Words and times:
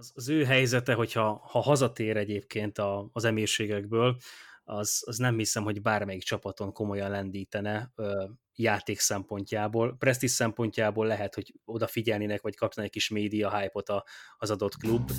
az, 0.00 0.12
az 0.14 0.28
ő 0.28 0.44
helyzete, 0.44 0.94
hogyha 0.94 1.42
ha 1.50 1.60
hazatér 1.60 2.16
egyébként 2.16 2.78
a, 2.78 3.08
az 3.12 3.24
emírségekből, 3.24 4.16
az, 4.64 5.02
az 5.06 5.16
nem 5.16 5.38
hiszem, 5.38 5.62
hogy 5.62 5.82
bármelyik 5.82 6.22
csapaton 6.22 6.72
komolyan 6.72 7.10
lendítene 7.10 7.92
ö, 7.94 8.24
játék 8.54 8.98
szempontjából. 8.98 9.96
Prestige 9.98 10.32
szempontjából 10.32 11.06
lehet, 11.06 11.34
hogy 11.34 11.54
odafigyelnének, 11.64 12.40
vagy 12.40 12.56
kapna 12.56 12.82
egy 12.82 12.90
kis 12.90 13.08
média 13.08 13.58
hype-ot 13.58 13.88
az 14.38 14.50
adott 14.50 14.76
klub. 14.76 15.10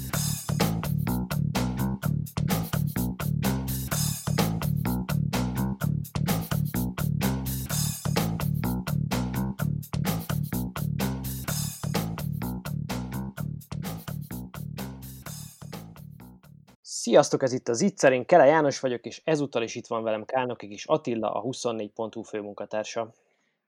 Sziasztok, 17.12 17.44
ez 17.44 17.54
itt 17.54 17.68
az 17.68 17.82
Itzer, 17.82 18.12
én 18.12 18.26
Kele 18.26 18.46
János 18.46 18.80
vagyok, 18.80 19.06
és 19.06 19.22
ezúttal 19.24 19.64
is 19.64 19.76
itt 19.76 19.88
van 19.88 20.04
velem 20.04 20.26
Kálnoki 20.26 20.72
is 20.72 20.86
Attila, 20.86 21.32
a 21.32 21.42
24.hu 21.42 22.22
főmunkatársa. 22.22 23.14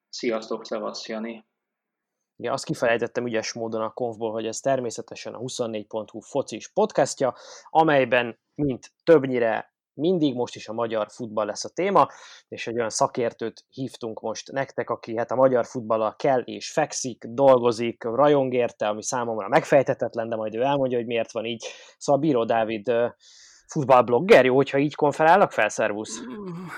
Sziasztok, 0.09 0.65
szevasz 0.65 1.07
Jani. 1.07 1.45
Ja, 2.35 2.53
azt 2.53 2.65
kifelejtettem 2.65 3.25
ügyes 3.25 3.53
módon 3.53 3.81
a 3.81 3.93
konfból, 3.93 4.31
hogy 4.31 4.45
ez 4.45 4.59
természetesen 4.59 5.33
a 5.33 5.39
24.hu 5.39 6.19
focis 6.19 6.69
podcastja, 6.69 7.35
amelyben, 7.69 8.39
mint 8.55 8.91
többnyire 9.03 9.72
mindig, 9.93 10.35
most 10.35 10.55
is 10.55 10.67
a 10.67 10.73
magyar 10.73 11.07
futball 11.09 11.45
lesz 11.45 11.65
a 11.65 11.69
téma, 11.69 12.07
és 12.47 12.67
egy 12.67 12.75
olyan 12.75 12.89
szakértőt 12.89 13.65
hívtunk 13.69 14.21
most 14.21 14.51
nektek, 14.51 14.89
aki 14.89 15.17
hát 15.17 15.31
a 15.31 15.35
magyar 15.35 15.65
futballal 15.65 16.15
kell 16.15 16.39
és 16.39 16.71
fekszik, 16.71 17.25
dolgozik, 17.27 18.03
rajong 18.03 18.53
érte, 18.53 18.87
ami 18.87 19.03
számomra 19.03 19.47
megfejtetetlen, 19.47 20.29
de 20.29 20.35
majd 20.35 20.55
ő 20.55 20.61
elmondja, 20.61 20.97
hogy 20.97 21.07
miért 21.07 21.31
van 21.31 21.45
így. 21.45 21.65
Szóval 21.97 22.21
Bíró 22.21 22.45
Dávid 22.45 22.91
futballblogger, 23.67 24.45
jó, 24.45 24.55
hogyha 24.55 24.77
így 24.77 24.95
konferálnak 24.95 25.51
fel, 25.51 25.69
szervusz? 25.69 26.21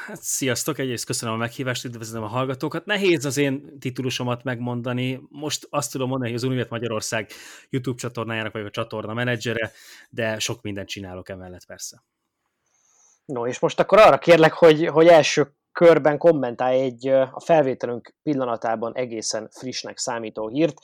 Hát, 0.07 0.21
sziasztok, 0.21 0.77
egyrészt 0.77 1.05
köszönöm 1.05 1.35
a 1.35 1.37
meghívást, 1.37 1.85
üdvözlöm 1.85 2.23
a 2.23 2.27
hallgatókat. 2.27 2.85
Nehéz 2.85 3.25
az 3.25 3.37
én 3.37 3.79
titulusomat 3.79 4.43
megmondani. 4.43 5.21
Most 5.29 5.67
azt 5.69 5.91
tudom 5.91 6.07
mondani, 6.07 6.29
hogy 6.29 6.39
az 6.39 6.45
Univet 6.45 6.69
Magyarország 6.69 7.29
YouTube 7.69 7.97
csatornájának 7.97 8.51
vagyok 8.51 8.67
a 8.67 8.71
csatorna 8.71 9.13
menedzsere, 9.13 9.71
de 10.09 10.39
sok 10.39 10.61
mindent 10.61 10.87
csinálok 10.87 11.29
emellett 11.29 11.65
persze. 11.65 12.03
No, 13.25 13.47
és 13.47 13.59
most 13.59 13.79
akkor 13.79 13.99
arra 13.99 14.17
kérlek, 14.17 14.53
hogy, 14.53 14.87
hogy 14.87 15.07
első 15.07 15.55
körben 15.71 16.17
kommentálj 16.17 16.79
egy 16.81 17.07
a 17.07 17.39
felvételünk 17.39 18.15
pillanatában 18.23 18.95
egészen 18.95 19.49
frissnek 19.51 19.97
számító 19.97 20.47
hírt, 20.47 20.77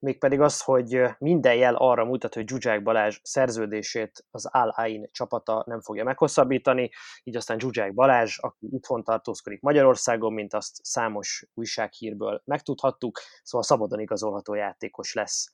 mégpedig 0.00 0.40
az, 0.40 0.62
hogy 0.62 1.02
minden 1.18 1.54
jel 1.54 1.74
arra 1.74 2.04
mutat, 2.04 2.34
hogy 2.34 2.48
Zsuzsák 2.48 2.82
Balázs 2.82 3.18
szerződését 3.22 4.24
az 4.30 4.46
Al 4.46 4.68
Ain 4.68 5.08
csapata 5.12 5.62
nem 5.66 5.80
fogja 5.80 6.04
meghosszabbítani, 6.04 6.90
így 7.24 7.36
aztán 7.36 7.58
Zsuzsák 7.58 7.94
Balázs, 7.94 8.38
aki 8.40 8.66
itthon 8.70 9.04
tartózkodik 9.04 9.60
Magyarországon, 9.60 10.32
mint 10.32 10.54
azt 10.54 10.78
számos 10.82 11.46
újsághírből 11.54 12.42
megtudhattuk, 12.44 13.20
szóval 13.42 13.66
szabadon 13.66 14.00
igazolható 14.00 14.54
játékos 14.54 15.14
lesz, 15.14 15.52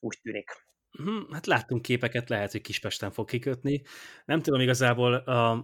úgy 0.00 0.18
tűnik. 0.22 0.50
Hm, 0.90 1.32
hát 1.32 1.46
láttunk 1.46 1.82
képeket, 1.82 2.28
lehet, 2.28 2.52
hogy 2.52 2.60
Kispesten 2.60 3.10
fog 3.10 3.28
kikötni. 3.28 3.82
Nem 4.24 4.40
tudom 4.40 4.60
igazából 4.60 5.14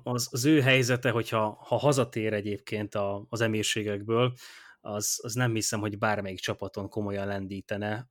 az, 0.03 0.29
az 0.31 0.45
ő 0.45 0.61
helyzete, 0.61 1.11
hogyha 1.11 1.65
ha 1.67 1.77
hazatér 1.77 2.33
egyébként 2.33 2.95
az 3.29 3.41
emírségekből, 3.41 4.33
az, 4.81 5.21
az 5.23 5.35
nem 5.35 5.55
hiszem, 5.55 5.81
hogy 5.81 5.99
bármelyik 5.99 6.39
csapaton 6.39 6.89
komolyan 6.89 7.27
lendítene 7.27 8.09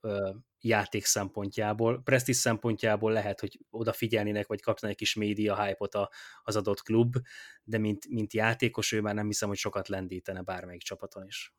játék 0.59 1.05
szempontjából. 1.05 2.01
Prestige 2.03 2.37
szempontjából 2.37 3.11
lehet, 3.11 3.39
hogy 3.39 3.59
odafigyelnének, 3.69 4.47
vagy 4.47 4.61
kapna 4.61 4.87
egy 4.87 4.95
kis 4.95 5.15
média 5.15 5.63
hype-ot 5.63 5.95
az 6.43 6.55
adott 6.55 6.81
klub, 6.81 7.15
de 7.63 7.77
mint, 7.77 8.07
mint 8.09 8.33
játékos 8.33 8.91
ő 8.91 9.01
már 9.01 9.13
nem 9.13 9.25
hiszem, 9.25 9.47
hogy 9.47 9.57
sokat 9.57 9.87
lendítene 9.87 10.41
bármelyik 10.41 10.81
csapaton 10.81 11.25
is. 11.25 11.53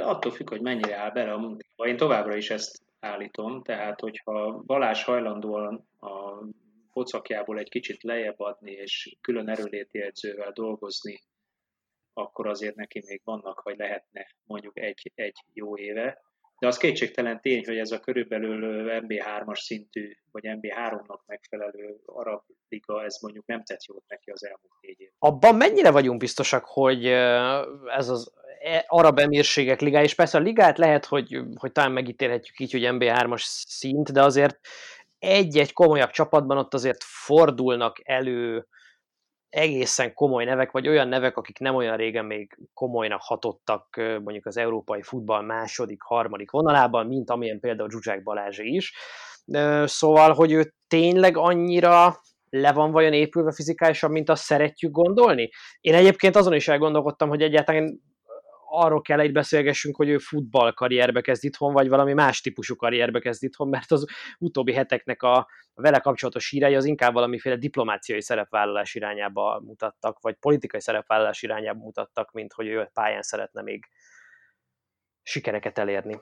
Attól 0.00 0.32
függ, 0.32 0.48
hogy 0.48 0.60
mennyire 0.60 0.96
áll 0.96 1.10
bele 1.10 1.32
a 1.32 1.38
munkába. 1.38 1.86
Én 1.86 1.96
továbbra 1.96 2.36
is 2.36 2.50
ezt 2.50 2.87
állítom, 3.00 3.62
tehát 3.62 4.00
hogyha 4.00 4.62
Balázs 4.66 5.04
hajlandóan 5.04 5.88
a 6.00 6.44
pocakjából 6.92 7.58
egy 7.58 7.68
kicsit 7.68 8.02
lejjebb 8.02 8.40
adni, 8.40 8.70
és 8.70 9.16
külön 9.20 9.48
erőléti 9.48 10.00
edzővel 10.00 10.52
dolgozni, 10.52 11.22
akkor 12.12 12.46
azért 12.46 12.74
neki 12.74 13.02
még 13.06 13.20
vannak, 13.24 13.62
vagy 13.62 13.76
lehetne 13.76 14.26
mondjuk 14.44 14.78
egy, 14.78 15.12
egy 15.14 15.38
jó 15.52 15.76
éve. 15.76 16.26
De 16.58 16.66
az 16.66 16.76
kétségtelen 16.76 17.40
tény, 17.40 17.64
hogy 17.64 17.78
ez 17.78 17.90
a 17.90 18.00
körülbelül 18.00 18.88
MB3-as 19.02 19.58
szintű, 19.58 20.12
vagy 20.30 20.42
MB3-nak 20.46 21.18
megfelelő 21.26 22.00
arab 22.04 22.42
liga, 22.68 23.04
ez 23.04 23.18
mondjuk 23.20 23.46
nem 23.46 23.64
tett 23.64 23.84
jót 23.84 24.04
neki 24.06 24.30
az 24.30 24.44
elmúlt 24.44 24.72
négy 24.80 25.00
év. 25.00 25.10
Abban 25.18 25.54
mennyire 25.54 25.90
vagyunk 25.90 26.18
biztosak, 26.18 26.64
hogy 26.64 27.06
ez 27.86 28.08
az 28.08 28.32
arab 28.86 29.18
emírségek 29.18 29.80
ligája, 29.80 30.04
és 30.04 30.14
persze 30.14 30.38
a 30.38 30.40
ligát 30.40 30.78
lehet, 30.78 31.04
hogy, 31.04 31.40
hogy 31.54 31.72
talán 31.72 31.92
megítélhetjük 31.92 32.60
így, 32.60 32.72
hogy 32.72 32.82
MB3-as 32.84 33.42
szint, 33.66 34.12
de 34.12 34.22
azért 34.22 34.58
egy-egy 35.18 35.72
komolyabb 35.72 36.10
csapatban 36.10 36.58
ott 36.58 36.74
azért 36.74 37.02
fordulnak 37.04 37.96
elő 38.02 38.66
egészen 39.48 40.14
komoly 40.14 40.44
nevek, 40.44 40.70
vagy 40.70 40.88
olyan 40.88 41.08
nevek, 41.08 41.36
akik 41.36 41.58
nem 41.58 41.74
olyan 41.74 41.96
régen 41.96 42.24
még 42.24 42.58
komolynak 42.74 43.20
hatottak 43.22 43.96
mondjuk 43.96 44.46
az 44.46 44.56
európai 44.56 45.02
futball 45.02 45.42
második, 45.42 46.02
harmadik 46.02 46.50
vonalában, 46.50 47.06
mint 47.06 47.30
amilyen 47.30 47.60
például 47.60 47.90
Zsuzsák 47.90 48.22
Balázsi 48.22 48.74
is. 48.74 48.94
Szóval, 49.84 50.32
hogy 50.32 50.52
ő 50.52 50.74
tényleg 50.88 51.36
annyira 51.36 52.20
le 52.50 52.72
van 52.72 52.90
vajon 52.90 53.12
épülve 53.12 53.52
fizikálisan, 53.52 54.10
mint 54.10 54.28
azt 54.28 54.42
szeretjük 54.42 54.90
gondolni? 54.90 55.50
Én 55.80 55.94
egyébként 55.94 56.36
azon 56.36 56.54
is 56.54 56.68
elgondolkodtam, 56.68 57.28
hogy 57.28 57.42
egyáltalán 57.42 58.00
arról 58.70 59.02
kell 59.02 59.20
egy 59.20 59.32
beszélgessünk, 59.32 59.96
hogy 59.96 60.08
ő 60.08 60.18
futball 60.18 60.72
karrierbe 60.72 61.20
kezd 61.20 61.44
itthon, 61.44 61.72
vagy 61.72 61.88
valami 61.88 62.12
más 62.12 62.40
típusú 62.40 62.76
karrierbe 62.76 63.20
kezd 63.20 63.42
itthon, 63.44 63.68
mert 63.68 63.90
az 63.92 64.06
utóbbi 64.38 64.72
heteknek 64.72 65.22
a 65.22 65.48
vele 65.74 65.98
kapcsolatos 65.98 66.50
hírei 66.50 66.74
az 66.74 66.84
inkább 66.84 67.12
valamiféle 67.12 67.56
diplomáciai 67.56 68.22
szerepvállalás 68.22 68.94
irányába 68.94 69.60
mutattak, 69.64 70.20
vagy 70.20 70.34
politikai 70.34 70.80
szerepvállalás 70.80 71.42
irányába 71.42 71.84
mutattak, 71.84 72.32
mint 72.32 72.52
hogy 72.52 72.66
ő 72.66 72.90
pályán 72.92 73.22
szeretne 73.22 73.62
még 73.62 73.88
sikereket 75.22 75.78
elérni. 75.78 76.20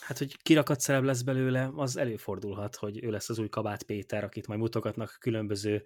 Hát, 0.00 0.18
hogy 0.18 0.42
kirakat 0.42 0.80
szerep 0.80 1.02
lesz 1.02 1.22
belőle, 1.22 1.70
az 1.76 1.96
előfordulhat, 1.96 2.76
hogy 2.76 3.04
ő 3.04 3.10
lesz 3.10 3.28
az 3.28 3.38
új 3.38 3.48
Kabát 3.48 3.82
Péter, 3.82 4.24
akit 4.24 4.46
majd 4.46 4.60
mutogatnak 4.60 5.16
különböző 5.20 5.82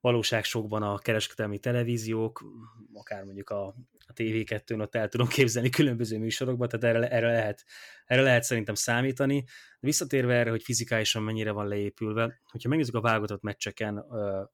valóságsokban 0.00 0.82
a 0.82 0.98
kereskedelmi 0.98 1.58
televíziók, 1.58 2.44
akár 2.92 3.24
mondjuk 3.24 3.50
a, 3.50 3.66
a 4.06 4.12
TV2-n 4.14 4.80
ott 4.80 4.94
el 4.94 5.08
tudom 5.08 5.28
képzelni 5.28 5.70
különböző 5.70 6.18
műsorokban, 6.18 6.68
tehát 6.68 6.96
erre, 6.96 7.10
erre, 7.10 7.32
lehet, 7.32 7.64
erre 8.06 8.22
lehet 8.22 8.42
szerintem 8.42 8.74
számítani. 8.74 9.44
De 9.80 9.86
visszatérve 9.86 10.34
erre, 10.34 10.50
hogy 10.50 10.62
fizikálisan 10.62 11.22
mennyire 11.22 11.50
van 11.50 11.68
leépülve, 11.68 12.40
hogyha 12.50 12.68
megnézzük 12.68 12.94
a 12.94 13.00
válogatott 13.00 13.42
meccseken 13.42 13.98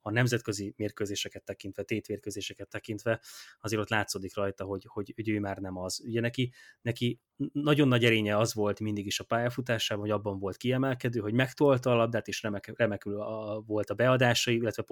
a 0.01 0.11
nemzetközi 0.11 0.75
mérkőzéseket 0.77 1.45
tekintve, 1.45 1.83
tétvérkőzéseket 1.83 2.69
tekintve, 2.69 3.21
azért 3.61 3.83
ott 3.83 3.91
látszódik 3.91 4.37
rajta, 4.37 4.65
hogy, 4.65 4.85
hogy, 4.89 5.13
hogy 5.15 5.29
ő 5.29 5.41
már 5.41 5.59
nem 5.59 5.77
az. 5.77 6.03
Ugye 6.05 6.21
neki, 6.21 6.53
neki 6.83 7.21
nagyon 7.53 7.89
nagy 7.89 8.05
erénye 8.05 8.37
az 8.37 8.55
volt 8.55 8.81
mindig 8.81 9.07
is 9.07 9.21
a 9.21 9.25
pályafutásában, 9.25 10.05
hogy 10.05 10.13
abban 10.13 10.39
volt 10.39 10.57
kiemelkedő, 10.57 11.21
hogy 11.21 11.35
megtolta 11.35 11.91
a 11.91 11.95
labdát, 11.95 12.29
és 12.29 12.43
remek, 12.43 12.73
remekül 12.77 13.21
a, 13.21 13.61
volt 13.67 13.91
a 13.91 13.95
beadásai, 13.95 14.55
illetve 14.55 14.83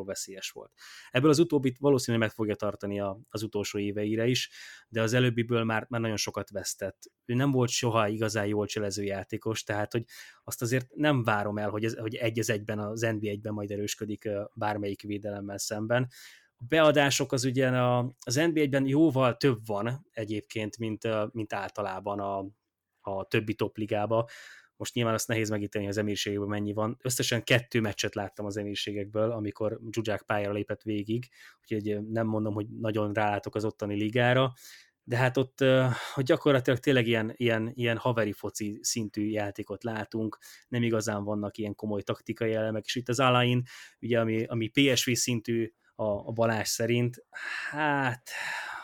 pontrugásból 0.00 0.04
veszélyes 0.04 0.50
volt. 0.50 0.72
Ebből 1.10 1.30
az 1.30 1.38
utóbbit 1.38 1.78
valószínűleg 1.78 2.26
meg 2.26 2.36
fogja 2.36 2.54
tartani 2.54 3.00
a, 3.00 3.20
az 3.28 3.42
utolsó 3.42 3.78
éveire 3.78 4.26
is, 4.26 4.50
de 4.88 5.02
az 5.02 5.12
előbbiből 5.12 5.64
már, 5.64 5.86
már 5.88 6.00
nagyon 6.00 6.16
sokat 6.16 6.50
vesztett. 6.50 7.02
Ő 7.24 7.34
nem 7.34 7.50
volt 7.50 7.70
soha 7.70 8.08
igazán 8.08 8.46
jól 8.46 8.66
cselező 8.66 9.02
játékos, 9.02 9.62
tehát 9.62 9.92
hogy 9.92 10.04
azt 10.44 10.62
azért 10.62 10.94
nem 10.94 11.22
várom 11.24 11.58
el, 11.58 11.70
hogy, 11.70 11.84
ez, 11.84 11.94
hogy 11.96 12.14
egy 12.14 12.38
az 12.38 12.50
egyben 12.50 12.78
az 12.78 13.02
NB1-ben 13.06 13.52
majd 13.52 13.70
erősködik 13.70 14.28
bármelyik 14.54 15.02
védelemmel 15.02 15.58
szemben. 15.58 16.08
A 16.56 16.64
beadások 16.68 17.32
az 17.32 17.44
ugye 17.44 17.68
az 18.18 18.36
NB1-ben 18.38 18.86
jóval 18.86 19.36
több 19.36 19.58
van 19.66 20.06
egyébként, 20.12 20.78
mint, 20.78 21.32
mint 21.32 21.52
általában 21.52 22.20
a, 22.20 22.46
a 23.00 23.24
többi 23.24 23.54
topligában. 23.54 24.24
Most 24.80 24.94
nyilván 24.94 25.14
azt 25.14 25.28
nehéz 25.28 25.50
megítélni 25.50 25.88
az 25.88 25.96
emírségekből 25.96 26.48
mennyi 26.48 26.72
van. 26.72 26.98
Összesen 27.02 27.44
kettő 27.44 27.80
meccset 27.80 28.14
láttam 28.14 28.46
az 28.46 28.56
emírségekből, 28.56 29.30
amikor 29.30 29.80
Zsuzsák 29.90 30.22
pályára 30.22 30.52
lépett 30.52 30.82
végig, 30.82 31.28
úgyhogy 31.60 32.08
nem 32.08 32.26
mondom, 32.26 32.54
hogy 32.54 32.66
nagyon 32.68 33.12
rálátok 33.12 33.54
az 33.54 33.64
ottani 33.64 33.94
ligára, 33.94 34.52
de 35.04 35.16
hát 35.16 35.36
ott 35.36 35.64
hogy 36.14 36.24
gyakorlatilag 36.24 36.78
tényleg 36.78 37.06
ilyen, 37.06 37.32
ilyen, 37.36 37.70
ilyen 37.74 37.96
haveri 37.96 38.32
foci 38.32 38.78
szintű 38.82 39.28
játékot 39.28 39.84
látunk, 39.84 40.38
nem 40.68 40.82
igazán 40.82 41.24
vannak 41.24 41.56
ilyen 41.56 41.74
komoly 41.74 42.02
taktikai 42.02 42.54
elemek, 42.54 42.84
és 42.84 42.94
itt 42.94 43.08
az 43.08 43.20
Alain, 43.20 43.62
ugye 44.00 44.20
ami, 44.20 44.44
ami 44.44 44.68
PSV 44.68 45.10
szintű 45.12 45.72
a, 45.94 46.04
a 46.04 46.32
Balázs 46.32 46.68
szerint, 46.68 47.24
hát 47.70 48.28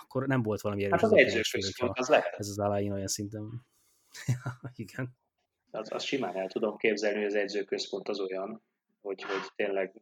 akkor 0.02 0.26
nem 0.26 0.42
volt 0.42 0.60
valami 0.60 0.84
erős. 0.84 1.00
Hát 1.00 1.10
az 1.10 1.18
edzős 1.18 1.74
volt, 1.78 1.98
az 1.98 2.08
lehet. 2.08 2.34
Ez 2.36 2.48
az 2.48 2.58
Alain 2.58 2.92
olyan 2.92 3.06
szinten. 3.06 3.66
Igen. 4.74 5.16
Az, 5.76 5.92
az 5.92 6.04
simán 6.04 6.36
el 6.36 6.48
tudom 6.48 6.76
képzelni, 6.76 7.16
hogy 7.16 7.26
az 7.26 7.34
edzőközpont 7.34 8.08
az 8.08 8.20
olyan, 8.20 8.62
hogy, 9.00 9.22
hogy 9.22 9.50
tényleg 9.54 9.92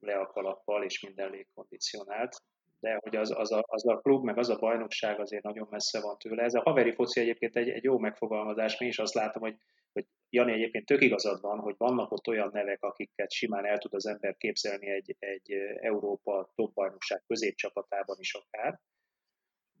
le 0.00 0.14
a 0.14 0.26
kalappal 0.26 0.84
és 0.84 1.00
minden 1.00 1.30
légkondicionált, 1.30 2.42
de 2.80 2.98
hogy 3.00 3.16
az, 3.16 3.30
az, 3.36 3.52
a, 3.52 3.64
az 3.66 3.86
a 3.86 3.98
klub, 3.98 4.24
meg 4.24 4.38
az 4.38 4.48
a 4.48 4.58
bajnokság 4.58 5.20
azért 5.20 5.42
nagyon 5.42 5.66
messze 5.70 6.00
van 6.00 6.18
tőle. 6.18 6.42
Ez 6.42 6.54
a 6.54 6.60
haveri 6.60 6.94
foci 6.94 7.20
egyébként 7.20 7.56
egy, 7.56 7.68
egy 7.68 7.84
jó 7.84 7.98
megfogalmazás, 7.98 8.78
mi 8.78 8.86
is 8.86 8.98
azt 8.98 9.14
látom, 9.14 9.42
hogy, 9.42 9.56
hogy 9.92 10.06
Jani 10.30 10.52
egyébként 10.52 10.86
tök 10.86 11.00
igazad 11.00 11.40
van, 11.40 11.58
hogy 11.58 11.74
vannak 11.78 12.12
ott 12.12 12.28
olyan 12.28 12.50
nevek, 12.52 12.82
akiket 12.82 13.30
simán 13.30 13.66
el 13.66 13.78
tud 13.78 13.94
az 13.94 14.06
ember 14.06 14.36
képzelni 14.36 14.90
egy, 14.90 15.16
egy 15.18 15.52
Európa 15.80 16.52
top 16.54 16.74
bajnokság 16.74 17.22
középcsapatában 17.26 18.16
is 18.18 18.34
akár, 18.34 18.80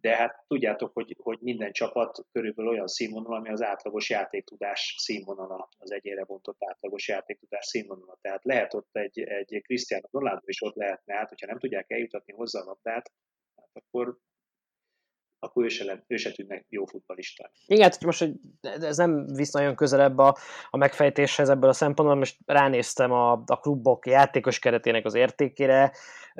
de 0.00 0.16
hát 0.16 0.44
tudjátok, 0.46 0.94
hogy, 0.94 1.16
hogy 1.22 1.38
minden 1.40 1.72
csapat 1.72 2.26
körülbelül 2.32 2.70
olyan 2.70 2.86
színvonal, 2.86 3.34
ami 3.34 3.48
az 3.48 3.62
átlagos 3.62 4.10
játéktudás 4.10 4.94
színvonala, 4.98 5.68
az 5.78 5.92
egyére 5.92 6.24
bontott 6.24 6.64
átlagos 6.64 7.08
játéktudás 7.08 7.66
színvonala. 7.66 8.18
Tehát 8.20 8.44
lehet 8.44 8.74
ott 8.74 8.88
egy, 8.92 9.20
egy 9.20 9.60
Cristiano 9.62 10.08
Ronaldo 10.10 10.42
is 10.46 10.62
ott 10.62 10.74
lehetne, 10.74 11.14
hát 11.14 11.28
hogyha 11.28 11.46
nem 11.46 11.58
tudják 11.58 11.90
eljutatni 11.90 12.32
hozzá 12.32 12.60
a 12.60 12.64
labdát, 12.64 13.12
hát 13.56 13.70
akkor 13.72 14.18
akkor 15.38 15.64
ő 15.64 15.68
se, 15.68 15.84
le, 15.84 16.04
ő 16.06 16.16
se 16.16 16.32
tűnne 16.32 16.64
jó 16.68 16.84
futbalista. 16.84 17.50
Igen, 17.66 17.92
hogy 17.98 18.06
most 18.06 18.30
ez 18.60 18.96
nem 18.96 19.26
visz 19.26 19.52
nagyon 19.52 19.74
közelebb 19.74 20.18
a, 20.18 20.36
a 20.70 20.76
megfejtéshez 20.76 21.48
ebből 21.48 21.70
a 21.70 21.72
szempontból, 21.72 22.16
most 22.16 22.36
ránéztem 22.46 23.12
a, 23.12 23.32
a 23.46 23.60
klubok 23.60 24.06
játékos 24.06 24.58
keretének 24.58 25.04
az 25.04 25.14
értékére, 25.14 25.92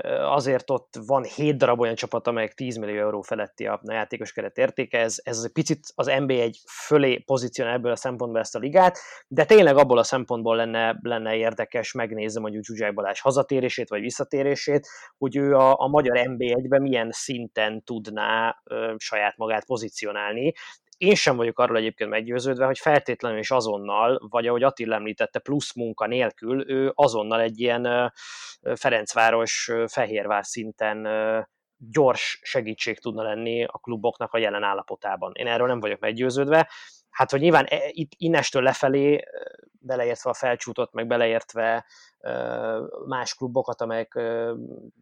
azért 0.06 0.70
ott 0.70 0.94
van 1.06 1.24
7 1.24 1.56
darab 1.56 1.80
olyan 1.80 1.94
csapat, 1.94 2.26
amelyek 2.26 2.54
10 2.54 2.76
millió 2.76 3.00
euró 3.00 3.20
feletti 3.20 3.66
a, 3.66 3.80
a 3.84 3.92
játékos 3.92 4.32
keret 4.32 4.58
értéke, 4.58 4.98
ez, 4.98 5.16
ez 5.22 5.42
egy 5.44 5.52
picit 5.52 5.80
az 5.94 6.06
NBA 6.06 6.34
egy 6.34 6.58
fölé 6.86 7.18
pozícionál 7.18 7.74
ebből 7.74 7.92
a 7.92 7.96
szempontból 7.96 8.40
ezt 8.40 8.54
a 8.54 8.58
ligát, 8.58 8.98
de 9.28 9.44
tényleg 9.44 9.76
abból 9.76 9.98
a 9.98 10.02
szempontból 10.02 10.56
lenne, 10.56 10.98
lenne 11.02 11.36
érdekes 11.36 11.92
megnézni 11.92 12.40
mondjuk 12.40 12.64
Zsuzsák 12.64 12.94
Balázs 12.94 13.20
hazatérését 13.20 13.88
vagy 13.88 14.00
visszatérését, 14.00 14.88
hogy 15.18 15.36
ő 15.36 15.54
a, 15.54 15.80
a 15.80 15.88
magyar 15.88 16.16
NB1-ben 16.24 16.82
milyen 16.82 17.08
szinten 17.10 17.82
tudná 17.84 18.60
ö, 18.64 18.87
saját 18.96 19.36
magát 19.36 19.66
pozícionálni, 19.66 20.52
én 20.98 21.14
sem 21.14 21.36
vagyok 21.36 21.58
arról 21.58 21.76
egyébként 21.76 22.10
meggyőződve, 22.10 22.66
hogy 22.66 22.78
feltétlenül 22.78 23.38
és 23.38 23.50
azonnal, 23.50 24.26
vagy 24.30 24.46
ahogy 24.46 24.62
Attila 24.62 24.94
említette, 24.94 25.38
plusz 25.38 25.74
munka 25.74 26.06
nélkül, 26.06 26.70
ő 26.70 26.92
azonnal 26.94 27.40
egy 27.40 27.60
ilyen 27.60 28.12
Ferencváros, 28.74 29.70
Fehérvár 29.86 30.44
szinten 30.44 31.06
gyors 31.76 32.40
segítség 32.42 33.00
tudna 33.00 33.22
lenni 33.22 33.64
a 33.64 33.78
kluboknak 33.82 34.32
a 34.32 34.38
jelen 34.38 34.62
állapotában. 34.62 35.32
Én 35.34 35.46
erről 35.46 35.66
nem 35.66 35.80
vagyok 35.80 36.00
meggyőződve. 36.00 36.70
Hát, 37.10 37.30
hogy 37.30 37.40
nyilván 37.40 37.64
e, 37.68 37.78
itt 37.88 38.10
innestől 38.16 38.62
lefelé, 38.62 39.20
beleértve 39.80 40.30
a 40.30 40.34
felcsútot, 40.34 40.92
meg 40.92 41.06
beleértve 41.06 41.86
más 43.06 43.34
klubokat, 43.34 43.80
amelyek 43.80 44.20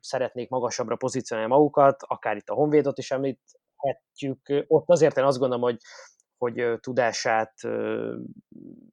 szeretnék 0.00 0.48
magasabbra 0.48 0.96
pozícionálni 0.96 1.50
magukat, 1.50 2.02
akár 2.06 2.36
itt 2.36 2.48
a 2.48 2.54
Honvédot 2.54 2.98
is 2.98 3.10
említ, 3.10 3.40
említhetjük. 3.76 4.64
Ott 4.68 4.88
azért 4.88 5.16
én 5.16 5.24
azt 5.24 5.38
gondolom, 5.38 5.62
hogy, 5.62 5.78
hogy 6.38 6.80
tudását 6.80 7.54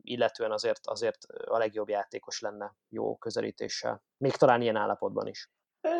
illetően 0.01 0.51
azért, 0.51 0.79
azért 0.83 1.17
a 1.45 1.57
legjobb 1.57 1.89
játékos 1.89 2.39
lenne 2.39 2.75
jó 2.89 3.17
közelítéssel. 3.17 4.03
Még 4.17 4.31
talán 4.31 4.61
ilyen 4.61 4.75
állapotban 4.75 5.27
is. 5.27 5.49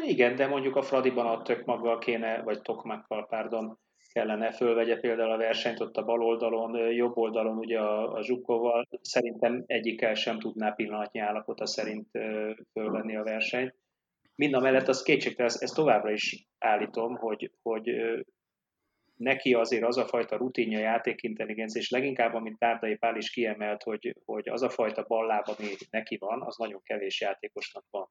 Igen, 0.05 0.35
de 0.35 0.47
mondjuk 0.47 0.75
a 0.75 0.81
Fradiban 0.81 1.25
a 1.25 1.41
tök 1.41 1.65
maga 1.65 1.97
kéne, 1.97 2.41
vagy 2.41 2.61
Tokmakkal, 2.61 3.27
pardon, 3.27 3.79
kellene 4.11 4.51
fölvegye 4.51 4.99
például 4.99 5.31
a 5.31 5.37
versenyt 5.37 5.79
ott 5.79 5.97
a 5.97 6.03
bal 6.03 6.21
oldalon, 6.21 6.91
jobb 6.91 7.17
oldalon 7.17 7.57
ugye 7.57 7.79
a, 7.79 8.13
a 8.13 8.23
Zsukkóval. 8.23 8.87
Szerintem 9.01 9.63
egyikkel 9.67 10.13
sem 10.13 10.39
tudná 10.39 10.71
pillanatnyi 10.71 11.19
állapota 11.19 11.65
szerint 11.65 12.07
fölvenni 12.71 13.15
a 13.15 13.23
versenyt. 13.23 13.75
Mind 14.35 14.53
a 14.53 14.59
mellett 14.59 14.87
az 14.87 15.03
kétségtelen, 15.03 15.51
ezt 15.59 15.75
továbbra 15.75 16.11
is 16.11 16.47
állítom, 16.59 17.15
hogy, 17.15 17.51
hogy 17.61 17.89
neki 19.15 19.53
azért 19.53 19.83
az 19.83 19.97
a 19.97 20.05
fajta 20.05 20.37
rutinja, 20.37 20.79
játékintelligencia, 20.79 21.81
és 21.81 21.89
leginkább, 21.89 22.33
amit 22.33 22.57
Tárdai 22.57 22.95
Pál 22.95 23.15
is 23.15 23.29
kiemelt, 23.29 23.83
hogy, 23.83 24.15
hogy 24.25 24.49
az 24.49 24.61
a 24.61 24.69
fajta 24.69 25.05
balláb, 25.07 25.45
ami 25.47 25.67
neki 25.89 26.17
van, 26.17 26.41
az 26.41 26.57
nagyon 26.57 26.81
kevés 26.83 27.21
játékosnak 27.21 27.85
van. 27.89 28.09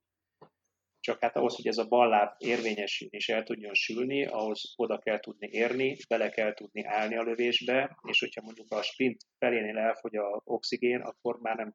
Csak 1.01 1.21
hát 1.21 1.37
ahhoz, 1.37 1.57
hogy 1.57 1.67
ez 1.67 1.79
a 1.79 1.89
balláb 1.89 2.35
érvényesülni 2.39 3.17
és 3.17 3.29
el 3.29 3.43
tudjon 3.43 3.75
sülni, 3.75 4.25
ahhoz 4.25 4.73
oda 4.77 4.99
kell 4.99 5.21
tudni 5.21 5.49
érni, 5.51 5.97
bele 6.09 6.29
kell 6.29 6.55
tudni 6.55 6.85
állni 6.85 7.17
a 7.17 7.23
lövésbe, 7.23 7.99
és 8.09 8.21
hogyha 8.21 8.43
mondjuk 8.43 8.71
a 8.71 8.83
sprint 8.83 9.17
felénél 9.39 9.79
elfogy 9.79 10.17
a 10.17 10.41
oxigén, 10.45 11.01
akkor 11.01 11.39
már 11.41 11.57
nem 11.57 11.75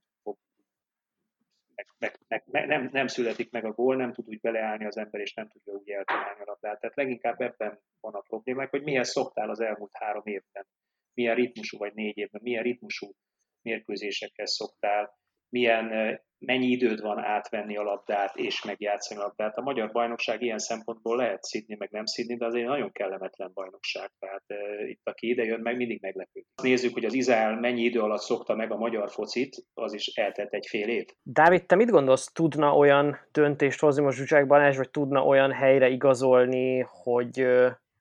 meg, 1.97 2.19
meg, 2.27 2.43
meg, 2.45 2.67
nem, 2.67 2.89
nem 2.91 3.07
születik 3.07 3.51
meg 3.51 3.65
a 3.65 3.71
gól, 3.71 3.95
nem 3.95 4.13
tud 4.13 4.27
úgy 4.27 4.39
beleállni 4.39 4.85
az 4.85 4.97
ember, 4.97 5.21
és 5.21 5.33
nem 5.33 5.47
tudja 5.47 5.73
úgy 5.73 5.89
eltalálni 5.89 6.41
a 6.41 6.45
labdát. 6.45 6.79
Tehát 6.79 6.95
leginkább 6.95 7.41
ebben 7.41 7.79
van 7.99 8.13
a 8.13 8.19
probléma, 8.19 8.67
hogy 8.69 8.83
milyen 8.83 9.03
szoktál 9.03 9.49
az 9.49 9.59
elmúlt 9.59 9.91
három 9.93 10.25
évben, 10.25 10.67
milyen 11.13 11.35
ritmusú 11.35 11.77
vagy 11.77 11.93
négy 11.93 12.17
évben, 12.17 12.41
milyen 12.43 12.63
ritmusú 12.63 13.11
mérkőzésekhez 13.61 14.51
szoktál, 14.51 15.17
milyen 15.49 16.19
mennyi 16.39 16.67
időd 16.67 17.01
van 17.01 17.19
átvenni 17.19 17.77
a 17.77 17.83
labdát 17.83 18.35
és 18.35 18.63
megjátszani 18.63 19.19
a 19.19 19.23
labdát. 19.23 19.57
A 19.57 19.61
magyar 19.61 19.91
bajnokság 19.91 20.41
ilyen 20.41 20.57
szempontból 20.57 21.17
lehet 21.17 21.43
szidni, 21.43 21.75
meg 21.79 21.89
nem 21.91 22.05
szidni, 22.05 22.35
de 22.35 22.45
azért 22.45 22.67
nagyon 22.67 22.91
kellemetlen 22.91 23.51
bajnokság. 23.53 24.11
Tehát 24.19 24.43
uh, 24.47 24.89
itt, 24.89 25.01
aki 25.03 25.29
ide 25.29 25.43
jön, 25.43 25.59
meg 25.59 25.77
mindig 25.77 26.01
meglepő. 26.01 26.43
Nézzük, 26.61 26.93
hogy 26.93 27.05
az 27.05 27.13
Izrael 27.13 27.59
mennyi 27.59 27.81
idő 27.81 27.99
alatt 27.99 28.21
szokta 28.21 28.55
meg 28.55 28.71
a 28.71 28.77
magyar 28.77 29.09
focit, 29.09 29.55
az 29.73 29.93
is 29.93 30.07
eltett 30.07 30.53
egy 30.53 30.67
fél 30.67 30.87
év. 30.87 31.05
Dávid, 31.23 31.65
te 31.65 31.75
mit 31.75 31.89
gondolsz, 31.89 32.31
tudna 32.33 32.75
olyan 32.75 33.17
döntést 33.31 33.79
hozni 33.79 34.03
most 34.03 34.17
Zsuzsák 34.17 34.47
Balázs, 34.47 34.77
vagy 34.77 34.89
tudna 34.89 35.25
olyan 35.25 35.51
helyre 35.51 35.89
igazolni, 35.89 36.79
hogy 36.79 37.47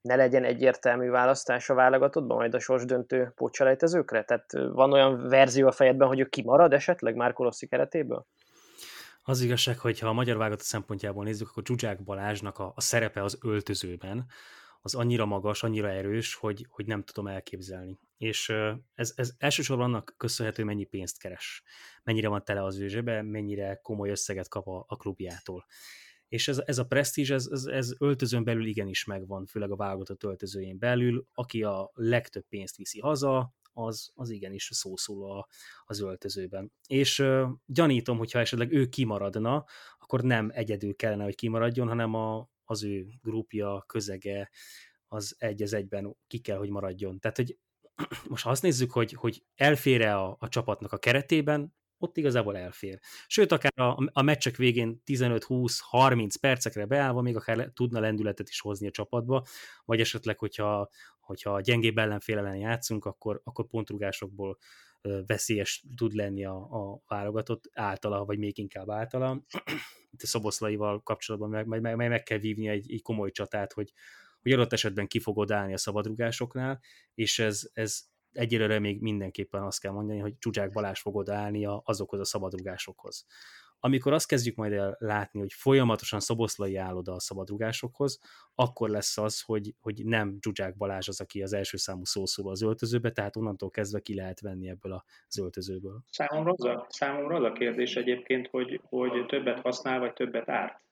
ne 0.06 0.14
legyen 0.14 0.44
egyértelmű 0.44 1.10
választás 1.10 1.70
a 1.70 1.74
válogatottban, 1.74 2.36
majd 2.36 2.54
a 2.54 2.58
sorsdöntő 2.58 3.32
pótselejtezőkre? 3.34 4.24
Tehát 4.24 4.52
van 4.52 4.92
olyan 4.92 5.28
verzió 5.28 5.66
a 5.66 5.72
fejedben, 5.72 6.08
hogy 6.08 6.20
ő 6.20 6.24
kimarad 6.24 6.72
esetleg 6.72 7.14
már 7.14 7.34
Rossi 7.36 7.66
keretéből? 7.66 8.26
Az 9.22 9.40
igazság, 9.40 9.78
hogy 9.78 9.98
ha 9.98 10.08
a 10.08 10.12
magyar 10.12 10.36
válogatott 10.36 10.66
szempontjából 10.66 11.24
nézzük, 11.24 11.48
akkor 11.48 11.62
Zsuzsák 11.66 12.02
Balázsnak 12.04 12.58
a, 12.58 12.72
a 12.74 12.80
szerepe 12.80 13.22
az 13.22 13.38
öltözőben, 13.42 14.26
az 14.80 14.94
annyira 14.94 15.24
magas, 15.24 15.62
annyira 15.62 15.90
erős, 15.90 16.34
hogy, 16.34 16.66
hogy 16.70 16.86
nem 16.86 17.02
tudom 17.02 17.26
elképzelni. 17.26 17.98
És 18.18 18.52
ez, 18.94 19.12
ez 19.16 19.30
elsősorban 19.38 19.86
annak 19.86 20.14
köszönhető, 20.16 20.64
mennyi 20.64 20.84
pénzt 20.84 21.18
keres, 21.18 21.62
mennyire 22.04 22.28
van 22.28 22.44
tele 22.44 22.64
az 22.64 22.78
ő 22.78 22.88
zsebe, 22.88 23.22
mennyire 23.22 23.78
komoly 23.82 24.10
összeget 24.10 24.48
kap 24.48 24.68
a, 24.68 24.84
a 24.88 24.96
klubjától 24.96 25.66
és 26.28 26.48
ez, 26.48 26.62
ez 26.64 26.78
a 26.78 26.84
presztízs, 26.84 27.30
ez, 27.30 27.46
ez, 27.50 27.64
ez 27.64 27.92
öltözön 27.98 28.44
belül 28.44 28.66
igenis 28.66 29.04
megvan, 29.04 29.46
főleg 29.46 29.70
a 29.70 29.76
válogatott 29.76 30.22
öltözőjén 30.22 30.78
belül, 30.78 31.26
aki 31.34 31.62
a 31.62 31.90
legtöbb 31.94 32.44
pénzt 32.48 32.76
viszi 32.76 33.00
haza, 33.00 33.54
az, 33.72 34.10
az 34.14 34.30
igenis 34.30 34.68
szószól 34.72 35.46
az 35.84 36.00
öltözőben. 36.00 36.72
És 36.86 37.18
uh, 37.18 37.48
gyanítom, 37.66 38.18
hogyha 38.18 38.38
esetleg 38.38 38.72
ő 38.72 38.86
kimaradna, 38.86 39.64
akkor 39.98 40.22
nem 40.22 40.50
egyedül 40.52 40.96
kellene, 40.96 41.24
hogy 41.24 41.34
kimaradjon, 41.34 41.88
hanem 41.88 42.14
a, 42.14 42.48
az 42.64 42.84
ő 42.84 43.06
grupja, 43.22 43.84
közege, 43.86 44.50
az 45.08 45.34
egy 45.38 45.62
az 45.62 45.72
egyben 45.72 46.16
ki 46.26 46.38
kell, 46.38 46.56
hogy 46.56 46.70
maradjon. 46.70 47.18
Tehát, 47.18 47.36
hogy 47.36 47.58
most 48.28 48.44
ha 48.44 48.50
azt 48.50 48.62
nézzük, 48.62 48.92
hogy, 48.92 49.12
hogy 49.12 49.44
elfére 49.54 50.16
a, 50.16 50.36
a 50.38 50.48
csapatnak 50.48 50.92
a 50.92 50.98
keretében, 50.98 51.74
ott 51.98 52.16
igazából 52.16 52.56
elfér. 52.56 52.98
Sőt, 53.26 53.52
akár 53.52 53.72
a, 53.74 54.10
a 54.12 54.22
meccsek 54.22 54.56
végén 54.56 55.02
15-20-30 55.06 56.34
percekre 56.40 56.86
beállva 56.86 57.20
még 57.20 57.36
akár 57.36 57.56
le, 57.56 57.70
tudna 57.72 58.00
lendületet 58.00 58.48
is 58.48 58.60
hozni 58.60 58.86
a 58.86 58.90
csapatba, 58.90 59.44
vagy 59.84 60.00
esetleg, 60.00 60.38
hogyha, 60.38 60.88
hogyha 61.20 61.60
gyengébb 61.60 61.98
ellenfél 61.98 62.38
ellen 62.38 62.56
játszunk, 62.56 63.04
akkor, 63.04 63.40
akkor 63.44 63.66
pontrugásokból 63.66 64.58
veszélyes 65.26 65.84
tud 65.96 66.12
lenni 66.12 66.44
a, 66.44 66.56
a 66.56 67.02
válogatott 67.06 67.70
általa, 67.72 68.24
vagy 68.24 68.38
még 68.38 68.58
inkább 68.58 68.90
általa. 68.90 69.42
Itt 70.10 70.22
a 70.22 70.26
Szoboszlaival 70.26 71.02
kapcsolatban 71.02 71.50
meg, 71.50 71.66
meg, 71.66 71.96
meg, 71.96 72.08
meg 72.08 72.22
kell 72.22 72.38
vívni 72.38 72.68
egy, 72.68 72.92
egy 72.92 73.02
komoly 73.02 73.30
csatát, 73.30 73.72
hogy, 73.72 73.92
hogy 74.42 74.52
adott 74.52 74.72
esetben 74.72 75.06
ki 75.06 75.20
fogod 75.20 75.50
állni 75.50 75.72
a 75.72 75.78
szabadrugásoknál, 75.78 76.80
és 77.14 77.38
ez, 77.38 77.70
ez 77.72 78.00
egyelőre 78.36 78.78
még 78.78 79.00
mindenképpen 79.00 79.62
azt 79.62 79.80
kell 79.80 79.92
mondani, 79.92 80.18
hogy 80.18 80.38
Csuzsák 80.38 80.72
Balázs 80.72 81.00
fog 81.00 81.16
odaállni 81.16 81.64
azokhoz 81.82 82.20
a 82.20 82.24
szabadrugásokhoz. 82.24 83.26
Amikor 83.80 84.12
azt 84.12 84.28
kezdjük 84.28 84.56
majd 84.56 84.72
el 84.72 84.96
látni, 84.98 85.40
hogy 85.40 85.52
folyamatosan 85.52 86.20
Szoboszlai 86.20 86.76
áll 86.76 86.94
oda 86.94 87.12
a 87.12 87.20
szabadrugásokhoz, 87.20 88.18
akkor 88.54 88.88
lesz 88.88 89.18
az, 89.18 89.40
hogy, 89.40 89.74
hogy 89.80 90.04
nem 90.04 90.38
Zsuzsák 90.40 90.76
Balázs 90.76 91.08
az, 91.08 91.20
aki 91.20 91.42
az 91.42 91.52
első 91.52 91.76
számú 91.76 92.04
szószóló 92.04 92.48
az 92.48 92.62
öltözőbe, 92.62 93.10
tehát 93.10 93.36
onnantól 93.36 93.70
kezdve 93.70 94.00
ki 94.00 94.14
lehet 94.14 94.40
venni 94.40 94.68
ebből 94.68 95.02
az 95.26 95.38
öltözőből. 95.38 96.02
Számomra 96.10 96.52
az 96.52 96.64
a, 96.64 96.86
számomra 96.88 97.36
az 97.36 97.42
a 97.42 97.52
kérdés 97.52 97.96
egyébként, 97.96 98.48
hogy, 98.48 98.80
hogy 98.84 99.26
többet 99.26 99.60
használ, 99.60 99.98
vagy 99.98 100.12
többet 100.12 100.48
árt. 100.48 100.82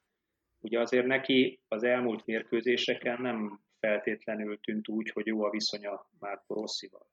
Ugye 0.60 0.80
azért 0.80 1.06
neki 1.06 1.60
az 1.68 1.82
elmúlt 1.82 2.26
mérkőzéseken 2.26 3.22
nem 3.22 3.60
feltétlenül 3.78 4.60
tűnt 4.60 4.88
úgy, 4.88 5.10
hogy 5.10 5.26
jó 5.26 5.44
a 5.44 5.50
viszonya 5.50 6.08
már 6.18 6.42
Rosszival 6.46 7.12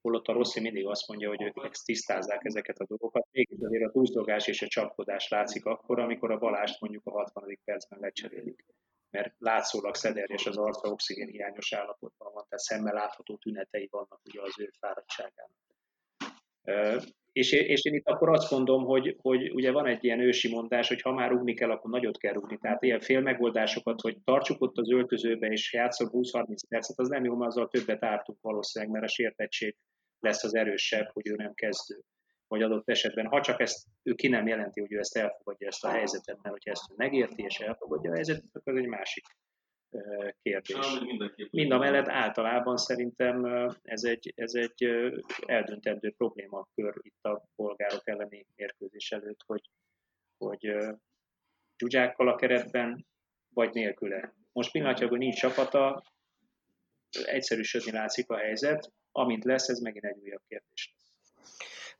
holott 0.00 0.26
a 0.26 0.32
Rossi 0.32 0.60
mindig 0.60 0.86
azt 0.86 1.08
mondja, 1.08 1.28
hogy 1.28 1.42
ők 1.42 1.70
tisztázzák 1.84 2.44
ezeket 2.44 2.78
a 2.78 2.86
dolgokat. 2.86 3.26
Mégis 3.30 3.58
azért 3.60 3.84
a 3.84 3.90
túldogás 3.90 4.46
és 4.46 4.62
a 4.62 4.66
csapkodás 4.66 5.28
látszik 5.28 5.64
akkor, 5.64 5.98
amikor 5.98 6.30
a 6.30 6.38
Balást 6.38 6.80
mondjuk 6.80 7.06
a 7.06 7.10
60. 7.10 7.58
percben 7.64 7.98
lecserélik. 8.00 8.64
Mert 9.10 9.34
látszólag 9.38 9.94
szederjes 9.94 10.46
az 10.46 10.56
arca, 10.56 10.90
oxigén 10.90 11.28
hiányos 11.28 11.72
állapotban 11.72 12.32
van, 12.32 12.44
tehát 12.48 12.64
szemmel 12.64 12.94
látható 12.94 13.36
tünetei 13.36 13.88
vannak 13.90 14.20
ugye 14.24 14.40
az 14.42 14.54
ő 14.58 14.70
fáradtságának. 14.78 15.58
És, 17.32 17.52
és 17.52 17.84
én 17.84 17.94
itt 17.94 18.08
akkor 18.08 18.28
azt 18.28 18.50
mondom, 18.50 18.84
hogy, 18.84 19.16
hogy 19.20 19.50
ugye 19.52 19.72
van 19.72 19.86
egy 19.86 20.04
ilyen 20.04 20.20
ősi 20.20 20.48
mondás, 20.48 20.88
hogy 20.88 21.00
ha 21.00 21.12
már 21.12 21.30
rúgni 21.30 21.54
kell, 21.54 21.70
akkor 21.70 21.90
nagyot 21.90 22.18
kell 22.18 22.32
rúgni. 22.32 22.58
Tehát 22.58 22.82
ilyen 22.82 23.00
fél 23.00 23.20
megoldásokat, 23.20 24.00
hogy 24.00 24.16
tartsuk 24.24 24.60
ott 24.60 24.76
az 24.76 24.90
öltözőbe 24.90 25.46
és 25.46 25.72
játszok 25.72 26.10
20-30 26.12 26.56
percet, 26.68 26.98
az 26.98 27.08
nem 27.08 27.24
jó, 27.24 27.36
mert 27.36 27.50
azzal 27.50 27.68
többet 27.68 28.04
ártunk 28.04 28.38
valószínűleg, 28.40 28.94
mert 28.94 29.04
a 29.04 29.08
sértettség 29.08 29.76
lesz 30.20 30.44
az 30.44 30.54
erősebb, 30.54 31.10
hogy 31.12 31.28
ő 31.28 31.34
nem 31.34 31.54
kezdő. 31.54 32.00
Vagy 32.48 32.62
adott 32.62 32.88
esetben, 32.88 33.26
ha 33.26 33.40
csak 33.40 33.60
ezt 33.60 33.86
ő 34.02 34.14
ki 34.14 34.28
nem 34.28 34.46
jelenti, 34.46 34.80
hogy 34.80 34.92
ő 34.92 34.98
ezt 34.98 35.16
elfogadja 35.16 35.66
ezt 35.66 35.84
a 35.84 35.88
helyzetet, 35.88 36.38
mert 36.42 36.54
hogyha 36.54 36.70
ezt 36.70 36.90
ő 36.90 36.94
megérti 36.96 37.42
és 37.42 37.58
elfogadja 37.58 38.10
a 38.10 38.14
helyzetet, 38.14 38.50
akkor 38.52 38.76
egy 38.76 38.86
másik 38.86 39.24
kérdés. 40.42 40.76
Mind 41.50 41.70
a 41.70 41.78
mellett 41.78 42.08
általában 42.08 42.76
szerintem 42.76 43.44
ez 43.82 44.04
egy, 44.04 44.32
ez 44.36 44.54
egy 44.54 44.84
eldöntendő 45.46 46.14
problémakör 46.16 46.94
itt 47.02 47.24
a 47.24 47.44
polgárok 47.56 48.08
elleni 48.08 48.46
mérkőzés 48.56 49.12
előtt, 49.12 49.40
hogy, 49.46 49.70
hogy 50.38 50.76
dzsuzsákkal 51.76 52.28
a 52.28 52.36
keretben, 52.36 53.06
vagy 53.54 53.72
nélküle. 53.72 54.34
Most 54.52 54.72
pillanatnyilag, 54.72 55.18
nincs 55.18 55.38
csapata, 55.38 56.02
egyszerűsödni 57.24 57.90
látszik 57.90 58.30
a 58.30 58.36
helyzet, 58.36 58.92
amint 59.12 59.44
lesz, 59.44 59.68
ez 59.68 59.78
megint 59.78 60.04
egy 60.04 60.16
lesz. 60.22 60.29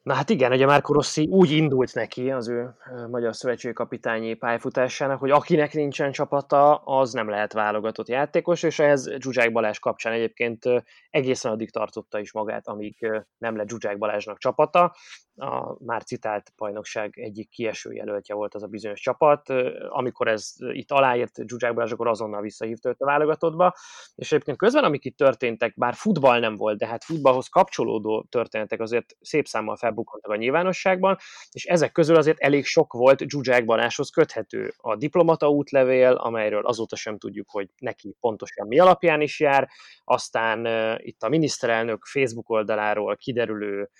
Na 0.02 0.14
hát 0.14 0.30
igen, 0.30 0.52
ugye 0.52 0.66
Márko 0.66 0.92
Rossi 0.92 1.28
úgy 1.30 1.50
indult 1.50 1.94
neki 1.94 2.30
az 2.30 2.48
ő 2.48 2.74
magyar 3.10 3.34
szövetségi 3.34 3.74
kapitányi 3.74 4.34
pályafutásának, 4.34 5.18
hogy 5.18 5.30
akinek 5.30 5.72
nincsen 5.72 6.12
csapata, 6.12 6.76
az 6.76 7.12
nem 7.12 7.28
lehet 7.28 7.52
válogatott 7.52 8.08
játékos, 8.08 8.62
és 8.62 8.78
ehhez 8.78 9.10
Zsuzsák 9.18 9.52
Balázs 9.52 9.78
kapcsán 9.78 10.12
egyébként 10.12 10.64
egészen 11.10 11.52
addig 11.52 11.70
tartotta 11.70 12.18
is 12.18 12.32
magát, 12.32 12.68
amíg 12.68 13.10
nem 13.38 13.56
lett 13.56 13.68
Zsuzsák 13.68 13.98
Balázsnak 13.98 14.38
csapata. 14.38 14.94
A 15.36 15.84
már 15.84 16.02
citált 16.02 16.52
bajnokság 16.56 17.18
egyik 17.18 17.48
kieső 17.48 17.92
jelöltje 17.92 18.34
volt 18.34 18.54
az 18.54 18.62
a 18.62 18.66
bizonyos 18.66 19.00
csapat. 19.00 19.50
Amikor 19.88 20.28
ez 20.28 20.52
itt 20.58 20.90
aláírt 20.90 21.38
Zsuzsák 21.46 21.74
Balázs, 21.74 21.92
akkor 21.92 22.08
azonnal 22.08 22.40
visszahívta 22.40 22.88
őt 22.88 23.00
a 23.00 23.04
válogatottba. 23.04 23.74
És 24.14 24.32
egyébként 24.32 24.56
közben, 24.56 24.84
amik 24.84 25.04
itt 25.04 25.16
történtek, 25.16 25.74
bár 25.76 25.94
futball 25.94 26.38
nem 26.38 26.56
volt, 26.56 26.78
de 26.78 26.86
hát 26.86 27.04
futballhoz 27.04 27.48
kapcsolódó 27.48 28.26
történetek 28.28 28.80
azért 28.80 29.16
szép 29.20 29.46
számmal 29.46 29.76
felbukkantak 29.90 30.30
a 30.30 30.36
nyilvánosságban, 30.36 31.16
és 31.50 31.64
ezek 31.64 31.92
közül 31.92 32.16
azért 32.16 32.38
elég 32.38 32.64
sok 32.64 32.92
volt 32.92 33.28
Zsuzsák 33.28 33.64
Balázshoz 33.64 34.10
köthető. 34.10 34.72
A 34.76 34.96
diplomata 34.96 35.48
útlevél, 35.48 36.12
amelyről 36.12 36.66
azóta 36.66 36.96
sem 36.96 37.18
tudjuk, 37.18 37.50
hogy 37.50 37.68
neki 37.78 38.16
pontosan 38.20 38.66
mi 38.66 38.78
alapján 38.78 39.20
is 39.20 39.40
jár, 39.40 39.68
aztán 40.04 40.66
itt 40.98 41.22
a 41.22 41.28
miniszterelnök 41.28 42.04
Facebook 42.04 42.48
oldaláról 42.48 43.16
kiderülő 43.16 43.90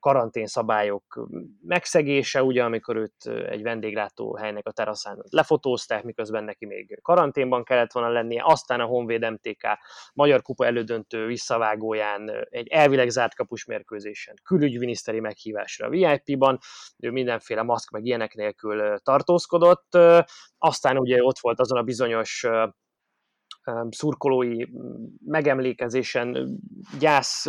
karanténszabályok 0.00 1.28
megszegése, 1.62 2.42
ugye, 2.42 2.64
amikor 2.64 2.96
őt 2.96 3.26
egy 3.26 3.62
vendéglátó 3.62 4.36
helynek 4.36 4.66
a 4.66 4.72
teraszán 4.72 5.22
lefotózták, 5.28 6.04
miközben 6.04 6.44
neki 6.44 6.66
még 6.66 6.98
karanténban 7.02 7.64
kellett 7.64 7.92
volna 7.92 8.08
lennie, 8.08 8.42
aztán 8.44 8.80
a 8.80 8.84
Honvéd 8.84 9.30
MTK 9.30 9.66
Magyar 10.14 10.42
Kupa 10.42 10.66
elődöntő 10.66 11.26
visszavágóján 11.26 12.46
egy 12.50 12.68
elvileg 12.68 13.08
zárt 13.08 13.34
kapus 13.34 13.64
mérkőzésen 13.64 14.34
külügyminiszteri 14.44 15.20
meghívásra 15.20 15.86
a 15.86 15.90
VIP-ban, 15.90 16.58
ő 16.98 17.10
mindenféle 17.10 17.62
maszk 17.62 17.90
meg 17.90 18.04
ilyenek 18.04 18.34
nélkül 18.34 18.98
tartózkodott, 18.98 19.98
aztán 20.58 20.98
ugye 20.98 21.22
ott 21.24 21.38
volt 21.38 21.60
azon 21.60 21.78
a 21.78 21.82
bizonyos 21.82 22.46
szurkolói 23.90 24.64
megemlékezésen, 25.24 26.58
gyász 26.98 27.46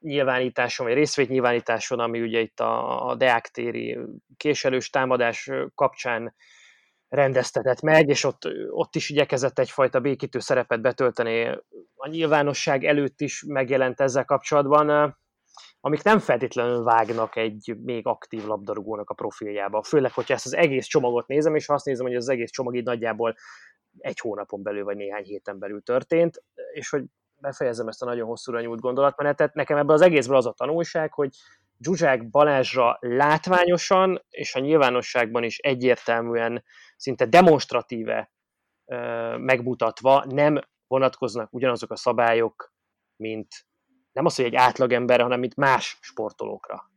nyilvánításon, 0.00 0.86
vagy 0.86 0.94
részvétnyilvánításon, 0.94 1.98
ami 1.98 2.20
ugye 2.20 2.40
itt 2.40 2.60
a, 2.60 3.06
a 3.08 3.14
Deák 3.14 3.50
késelős 4.36 4.90
támadás 4.90 5.50
kapcsán 5.74 6.34
rendeztetett 7.08 7.80
meg, 7.80 8.08
és 8.08 8.24
ott, 8.24 8.48
ott 8.70 8.94
is 8.94 9.10
igyekezett 9.10 9.58
egyfajta 9.58 10.00
békítő 10.00 10.38
szerepet 10.38 10.80
betölteni. 10.80 11.46
A 11.94 12.08
nyilvánosság 12.08 12.84
előtt 12.84 13.20
is 13.20 13.44
megjelent 13.46 14.00
ezzel 14.00 14.24
kapcsolatban, 14.24 15.16
amik 15.80 16.02
nem 16.02 16.18
feltétlenül 16.18 16.82
vágnak 16.82 17.36
egy 17.36 17.76
még 17.82 18.06
aktív 18.06 18.44
labdarúgónak 18.44 19.10
a 19.10 19.14
profiljába. 19.14 19.82
Főleg, 19.82 20.12
hogyha 20.12 20.34
ezt 20.34 20.46
az 20.46 20.54
egész 20.54 20.86
csomagot 20.86 21.26
nézem, 21.26 21.54
és 21.54 21.68
azt 21.68 21.84
nézem, 21.84 22.06
hogy 22.06 22.14
az 22.14 22.28
egész 22.28 22.50
csomag 22.50 22.76
így 22.76 22.84
nagyjából 22.84 23.36
egy 23.98 24.18
hónapon 24.18 24.62
belül, 24.62 24.84
vagy 24.84 24.96
néhány 24.96 25.24
héten 25.24 25.58
belül 25.58 25.82
történt, 25.82 26.42
és 26.72 26.88
hogy 26.88 27.04
befejezem 27.40 27.88
ezt 27.88 28.02
a 28.02 28.06
nagyon 28.06 28.26
hosszúra 28.26 28.60
nyújt 28.60 28.80
gondolatmenetet, 28.80 29.54
nekem 29.54 29.76
ebből 29.76 29.94
az 29.94 30.00
egészből 30.00 30.36
az 30.36 30.46
a 30.46 30.52
tanulság, 30.52 31.12
hogy 31.12 31.30
Zsuzsák 31.80 32.30
Balázsra 32.30 32.96
látványosan 33.00 34.24
és 34.30 34.54
a 34.54 34.60
nyilvánosságban 34.60 35.44
is 35.44 35.58
egyértelműen, 35.58 36.64
szinte 36.96 37.26
demonstratíve 37.26 38.32
megmutatva 39.36 40.24
nem 40.28 40.60
vonatkoznak 40.86 41.52
ugyanazok 41.52 41.90
a 41.90 41.96
szabályok, 41.96 42.72
mint 43.16 43.66
nem 44.12 44.24
az, 44.24 44.34
hogy 44.34 44.44
egy 44.44 44.54
átlagember, 44.54 45.20
hanem 45.20 45.40
mint 45.40 45.56
más 45.56 45.98
sportolókra. 46.00 46.90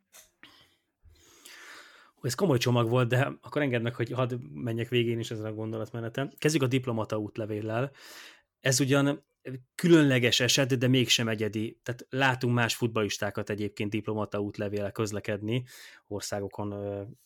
Ez 2.21 2.35
komoly 2.35 2.57
csomag 2.57 2.89
volt, 2.89 3.07
de 3.07 3.31
akkor 3.41 3.61
engedd 3.61 3.81
meg, 3.81 3.95
hogy 3.95 4.11
hadd 4.11 4.33
menjek 4.53 4.89
végén 4.89 5.19
is 5.19 5.31
ezen 5.31 5.45
a 5.45 5.53
gondolatmeneten. 5.53 6.33
Kezdjük 6.37 6.63
a 6.63 6.67
diplomata 6.67 7.17
útlevéllel. 7.17 7.91
Ez 8.59 8.79
ugyan 8.79 9.23
különleges 9.75 10.39
eset, 10.39 10.77
de 10.77 10.87
mégsem 10.87 11.27
egyedi. 11.27 11.79
Tehát 11.83 12.05
látunk 12.09 12.53
más 12.53 12.75
futballistákat 12.75 13.49
egyébként 13.49 13.89
diplomata 13.89 14.39
útlevéle 14.39 14.91
közlekedni 14.91 15.63
országokon 16.07 16.75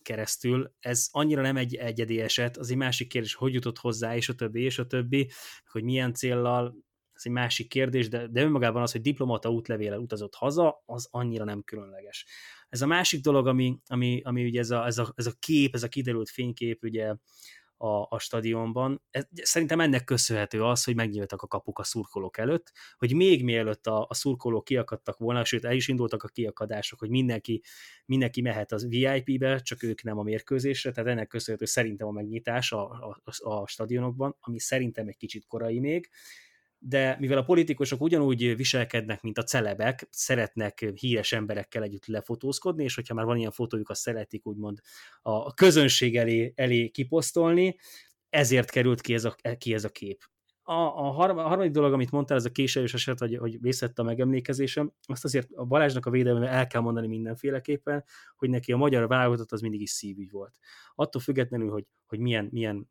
keresztül. 0.02 0.74
Ez 0.80 1.08
annyira 1.12 1.42
nem 1.42 1.58
egy 1.58 1.76
egyedi 1.76 2.20
eset, 2.20 2.58
az 2.58 2.72
egy 2.72 2.78
másik 2.78 3.08
kérdés, 3.08 3.34
hogy 3.34 3.54
jutott 3.54 3.78
hozzá, 3.78 4.16
és 4.16 4.30
a 4.30 4.36
többi, 4.36 4.62
és 4.62 4.80
a 4.80 4.88
többi, 4.88 5.30
hogy 5.66 5.84
milyen 5.84 6.14
céllal, 6.14 6.76
ez 7.14 7.22
egy 7.26 7.32
másik 7.32 7.68
kérdés, 7.68 8.08
de, 8.08 8.28
de 8.28 8.42
önmagában 8.42 8.82
az, 8.82 8.92
hogy 8.92 9.02
diplomata 9.02 9.50
útlevéle 9.50 10.00
utazott 10.00 10.36
haza, 10.36 10.84
az 10.86 11.08
annyira 11.12 11.44
nem 11.44 11.64
különleges. 11.64 12.26
Ez 12.70 12.82
a 12.82 12.86
másik 12.86 13.22
dolog, 13.22 13.48
ami, 13.48 13.80
ami, 13.88 14.22
ami 14.24 14.46
ugye 14.46 14.60
ez 14.60 14.72
a, 14.72 14.86
ez, 14.86 14.98
a, 14.98 15.14
ez 15.16 15.26
a 15.26 15.34
kép, 15.40 15.74
ez 15.74 15.84
a 15.84 15.88
kiderült 15.88 16.30
fénykép, 16.30 16.84
ugye 16.84 17.16
a, 17.78 18.08
a 18.10 18.20
stadionban. 18.20 19.02
Ez, 19.12 19.26
szerintem 19.32 19.80
ennek 19.80 20.04
köszönhető 20.04 20.64
az, 20.64 20.84
hogy 20.84 20.96
megnyíltak 20.96 21.42
a 21.42 21.48
kapuk 21.48 21.80
a 21.80 21.84
szurkolók 21.84 22.38
előtt, 22.38 22.72
hogy 22.98 23.14
még 23.14 23.44
mielőtt 23.44 23.88
a, 23.88 24.06
a 24.10 24.14
szurkolók 24.14 24.64
kiakadtak 24.64 25.18
volna, 25.18 25.46
sőt 25.46 25.66
el 25.66 25.74
is 25.74 25.88
indultak 25.88 26.24
a 26.24 26.28
kiakadások, 26.28 27.00
hogy 27.00 27.10
mindenki, 27.10 27.62
mindenki 28.06 28.42
mehet 28.42 28.72
az 28.72 28.88
VIP-be, 28.88 29.60
csak 29.60 29.84
ők 29.84 30.04
nem 30.04 30.18
a 30.18 30.24
mérkőzésre, 30.24 30.92
tehát 30.92 31.10
ennek 31.10 31.28
köszönhető 31.28 31.66
szerintem 31.66 32.08
a 32.08 32.12
megnyitás 32.12 32.72
a, 32.72 32.92
a, 32.92 33.50
a 33.50 33.68
stadionokban, 33.68 34.36
ami 34.40 34.60
szerintem 34.60 35.08
egy 35.08 35.18
kicsit 35.18 35.46
korai 35.48 35.80
még, 35.80 36.10
de 36.88 37.16
mivel 37.20 37.38
a 37.38 37.44
politikusok 37.44 38.02
ugyanúgy 38.02 38.56
viselkednek, 38.56 39.22
mint 39.22 39.38
a 39.38 39.44
celebek, 39.44 40.08
szeretnek 40.10 40.80
híres 40.96 41.32
emberekkel 41.32 41.84
együtt 41.84 42.06
lefotózkodni, 42.06 42.84
és 42.84 42.96
hogyha 42.96 43.14
már 43.14 43.26
van 43.26 43.38
ilyen 43.38 43.52
fotójuk, 43.52 43.90
azt 43.90 44.02
szeretik 44.02 44.46
úgymond 44.46 44.80
a 45.22 45.54
közönség 45.54 46.18
elé, 46.18 46.54
elé 46.56 46.90
kiposztolni, 46.90 47.78
ezért 48.30 48.70
került 48.70 49.02
ki 49.02 49.14
ez 49.14 49.26
a, 49.26 49.36
ki 49.58 49.74
ez 49.74 49.84
a 49.84 49.90
kép. 49.90 50.24
A, 50.64 50.74
a, 50.74 51.12
harmadik 51.12 51.72
dolog, 51.72 51.94
amit 51.94 52.12
mondtál, 52.12 52.38
ez 52.38 52.46
a 52.46 52.52
késős 52.52 52.94
eset, 52.94 53.20
hogy, 53.20 53.38
hogy 53.38 53.62
vészett 53.62 54.00
a 54.00 54.04
megemlékezésem, 54.04 54.94
azt 55.06 55.24
azért 55.24 55.52
a 55.54 55.66
Balázsnak 55.66 56.06
a 56.06 56.10
védelme 56.10 56.48
el 56.48 56.68
kell 56.68 56.82
mondani 56.82 57.08
mindenféleképpen, 57.08 58.04
hogy 58.36 58.50
neki 58.50 58.72
a 58.72 58.78
magyar 58.78 59.08
válogatott 59.08 59.52
az 59.52 59.62
mindig 59.62 59.82
is 59.82 59.90
szívügy 59.90 60.32
volt. 60.32 60.56
Attól 60.96 61.22
függetlenül, 61.22 61.70
hogy, 61.70 61.86
hogy 62.06 62.20
milyen, 62.20 62.48
milyen, 62.52 62.90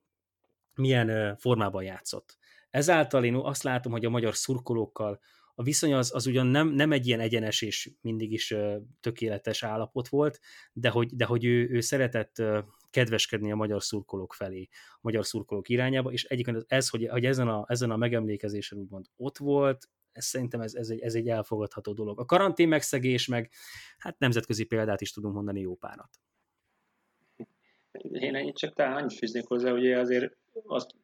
milyen 0.74 1.36
formában 1.36 1.82
játszott. 1.82 2.38
Ezáltal 2.74 3.24
én 3.24 3.34
azt 3.34 3.62
látom, 3.62 3.92
hogy 3.92 4.04
a 4.04 4.10
magyar 4.10 4.34
szurkolókkal 4.34 5.20
a 5.54 5.62
viszony 5.62 5.94
az, 5.94 6.14
az 6.14 6.26
ugyan 6.26 6.46
nem, 6.46 6.68
nem 6.68 6.92
egy 6.92 7.06
ilyen 7.06 7.20
egyenes 7.20 7.62
és 7.62 7.90
mindig 8.00 8.32
is 8.32 8.54
tökéletes 9.00 9.62
állapot 9.62 10.08
volt, 10.08 10.40
de 10.72 10.88
hogy, 10.88 11.16
de 11.16 11.24
hogy 11.24 11.44
ő, 11.44 11.68
ő 11.70 11.80
szeretett 11.80 12.42
kedveskedni 12.90 13.52
a 13.52 13.56
magyar 13.56 13.82
szurkolók 13.82 14.32
felé, 14.32 14.68
a 14.90 14.98
magyar 15.00 15.26
szurkolók 15.26 15.68
irányába, 15.68 16.12
és 16.12 16.24
egyébként 16.24 16.64
ez, 16.68 16.88
hogy, 16.88 17.08
hogy 17.08 17.24
ezen, 17.24 17.48
a, 17.48 17.64
ezen 17.68 17.90
a 17.90 17.96
megemlékezésen 17.96 18.78
úgymond 18.78 19.06
ott 19.16 19.38
volt, 19.38 19.88
ez 20.12 20.24
szerintem 20.24 20.60
ez, 20.60 20.74
ez, 20.74 20.88
egy, 20.88 21.00
ez 21.00 21.14
egy 21.14 21.28
elfogadható 21.28 21.92
dolog. 21.92 22.20
A 22.20 22.24
karantén 22.24 22.68
megszegés 22.68 23.26
meg, 23.26 23.50
hát 23.98 24.18
nemzetközi 24.18 24.64
példát 24.64 25.00
is 25.00 25.12
tudunk 25.12 25.34
mondani 25.34 25.60
jó 25.60 25.74
párat. 25.74 26.10
Én 28.12 28.34
ennyit 28.34 28.56
csak 28.56 28.74
talán 28.74 28.96
annyit 28.96 29.18
fűznék 29.18 29.46
hozzá, 29.46 29.70
hogy 29.70 29.92
azért 29.92 30.36
azt 30.64 30.94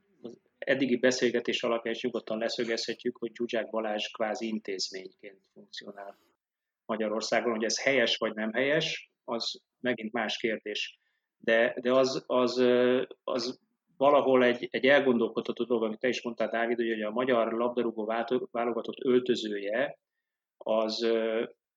eddigi 0.61 0.97
beszélgetés 0.97 1.63
alapján 1.63 1.95
is 1.95 2.03
nyugodtan 2.03 2.39
leszögezhetjük, 2.39 3.17
hogy 3.17 3.31
Zsuzsák 3.35 3.71
Balázs 3.71 4.09
kvázi 4.09 4.47
intézményként 4.47 5.41
funkcionál 5.53 6.19
Magyarországon, 6.87 7.51
hogy 7.51 7.65
ez 7.65 7.83
helyes 7.83 8.17
vagy 8.17 8.35
nem 8.35 8.53
helyes, 8.53 9.11
az 9.25 9.61
megint 9.81 10.13
más 10.13 10.37
kérdés. 10.37 10.99
De, 11.39 11.77
de 11.81 11.93
az, 11.93 12.25
az, 12.27 12.65
az 13.25 13.61
valahol 13.97 14.45
egy, 14.45 14.69
egy 14.71 14.87
elgondolkodható 14.87 15.65
dolog, 15.65 15.83
amit 15.83 15.99
te 15.99 16.09
is 16.09 16.23
mondtál, 16.23 16.49
Dávid, 16.49 16.77
hogy 16.77 17.03
a 17.03 17.11
magyar 17.11 17.53
labdarúgó 17.53 18.05
válogatott 18.51 19.05
öltözője 19.05 19.99
az 20.59 21.03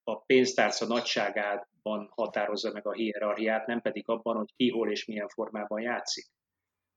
a 0.04 0.20
pénztárca 0.20 0.86
nagyságában 0.86 2.10
határozza 2.10 2.72
meg 2.72 2.88
a 2.88 2.94
hierarchiát, 2.94 3.68
nem 3.68 3.82
pedig 3.82 4.04
abban, 4.08 4.36
hogy 4.36 4.54
ki, 4.56 4.70
hol 4.70 4.92
és 4.92 5.06
milyen 5.06 5.28
formában 5.28 5.82
játszik. 5.82 6.25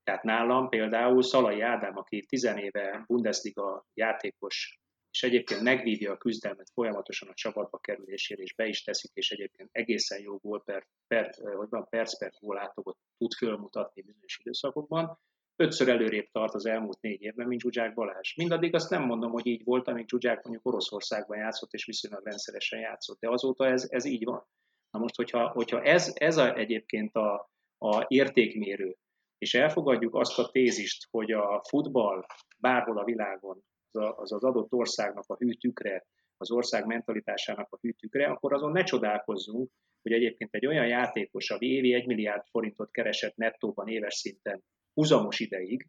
Tehát 0.06 0.22
nálam 0.22 0.68
például 0.68 1.22
Szalai 1.22 1.60
Ádám, 1.60 1.96
aki 1.96 2.26
tizenéve 2.26 3.04
Bundesliga 3.06 3.86
játékos, 3.94 4.78
és 5.10 5.22
egyébként 5.22 5.60
megvívja 5.60 6.12
a 6.12 6.16
küzdelmet 6.16 6.70
folyamatosan 6.72 7.28
a 7.28 7.34
csapatba 7.34 7.78
kerülésére, 7.78 8.42
és 8.42 8.54
be 8.54 8.66
is 8.66 8.82
teszik, 8.82 9.10
és 9.14 9.30
egyébként 9.30 9.68
egészen 9.72 10.20
jó 10.20 10.36
gól 10.36 10.62
per, 10.62 10.86
per, 11.06 11.34
hogy 11.56 11.68
van, 11.68 11.86
perc 11.88 12.18
per 12.18 12.32
gól 12.40 12.58
átogot 12.58 12.98
tud 13.18 13.32
fölmutatni 13.32 14.02
bizonyos 14.02 14.38
időszakokban, 14.40 15.18
ötször 15.56 15.88
előrébb 15.88 16.28
tart 16.32 16.54
az 16.54 16.66
elmúlt 16.66 17.00
négy 17.00 17.22
évben, 17.22 17.46
mint 17.46 17.60
Zsuzsák 17.60 17.94
Balázs. 17.94 18.34
Mindaddig 18.34 18.74
azt 18.74 18.90
nem 18.90 19.02
mondom, 19.02 19.30
hogy 19.30 19.46
így 19.46 19.64
volt, 19.64 19.88
amíg 19.88 20.08
Zsuzsák 20.08 20.42
mondjuk 20.42 20.66
Oroszországban 20.66 21.38
játszott, 21.38 21.72
és 21.72 21.84
viszonylag 21.84 22.24
rendszeresen 22.24 22.78
játszott, 22.78 23.20
de 23.20 23.30
azóta 23.30 23.66
ez, 23.66 23.86
ez 23.90 24.04
így 24.04 24.24
van. 24.24 24.46
Na 24.90 24.98
most, 24.98 25.16
hogyha, 25.16 25.48
hogyha 25.48 25.82
ez, 25.82 26.12
ez 26.14 26.36
a, 26.36 26.56
egyébként 26.56 27.14
a, 27.14 27.50
a 27.78 28.04
értékmérő, 28.08 28.96
és 29.38 29.54
elfogadjuk 29.54 30.14
azt 30.14 30.38
a 30.38 30.50
tézist, 30.50 31.06
hogy 31.10 31.32
a 31.32 31.62
futball 31.68 32.26
bárhol 32.58 32.98
a 32.98 33.04
világon 33.04 33.62
az 33.92 34.32
az 34.32 34.44
adott 34.44 34.72
országnak 34.72 35.24
a 35.26 35.36
hűtükre, 35.36 36.06
az 36.36 36.50
ország 36.50 36.86
mentalitásának 36.86 37.72
a 37.72 37.78
hűtükre, 37.80 38.26
akkor 38.26 38.52
azon 38.52 38.72
ne 38.72 38.82
csodálkozzunk, 38.82 39.70
hogy 40.02 40.12
egyébként 40.12 40.54
egy 40.54 40.66
olyan 40.66 40.86
játékos, 40.86 41.50
ami 41.50 41.66
évi 41.66 41.94
1 41.94 42.06
milliárd 42.06 42.46
forintot 42.50 42.90
keresett 42.90 43.36
nettóban 43.36 43.88
éves 43.88 44.14
szinten 44.14 44.62
húzamos 44.94 45.40
ideig, 45.40 45.88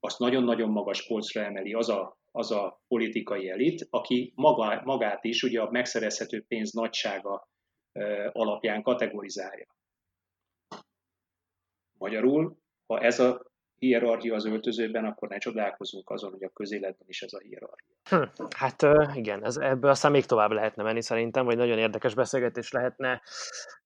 azt 0.00 0.18
nagyon-nagyon 0.18 0.70
magas 0.70 1.06
polcra 1.06 1.44
emeli 1.44 1.72
az 1.72 1.88
a, 1.88 2.18
az 2.30 2.50
a 2.50 2.80
politikai 2.88 3.48
elit, 3.48 3.86
aki 3.90 4.32
maga, 4.34 4.80
magát 4.84 5.24
is 5.24 5.42
ugye 5.42 5.60
a 5.60 5.70
megszerezhető 5.70 6.44
pénz 6.48 6.72
nagysága 6.72 7.48
alapján 8.32 8.82
kategorizálja. 8.82 9.66
Magyarul, 12.00 12.56
ha 12.86 13.00
ez 13.00 13.18
a 13.18 13.50
hierarchia 13.78 14.34
az 14.34 14.44
öltözőben, 14.44 15.04
akkor 15.04 15.28
ne 15.28 15.38
csodálkozunk 15.38 16.10
azon, 16.10 16.30
hogy 16.30 16.42
a 16.42 16.48
közéletben 16.48 17.08
is 17.08 17.22
ez 17.22 17.32
a 17.32 17.38
hierarchia. 17.38 17.94
Hm, 18.08 18.44
hát 18.56 18.86
igen, 19.14 19.44
ez, 19.44 19.56
ebből 19.56 19.90
aztán 19.90 20.10
még 20.10 20.26
tovább 20.26 20.50
lehetne 20.50 20.82
menni 20.82 21.02
szerintem, 21.02 21.44
vagy 21.44 21.56
nagyon 21.56 21.78
érdekes 21.78 22.14
beszélgetés 22.14 22.70
lehetne 22.70 23.22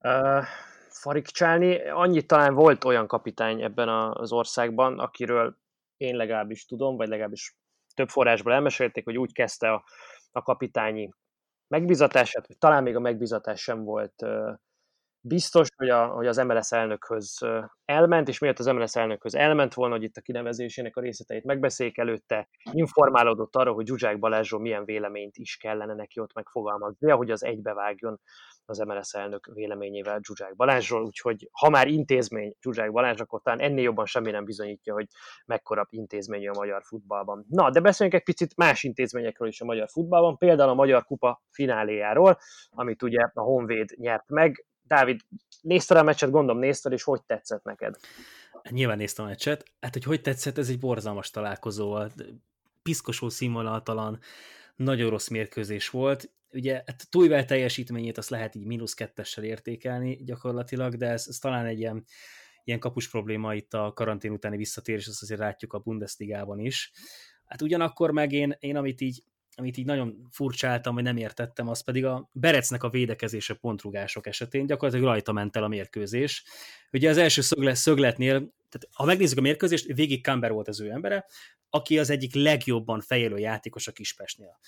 uh, 0.00 0.44
farigcsálni. 0.88 1.88
Annyit 1.88 2.26
talán 2.26 2.54
volt 2.54 2.84
olyan 2.84 3.06
kapitány 3.06 3.62
ebben 3.62 3.88
az 3.88 4.32
országban, 4.32 4.98
akiről 4.98 5.56
én 5.96 6.16
legalábbis 6.16 6.66
tudom, 6.66 6.96
vagy 6.96 7.08
legalábbis 7.08 7.56
több 7.94 8.08
forrásból 8.08 8.52
elmesélték, 8.52 9.04
hogy 9.04 9.18
úgy 9.18 9.32
kezdte 9.32 9.72
a, 9.72 9.84
a 10.32 10.42
kapitányi 10.42 11.10
megbizatását, 11.68 12.46
hogy 12.46 12.58
talán 12.58 12.82
még 12.82 12.96
a 12.96 13.00
megbizatás 13.00 13.60
sem 13.60 13.84
volt 13.84 14.22
uh, 14.22 14.54
biztos, 15.26 15.68
hogy, 15.76 15.88
a, 15.88 16.06
hogy 16.06 16.26
az 16.26 16.36
MLS 16.36 16.72
elnökhöz 16.72 17.38
elment, 17.84 18.28
és 18.28 18.38
miért 18.38 18.58
az 18.58 18.66
MLS 18.66 18.96
elnökhöz 18.96 19.34
elment 19.34 19.74
volna, 19.74 19.94
hogy 19.94 20.02
itt 20.02 20.16
a 20.16 20.20
kinevezésének 20.20 20.96
a 20.96 21.00
részleteit 21.00 21.44
megbeszéljék 21.44 21.98
előtte, 21.98 22.48
informálódott 22.70 23.56
arra, 23.56 23.72
hogy 23.72 23.86
Zsuzsák 23.86 24.18
Balázsról 24.18 24.60
milyen 24.60 24.84
véleményt 24.84 25.36
is 25.36 25.56
kellene 25.56 25.94
neki 25.94 26.20
ott 26.20 26.34
megfogalmazni, 26.34 27.10
hogy 27.10 27.30
az 27.30 27.44
egybevágjon 27.44 28.20
az 28.66 28.78
MLS 28.78 29.12
elnök 29.12 29.50
véleményével 29.54 30.20
Zsuzsák 30.22 30.56
Balázsról, 30.56 31.04
úgyhogy 31.04 31.48
ha 31.52 31.68
már 31.68 31.88
intézmény 31.88 32.54
Zsuzsák 32.60 32.92
Balázs, 32.92 33.20
akkor 33.20 33.40
talán 33.42 33.60
ennél 33.60 33.84
jobban 33.84 34.06
semmi 34.06 34.30
nem 34.30 34.44
bizonyítja, 34.44 34.92
hogy 34.94 35.06
mekkora 35.46 35.86
intézmény 35.90 36.48
a 36.48 36.58
magyar 36.58 36.82
futballban. 36.84 37.44
Na, 37.48 37.70
de 37.70 37.80
beszéljünk 37.80 38.18
egy 38.18 38.24
picit 38.24 38.56
más 38.56 38.82
intézményekről 38.82 39.48
is 39.48 39.60
a 39.60 39.64
magyar 39.64 39.88
futballban, 39.88 40.36
például 40.36 40.70
a 40.70 40.74
Magyar 40.74 41.04
Kupa 41.04 41.42
fináléjáról, 41.50 42.38
amit 42.70 43.02
ugye 43.02 43.20
a 43.34 43.40
Honvéd 43.40 43.90
nyert 43.96 44.28
meg, 44.28 44.64
Dávid, 44.86 45.20
nézted 45.60 45.96
a 45.96 46.02
meccset, 46.02 46.30
gondolom 46.30 46.60
nézted, 46.60 46.92
és 46.92 47.02
hogy 47.02 47.22
tetszett 47.22 47.64
neked? 47.64 47.96
Nyilván 48.70 48.96
néztem 48.96 49.24
a 49.24 49.28
meccset. 49.28 49.64
Hát, 49.80 49.92
hogy 49.92 50.04
hogy 50.04 50.20
tetszett, 50.20 50.58
ez 50.58 50.68
egy 50.68 50.78
borzalmas 50.78 51.30
találkozó 51.30 51.86
volt. 51.86 52.24
Piszkosó 52.82 53.28
színvonalatlan, 53.28 54.18
nagyon 54.76 55.10
rossz 55.10 55.28
mérkőzés 55.28 55.90
volt. 55.90 56.32
Ugye 56.52 56.74
hát 56.74 57.10
túlvel 57.10 57.44
teljesítményét 57.44 58.18
azt 58.18 58.30
lehet 58.30 58.54
így 58.54 58.66
mínusz 58.66 58.94
kettessel 58.94 59.44
értékelni 59.44 60.24
gyakorlatilag, 60.24 60.96
de 60.96 61.08
ez, 61.08 61.26
ez 61.28 61.38
talán 61.38 61.66
egy 61.66 61.78
ilyen, 61.78 62.04
ilyen 62.64 62.78
kapus 62.78 63.08
probléma 63.08 63.54
itt 63.54 63.74
a 63.74 63.92
karantén 63.92 64.32
utáni 64.32 64.56
visszatérés, 64.56 65.06
azt 65.06 65.22
azért 65.22 65.40
látjuk 65.40 65.72
a 65.72 65.78
Bundesligában 65.78 66.58
is. 66.58 66.92
Hát 67.44 67.62
ugyanakkor 67.62 68.10
meg 68.10 68.32
én, 68.32 68.56
én 68.58 68.76
amit 68.76 69.00
így 69.00 69.24
amit 69.56 69.76
így 69.76 69.84
nagyon 69.84 70.28
furcsáltam, 70.30 70.94
vagy 70.94 71.02
nem 71.02 71.16
értettem, 71.16 71.68
az 71.68 71.80
pedig 71.80 72.04
a 72.04 72.28
Berecnek 72.32 72.82
a 72.82 72.88
védekezése 72.88 73.54
pontrugások 73.54 74.26
esetén 74.26 74.66
gyakorlatilag 74.66 75.10
rajta 75.10 75.32
ment 75.32 75.56
el 75.56 75.62
a 75.62 75.68
mérkőzés. 75.68 76.44
Ugye 76.92 77.10
az 77.10 77.16
első 77.16 77.40
szöglet, 77.40 77.76
szögletnél, 77.76 78.32
tehát 78.68 78.88
ha 78.92 79.04
megnézzük 79.04 79.38
a 79.38 79.40
mérkőzést, 79.40 79.92
végig 79.92 80.22
Kamber 80.22 80.52
volt 80.52 80.68
az 80.68 80.80
ő 80.80 80.90
embere, 80.90 81.26
aki 81.70 81.98
az 81.98 82.10
egyik 82.10 82.34
legjobban 82.34 83.00
fejlő 83.00 83.38
játékos 83.38 83.86
a 83.86 83.92
Kispestnél. 83.92 84.58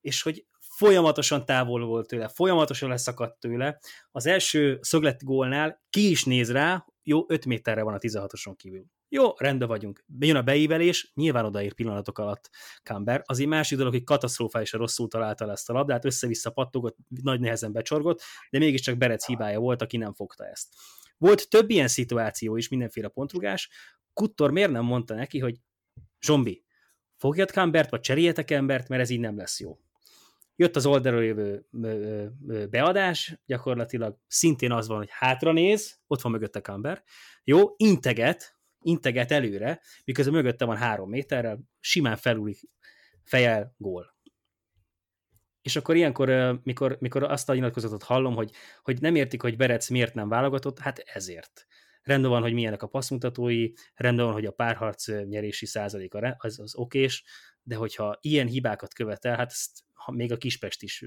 És 0.00 0.22
hogy 0.22 0.44
folyamatosan 0.58 1.44
távol 1.44 1.84
volt 1.84 2.06
tőle, 2.06 2.28
folyamatosan 2.28 2.88
leszakadt 2.88 3.40
tőle. 3.40 3.78
Az 4.10 4.26
első 4.26 4.78
szöglet 4.80 5.24
gólnál 5.24 5.82
ki 5.90 6.10
is 6.10 6.24
néz 6.24 6.52
rá, 6.52 6.86
jó, 7.02 7.24
5 7.28 7.46
méterre 7.46 7.82
van 7.82 7.94
a 7.94 7.98
16-oson 7.98 8.54
kívül. 8.56 8.84
Jó, 9.14 9.32
rendben 9.36 9.68
vagyunk. 9.68 10.04
Bejön 10.06 10.36
a 10.36 10.42
beívelés, 10.42 11.12
nyilván 11.14 11.44
odaér 11.44 11.72
pillanatok 11.74 12.18
alatt 12.18 12.50
Camber. 12.82 13.22
Azért 13.24 13.48
másik 13.48 13.78
dolog, 13.78 13.92
hogy 13.92 14.04
katasztrofálisan 14.04 14.80
rosszul 14.80 15.08
találta 15.08 15.50
ezt 15.50 15.70
a 15.70 15.72
labdát, 15.72 16.04
össze-vissza 16.04 16.50
pattogott, 16.50 16.96
nagy 17.22 17.40
nehezen 17.40 17.72
becsorgott, 17.72 18.22
de 18.50 18.58
mégiscsak 18.58 18.96
Berec 18.96 19.26
hibája 19.26 19.58
volt, 19.58 19.82
aki 19.82 19.96
nem 19.96 20.14
fogta 20.14 20.46
ezt. 20.46 20.74
Volt 21.18 21.48
több 21.48 21.70
ilyen 21.70 21.88
szituáció 21.88 22.56
is, 22.56 22.68
mindenféle 22.68 23.08
pontrugás. 23.08 23.70
Kuttor 24.12 24.50
miért 24.50 24.70
nem 24.70 24.84
mondta 24.84 25.14
neki, 25.14 25.38
hogy 25.38 25.56
Zsombi, 26.20 26.64
fogjad 27.16 27.50
Cambert, 27.50 27.90
vagy 27.90 28.00
cseréljetek 28.00 28.50
embert, 28.50 28.88
mert 28.88 29.02
ez 29.02 29.10
így 29.10 29.20
nem 29.20 29.36
lesz 29.36 29.60
jó. 29.60 29.78
Jött 30.56 30.76
az 30.76 30.86
oldalról 30.86 31.24
jövő 31.24 31.66
beadás, 32.70 33.40
gyakorlatilag 33.46 34.18
szintén 34.26 34.72
az 34.72 34.88
van, 34.88 34.96
hogy 34.96 35.10
hátra 35.10 35.52
néz, 35.52 36.00
ott 36.06 36.20
van 36.20 36.32
mögötte 36.32 36.60
Camber, 36.60 37.02
jó, 37.44 37.74
integet, 37.76 38.60
integet 38.82 39.30
előre, 39.30 39.80
miközben 40.04 40.34
mögötte 40.34 40.64
van 40.64 40.76
három 40.76 41.08
méterrel, 41.08 41.60
simán 41.80 42.16
felúlik 42.16 42.60
fejel 43.22 43.74
gól. 43.76 44.16
És 45.62 45.76
akkor 45.76 45.96
ilyenkor, 45.96 46.60
mikor, 46.62 46.96
mikor 47.00 47.22
azt 47.22 47.48
a 47.48 47.54
nyilatkozatot 47.54 48.02
hallom, 48.02 48.34
hogy, 48.34 48.52
hogy 48.82 49.00
nem 49.00 49.14
értik, 49.14 49.42
hogy 49.42 49.56
Berec 49.56 49.88
miért 49.88 50.14
nem 50.14 50.28
válogatott, 50.28 50.78
hát 50.78 50.98
ezért. 50.98 51.66
Rendben 52.02 52.30
van, 52.30 52.42
hogy 52.42 52.52
milyenek 52.52 52.82
a 52.82 52.86
passzmutatói, 52.86 53.70
rendben 53.94 54.24
van, 54.24 54.34
hogy 54.34 54.46
a 54.46 54.50
párharc 54.50 55.06
nyerési 55.06 55.66
százaléka 55.66 56.36
az, 56.38 56.58
az 56.58 56.76
okés, 56.76 57.24
de 57.62 57.76
hogyha 57.76 58.18
ilyen 58.20 58.46
hibákat 58.46 58.94
követel, 58.94 59.36
hát 59.36 59.50
ezt 59.50 59.84
még 60.12 60.32
a 60.32 60.36
Kispest 60.36 60.82
is 60.82 61.04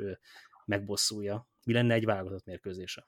megbosszulja. 0.65 1.47
Mi 1.65 1.73
lenne 1.73 1.93
egy 1.93 2.05
válogatott 2.05 2.45
mérkőzése? 2.45 3.05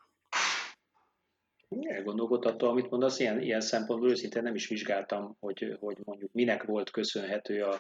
Elgondolkodható, 1.70 2.68
amit 2.68 2.90
mondasz, 2.90 3.20
ilyen, 3.20 3.42
ilyen 3.42 3.62
szempontból 3.62 4.10
őszintén 4.10 4.44
nem 4.44 4.56
is 4.56 4.68
vizsgáltam, 4.68 5.36
hogy, 5.40 5.78
hogy 5.80 5.98
mondjuk 6.04 6.32
minek 6.34 6.64
volt 6.64 6.90
köszönhető 6.90 7.64
a 7.64 7.80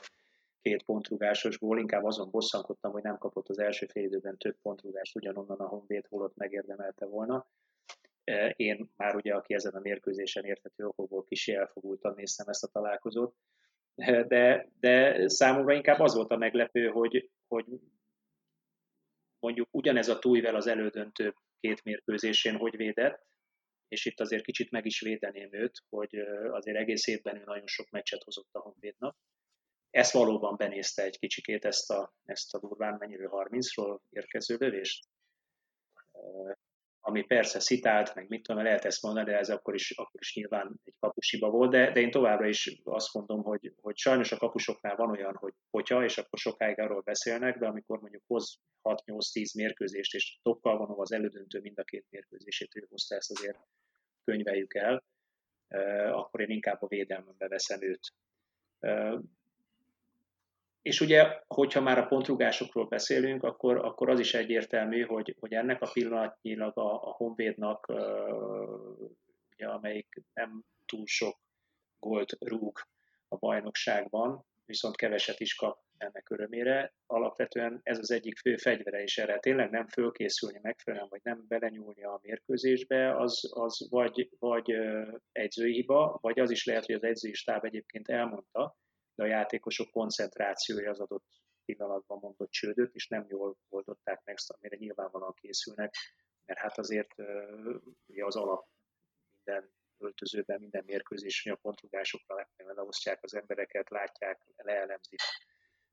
két 0.61 0.83
pontrúgásos 0.83 1.59
gól, 1.59 1.79
inkább 1.79 2.03
azon 2.03 2.29
bosszankodtam, 2.31 2.91
hogy 2.91 3.03
nem 3.03 3.17
kapott 3.17 3.49
az 3.49 3.59
első 3.59 3.85
fél 3.85 4.03
időben 4.03 4.37
több 4.37 4.55
pontrugást, 4.61 5.15
ugyanonnan 5.15 5.59
a 5.59 5.67
Honvéd 5.67 6.05
holott 6.09 6.35
megérdemelte 6.35 7.05
volna. 7.05 7.47
E, 8.23 8.49
én 8.49 8.91
már 8.95 9.15
ugye, 9.15 9.33
aki 9.33 9.53
ezen 9.53 9.73
a 9.73 9.79
mérkőzésen 9.79 10.45
érthető 10.45 10.85
okokból 10.85 11.23
kicsi 11.23 11.53
elfogultan 11.53 12.13
néztem 12.15 12.47
ezt 12.47 12.63
a 12.63 12.67
találkozót, 12.67 13.35
e, 13.95 14.23
de, 14.23 14.69
de 14.79 15.27
számomra 15.27 15.73
inkább 15.73 15.99
az 15.99 16.15
volt 16.15 16.31
a 16.31 16.37
meglepő, 16.37 16.87
hogy, 16.87 17.29
hogy 17.47 17.65
mondjuk 19.39 19.67
ugyanez 19.71 20.07
a 20.07 20.19
túlvel 20.19 20.55
az 20.55 20.67
elődöntő 20.67 21.35
két 21.59 21.83
mérkőzésén 21.83 22.55
hogy 22.55 22.75
védett, 22.75 23.26
és 23.87 24.05
itt 24.05 24.19
azért 24.19 24.43
kicsit 24.43 24.71
meg 24.71 24.85
is 24.85 25.01
védeném 25.01 25.53
őt, 25.53 25.83
hogy 25.89 26.15
azért 26.51 26.77
egész 26.77 27.07
évben 27.07 27.35
ő 27.35 27.43
nagyon 27.43 27.67
sok 27.67 27.89
meccset 27.89 28.23
hozott 28.23 28.49
a 28.51 28.59
Honvédnak. 28.59 29.17
Ezt 29.89 30.13
valóban 30.13 30.55
benézte 30.57 31.03
egy 31.03 31.19
kicsikét 31.19 31.65
ezt 31.65 31.91
a, 31.91 32.13
ezt 32.25 32.53
a 32.53 32.59
durván 32.59 32.95
mennyire 32.99 33.27
30-ról 33.31 33.99
érkező 34.09 34.55
lövést. 34.59 35.07
Ami 37.07 37.23
persze 37.23 37.59
szitált, 37.59 38.15
meg 38.15 38.27
mit 38.27 38.43
tudom, 38.43 38.63
lehet 38.63 38.85
ezt 38.85 39.01
mondani, 39.01 39.25
de 39.25 39.37
ez 39.37 39.49
akkor 39.49 39.73
is, 39.73 39.91
akkor 39.91 40.21
is 40.21 40.35
nyilván 40.35 40.79
egy 40.83 40.93
kapusiba 40.99 41.49
volt, 41.49 41.71
de, 41.71 41.91
de 41.91 41.99
én 41.99 42.11
továbbra 42.11 42.47
is 42.47 42.81
azt 42.83 43.13
mondom, 43.13 43.43
hogy, 43.43 43.73
hogy 43.81 43.97
sajnos 43.97 44.31
a 44.31 44.37
kapusoknál 44.37 44.95
van 44.95 45.09
olyan, 45.09 45.35
hogy 45.35 45.53
potya, 45.69 46.03
és 46.03 46.17
akkor 46.17 46.39
sokáig 46.39 46.79
arról 46.79 47.01
beszélnek, 47.01 47.57
de 47.57 47.67
amikor 47.67 47.99
mondjuk 47.99 48.23
hoz 48.27 48.59
6-8-10 48.83 49.55
mérkőzést, 49.55 50.13
és 50.13 50.39
tokkal 50.41 50.77
van 50.77 50.99
az 50.99 51.11
elődöntő 51.11 51.59
mind 51.59 51.79
a 51.79 51.83
két 51.83 52.05
mérkőzését, 52.09 52.75
ő 52.75 52.85
hozta 52.89 53.15
ezt 53.15 53.31
azért 53.31 53.59
könyveljük 54.23 54.73
el, 54.73 55.03
akkor 56.11 56.41
én 56.41 56.49
inkább 56.49 56.81
a 56.81 56.87
védelmembe 56.87 57.47
veszem 57.47 57.81
őt. 57.81 58.13
És 60.87 61.01
ugye, 61.01 61.39
hogyha 61.47 61.81
már 61.81 61.97
a 61.97 62.05
pontrugásokról 62.05 62.85
beszélünk, 62.85 63.43
akkor, 63.43 63.77
akkor 63.77 64.09
az 64.09 64.19
is 64.19 64.33
egyértelmű, 64.33 65.01
hogy, 65.01 65.35
hogy 65.39 65.53
ennek 65.53 65.81
a 65.81 65.89
pillanatnyilag 65.93 66.77
a, 66.77 66.93
a 66.93 67.11
Honvédnak, 67.11 67.87
ugye, 69.53 69.67
amelyik 69.67 70.21
nem 70.33 70.63
túl 70.85 71.05
sok 71.05 71.37
gólt 71.99 72.37
rúg 72.39 72.79
a 73.27 73.35
bajnokságban, 73.35 74.45
viszont 74.65 74.95
keveset 74.95 75.39
is 75.39 75.55
kap 75.55 75.79
ennek 75.97 76.29
örömére. 76.29 76.93
Alapvetően 77.05 77.79
ez 77.83 77.97
az 77.97 78.11
egyik 78.11 78.37
fő 78.37 78.57
fegyvere, 78.57 79.01
és 79.03 79.17
erre 79.17 79.39
tényleg 79.39 79.69
nem 79.69 79.87
fölkészülni 79.87 80.59
megfelelően, 80.61 81.09
vagy 81.09 81.21
nem 81.23 81.45
belenyúlni 81.47 82.03
a 82.03 82.19
mérkőzésbe, 82.21 83.17
az, 83.17 83.51
az 83.53 83.87
vagy, 83.89 84.29
vagy 84.39 84.75
edzői 85.31 85.73
hiba, 85.73 86.17
vagy 86.21 86.39
az 86.39 86.51
is 86.51 86.65
lehet, 86.65 86.85
hogy 86.85 86.95
az 86.95 87.03
edzői 87.03 87.33
stáb 87.33 87.65
egyébként 87.65 88.09
elmondta, 88.09 88.75
de 89.17 89.23
a 89.23 89.27
játékosok 89.27 89.91
koncentrációja 89.91 90.89
az 90.89 90.99
adott 90.99 91.25
pillanatban 91.65 92.19
mondott 92.21 92.51
csődöt, 92.51 92.93
és 92.93 93.07
nem 93.07 93.25
jól 93.29 93.57
oldották 93.69 94.21
meg, 94.23 94.37
amire 94.47 94.75
nyilvánvalóan 94.75 95.33
készülnek, 95.33 95.95
mert 96.45 96.59
hát 96.59 96.77
azért 96.77 97.13
ugye 98.05 98.25
az 98.25 98.35
alap 98.35 98.67
minden 99.43 99.71
öltözőben, 99.97 100.59
minden 100.59 100.83
mérkőzés, 100.85 101.43
hogy 101.43 101.51
a 101.51 101.55
pontrugásokra 101.61 102.49
leosztják 102.57 103.23
az 103.23 103.33
embereket, 103.33 103.89
látják, 103.89 104.41
leelemzik, 104.55 105.19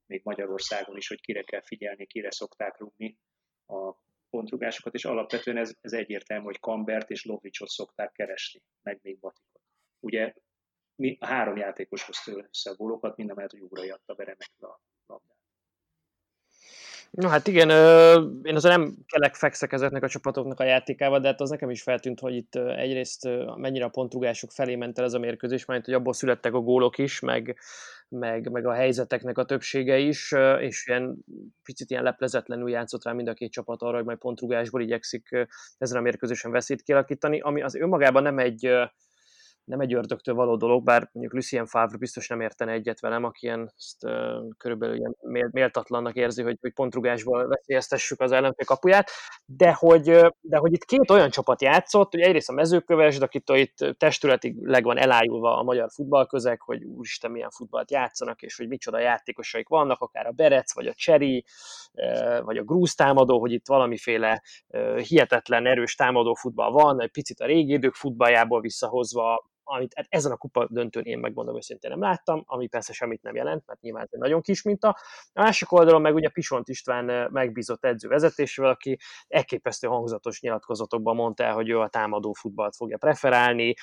még 0.06 0.20
Magyarországon 0.24 0.96
is, 0.96 1.08
hogy 1.08 1.20
kire 1.20 1.42
kell 1.42 1.62
figyelni, 1.62 2.06
kire 2.06 2.30
szokták 2.30 2.78
rúgni 2.78 3.18
a 3.66 3.94
pontrugásokat, 4.30 4.94
és 4.94 5.04
alapvetően 5.04 5.56
ez, 5.56 5.74
ez 5.80 5.92
egyértelmű, 5.92 6.44
hogy 6.44 6.60
Kambert 6.60 7.10
és 7.10 7.24
Lovricsot 7.24 7.68
szokták 7.68 8.12
keresni, 8.12 8.62
meg 8.82 8.98
még 9.02 9.18
Batikot. 9.18 9.62
Ugye 10.00 10.34
mi, 10.96 11.16
a 11.20 11.26
három 11.26 11.56
játékos 11.56 12.02
hozta 12.02 12.32
össze 12.50 12.70
a 12.70 12.74
gólokat, 12.74 13.16
mind 13.16 13.30
a 13.30 13.34
mellett, 13.34 13.50
hogy 13.50 13.60
Ugrai 13.60 13.90
adta 13.90 14.14
be 14.14 14.24
remekül 14.24 14.68
a 14.68 14.80
labdát. 15.06 15.34
No 17.10 17.28
hát 17.28 17.46
igen, 17.46 17.70
én 18.42 18.54
azért 18.54 18.76
nem 18.76 18.94
kelek 19.06 19.34
fekszek 19.34 19.72
ezeknek 19.72 20.02
a 20.02 20.08
csapatoknak 20.08 20.60
a 20.60 20.64
játékával, 20.64 21.20
de 21.20 21.28
hát 21.28 21.40
az 21.40 21.50
nekem 21.50 21.70
is 21.70 21.82
feltűnt, 21.82 22.20
hogy 22.20 22.34
itt 22.34 22.54
egyrészt 22.54 23.28
mennyire 23.56 23.84
a 23.84 23.88
pontrugások 23.88 24.50
felé 24.50 24.76
ment 24.76 24.98
el 24.98 25.04
ez 25.04 25.12
a 25.12 25.18
mérkőzés, 25.18 25.64
mert 25.64 25.84
hogy 25.84 25.94
abból 25.94 26.12
születtek 26.12 26.54
a 26.54 26.60
gólok 26.60 26.98
is, 26.98 27.20
meg, 27.20 27.58
meg, 28.08 28.50
meg 28.50 28.66
a 28.66 28.72
helyzeteknek 28.72 29.38
a 29.38 29.44
többsége 29.44 29.98
is, 29.98 30.34
és 30.60 30.86
ilyen 30.86 31.16
picit 31.62 31.90
ilyen 31.90 32.02
leplezetlenül 32.02 32.70
játszott 32.70 33.04
rá 33.04 33.12
mind 33.12 33.28
a 33.28 33.34
két 33.34 33.52
csapat 33.52 33.82
arra, 33.82 33.96
hogy 33.96 34.04
majd 34.04 34.18
pontrugásból 34.18 34.82
igyekszik 34.82 35.46
ezen 35.78 35.98
a 35.98 36.02
mérkőzésen 36.02 36.50
veszélyt 36.50 36.82
kialakítani, 36.82 37.40
ami 37.40 37.62
az 37.62 37.74
önmagában 37.74 38.22
nem 38.22 38.38
egy 38.38 38.70
nem 39.64 39.80
egy 39.80 39.94
ördögtől 39.94 40.34
való 40.34 40.56
dolog, 40.56 40.84
bár 40.84 41.08
mondjuk 41.12 41.34
Lucien 41.34 41.66
Favre 41.66 41.96
biztos 41.96 42.28
nem 42.28 42.40
értene 42.40 42.72
egyet 42.72 43.00
velem, 43.00 43.24
aki 43.24 43.46
ilyen, 43.46 43.72
ezt, 43.76 44.04
uh, 44.04 44.54
körülbelül 44.58 44.96
ilyen 44.96 45.16
méltatlannak 45.50 46.14
érzi, 46.14 46.42
hogy, 46.42 46.58
hogy 46.60 46.72
pontrugásból 46.72 47.48
veszélyeztessük 47.48 48.20
az 48.20 48.32
ellenfél 48.32 48.66
kapuját, 48.66 49.10
de 49.44 49.72
hogy, 49.72 50.02
de 50.40 50.56
hogy 50.56 50.72
itt 50.72 50.84
két 50.84 51.10
olyan 51.10 51.30
csapat 51.30 51.62
játszott, 51.62 52.10
hogy 52.10 52.20
egyrészt 52.20 52.48
a 52.48 52.52
mezőköves, 52.52 53.18
de 53.18 53.24
akitől 53.24 53.56
itt 53.56 53.76
testületileg 53.98 54.84
van 54.84 54.98
elájulva 54.98 55.58
a 55.58 55.62
magyar 55.62 55.88
futballközeg, 55.94 56.60
hogy 56.60 56.84
úristen 56.84 57.30
milyen 57.30 57.50
futballt 57.50 57.90
játszanak, 57.90 58.42
és 58.42 58.56
hogy 58.56 58.68
micsoda 58.68 58.98
játékosaik 58.98 59.68
vannak, 59.68 60.00
akár 60.00 60.26
a 60.26 60.32
Berec, 60.32 60.74
vagy 60.74 60.86
a 60.86 60.94
Cseri, 60.94 61.44
vagy 62.44 62.56
a 62.56 62.62
Grúz 62.62 62.94
támadó, 62.94 63.40
hogy 63.40 63.52
itt 63.52 63.66
valamiféle 63.66 64.42
hihetetlen 65.08 65.66
erős 65.66 65.94
támadó 65.94 66.34
futball 66.34 66.70
van, 66.70 67.00
egy 67.00 67.10
picit 67.10 67.40
a 67.40 67.46
régi 67.46 67.72
idők 67.72 67.94
futballjából 67.94 68.60
visszahozva 68.60 69.52
amit 69.64 69.92
hát 69.96 70.06
ezen 70.08 70.32
a 70.32 70.36
kupa 70.36 70.66
döntőn 70.70 71.04
én 71.04 71.18
megmondom 71.18 71.56
őszintén 71.56 71.90
nem 71.90 72.00
láttam, 72.00 72.42
ami 72.46 72.66
persze 72.66 72.92
semmit 72.92 73.22
nem 73.22 73.34
jelent, 73.34 73.66
mert 73.66 73.80
nyilván 73.80 74.02
ez 74.02 74.08
egy 74.12 74.20
nagyon 74.20 74.40
kis 74.40 74.62
minta. 74.62 74.88
A 75.32 75.42
másik 75.42 75.72
oldalon 75.72 76.00
meg 76.00 76.14
ugye 76.14 76.28
Pisont 76.28 76.68
István 76.68 77.30
megbízott 77.32 77.84
edző 77.84 78.08
vezetésével, 78.08 78.70
aki 78.70 78.98
elképesztő 79.28 79.86
hangzatos 79.86 80.40
nyilatkozatokban 80.40 81.14
mondta 81.14 81.44
el, 81.44 81.54
hogy 81.54 81.68
ő 81.68 81.78
a 81.78 81.88
támadó 81.88 82.32
futballt 82.32 82.76
fogja 82.76 82.98
preferálni, 82.98 83.74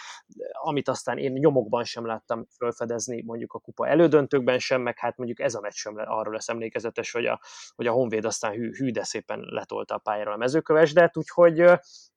amit 0.52 0.88
aztán 0.88 1.17
én 1.17 1.32
nyomokban 1.32 1.84
sem 1.84 2.06
láttam 2.06 2.46
felfedezni, 2.50 3.24
mondjuk 3.26 3.54
a 3.54 3.60
kupa 3.60 3.88
elődöntőkben 3.88 4.60
sem, 4.60 4.82
meg 4.82 5.00
hát 5.00 5.17
mondjuk 5.17 5.39
ez 5.39 5.56
a 5.56 5.60
meccs 5.60 5.74
sem 5.74 5.96
arról 5.98 6.34
lesz 6.34 6.50
emlékezetes, 6.50 7.12
hogy 7.12 7.26
a, 7.26 7.39
hogy 7.76 7.88
a 7.88 7.91
Honvéd 7.91 8.26
aztán 8.26 8.52
hű, 8.52 8.72
hű 8.74 8.91
de 8.91 9.04
szépen 9.04 9.39
letolta 9.39 9.96
a 9.96 9.98
pályára 9.98 10.34
a 10.34 10.38
mezőkövesdet, 10.38 11.17
úgyhogy 11.17 11.63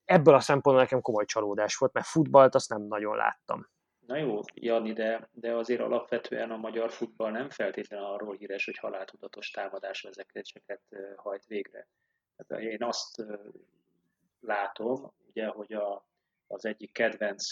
ebből 0.05 0.35
a 0.35 0.41
szempontból 0.41 0.83
nekem 0.85 1.01
komoly 1.01 1.25
csalódás 1.25 1.77
volt, 1.77 1.93
mert 1.93 2.07
futballt 2.07 2.55
azt 2.55 2.69
nem 2.69 2.83
nagyon 2.83 3.17
láttam. 3.17 3.69
Na 4.07 4.17
jó, 4.17 4.41
Jani, 4.55 4.93
de, 4.93 5.29
de 5.33 5.55
azért 5.55 5.81
alapvetően 5.81 6.51
a 6.51 6.57
magyar 6.57 6.91
futball 6.91 7.31
nem 7.31 7.51
feltétlenül 7.51 8.07
arról 8.07 8.35
híres, 8.35 8.65
hogy 8.65 8.77
haláltudatos 8.77 9.51
támadás 9.51 10.03
vezetéseket 10.03 10.83
hajt 11.17 11.45
végre. 11.47 11.89
Hát 12.37 12.61
én 12.61 12.83
azt 12.83 13.25
látom, 14.41 15.13
ugye, 15.29 15.47
hogy 15.47 15.73
a, 15.73 16.09
az 16.47 16.65
egyik 16.65 16.93
kedvenc 16.93 17.45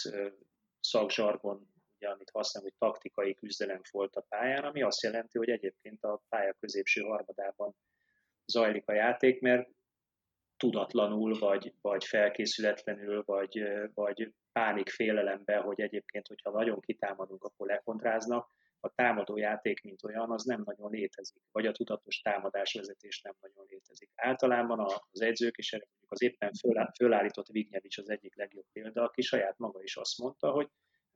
szakzsargon, 0.80 1.72
ugye, 1.96 2.08
amit 2.08 2.30
használom, 2.30 2.68
hogy 2.70 2.88
taktikai 2.88 3.34
küzdelem 3.34 3.80
volt 3.90 4.16
a 4.16 4.24
pályán, 4.28 4.64
ami 4.64 4.82
azt 4.82 5.02
jelenti, 5.02 5.38
hogy 5.38 5.48
egyébként 5.48 6.04
a 6.04 6.22
pálya 6.28 6.52
középső 6.60 7.00
harmadában 7.00 7.74
zajlik 8.46 8.88
a 8.88 8.92
játék, 8.92 9.40
mert 9.40 9.68
tudatlanul, 10.62 11.38
vagy, 11.38 11.74
vagy 11.80 12.04
felkészületlenül, 12.04 13.22
vagy, 13.26 13.62
vagy 13.94 14.32
pánik 14.52 14.88
félelembe, 14.88 15.56
hogy 15.56 15.80
egyébként, 15.80 16.26
hogyha 16.26 16.50
nagyon 16.50 16.80
kitámadunk, 16.80 17.44
akkor 17.44 17.66
lekontráznak, 17.66 18.50
a 18.80 18.88
támadó 18.94 19.36
játék, 19.36 19.82
mint 19.82 20.04
olyan, 20.04 20.30
az 20.30 20.44
nem 20.44 20.62
nagyon 20.64 20.90
létezik, 20.90 21.42
vagy 21.52 21.66
a 21.66 21.72
tudatos 21.72 22.20
támadásvezetés 22.20 23.20
nem 23.20 23.34
nagyon 23.40 23.64
létezik. 23.68 24.10
Általában 24.14 24.80
az 25.10 25.20
edzők, 25.20 25.56
és 25.56 25.72
mondjuk 25.72 26.12
az 26.12 26.22
éppen 26.22 26.50
fölállított 26.96 27.46
Vignyevics 27.46 27.98
az 27.98 28.10
egyik 28.10 28.36
legjobb 28.36 28.66
példa, 28.72 29.02
aki 29.02 29.22
saját 29.22 29.58
maga 29.58 29.82
is 29.82 29.96
azt 29.96 30.18
mondta, 30.18 30.50
hogy 30.50 30.68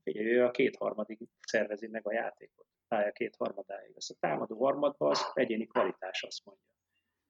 ugye 0.05 0.21
ő 0.21 0.45
a 0.45 0.51
kétharmadig 0.51 1.19
szervezi 1.41 1.87
meg 1.87 2.07
a 2.07 2.13
játékot, 2.13 2.67
pálya 2.89 3.13
kétharmadáig. 3.13 3.93
Ezt 3.97 4.11
a 4.11 4.17
támadó 4.21 4.65
harmadban 4.65 5.11
az 5.11 5.31
egyéni 5.35 5.67
kvalitás, 5.67 6.23
azt 6.23 6.45
mondja. 6.45 6.65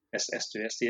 Ezt, 0.08 0.32
ezt 0.32 0.56
ő 0.56 0.62
ezt 0.64 0.82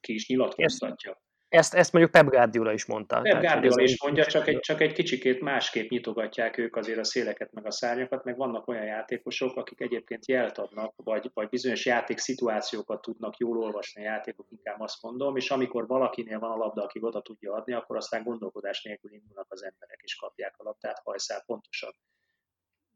ki 0.00 0.14
is 0.14 0.28
nyilatkoztatja. 0.28 1.20
Ezt, 1.48 1.74
ezt 1.74 1.92
mondjuk 1.92 2.14
Pep 2.14 2.28
Guardiola 2.28 2.72
is 2.72 2.86
mondta. 2.86 3.20
Pep 3.20 3.40
Guardiola 3.40 3.82
is 3.82 4.02
mondja, 4.02 4.26
csak 4.26 4.46
egy, 4.46 4.58
csak 4.60 4.80
egy 4.80 4.92
kicsikét 4.92 5.40
másképp 5.40 5.90
nyitogatják 5.90 6.58
ők 6.58 6.76
azért 6.76 6.98
a 6.98 7.04
széleket 7.04 7.52
meg 7.52 7.66
a 7.66 7.70
szárnyakat, 7.70 8.24
meg 8.24 8.36
vannak 8.36 8.68
olyan 8.68 8.84
játékosok, 8.84 9.56
akik 9.56 9.80
egyébként 9.80 10.26
jelt 10.26 10.58
adnak, 10.58 10.94
vagy, 10.96 11.30
vagy 11.34 11.48
bizonyos 11.48 11.86
játékszituációkat 11.86 13.00
tudnak 13.00 13.36
jól 13.36 13.58
olvasni 13.58 14.00
a 14.00 14.10
játékok, 14.10 14.46
inkább 14.50 14.80
azt 14.80 15.02
mondom, 15.02 15.36
és 15.36 15.50
amikor 15.50 15.86
valakinél 15.86 16.38
van 16.38 16.50
a 16.50 16.56
labda, 16.56 16.82
aki 16.82 16.98
oda 17.02 17.20
tudja 17.20 17.52
adni, 17.52 17.72
akkor 17.72 17.96
aztán 17.96 18.22
gondolkodás 18.22 18.82
nélkül 18.82 19.12
indulnak 19.12 19.46
az 19.48 19.62
emberek, 19.62 20.00
és 20.02 20.16
kapják 20.16 20.54
a 20.56 20.62
labdát 20.62 21.00
hajszál 21.04 21.42
pontosan. 21.46 21.92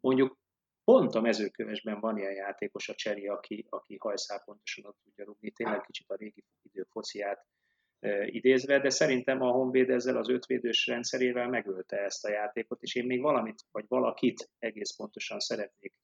Mondjuk 0.01 0.37
pont 0.85 1.15
a 1.15 1.21
mezőkövesben 1.21 2.01
van 2.01 2.19
ilyen 2.19 2.33
játékos, 2.33 2.89
a 2.89 2.95
Cseri, 2.95 3.27
aki, 3.27 3.67
aki 3.69 3.97
hajszál 3.99 4.43
pontosan 4.45 4.95
tudja 5.05 5.25
rúgni, 5.25 5.51
tényleg 5.51 5.81
kicsit 5.81 6.11
a 6.11 6.15
régi 6.15 6.45
idők 6.63 6.89
fociát 6.91 7.47
e, 8.01 8.27
idézve, 8.27 8.81
de 8.81 8.91
szerintem 8.91 9.43
a 9.43 9.51
Honvéd 9.51 9.91
ezzel 9.91 10.17
az 10.17 10.29
ötvédős 10.29 10.87
rendszerével 10.87 11.49
megölte 11.49 11.97
ezt 11.97 12.25
a 12.25 12.31
játékot, 12.31 12.83
és 12.83 12.95
én 12.95 13.07
még 13.07 13.21
valamit, 13.21 13.63
vagy 13.71 13.85
valakit 13.89 14.51
egész 14.59 14.97
pontosan 14.97 15.39
szeretnék 15.39 15.95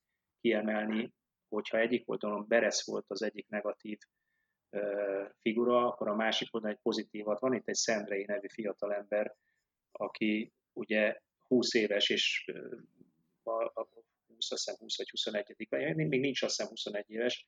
kiemelni, 0.41 1.13
hogyha 1.49 1.79
egyik 1.79 2.09
oldalon 2.09 2.45
Beres 2.49 2.85
volt 2.85 3.05
az 3.09 3.23
egyik 3.23 3.49
negatív 3.49 3.99
e, 4.71 4.81
figura, 5.41 5.87
akkor 5.87 6.09
a 6.09 6.15
másik 6.15 6.55
oldalon 6.55 6.77
egy 6.77 6.83
pozitívat. 6.83 7.41
Van 7.41 7.55
itt 7.55 7.69
egy 7.69 7.75
Szendrei 7.75 8.25
nevű 8.25 8.49
fiatalember, 8.49 9.37
aki 9.93 10.53
ugye 10.73 11.21
20 11.49 11.75
éves, 11.75 12.09
és 12.09 12.53
a, 13.43 13.65
a 13.65 13.89
20, 14.39 14.51
azt 14.51 14.65
hiszem 14.65 14.81
20 14.81 14.97
vagy 14.97 15.11
21 15.11 15.97
még, 15.97 16.09
még 16.09 16.21
nincs 16.21 16.43
azt 16.43 16.57
hiszem 16.57 16.71
21 16.71 17.05
éves, 17.07 17.47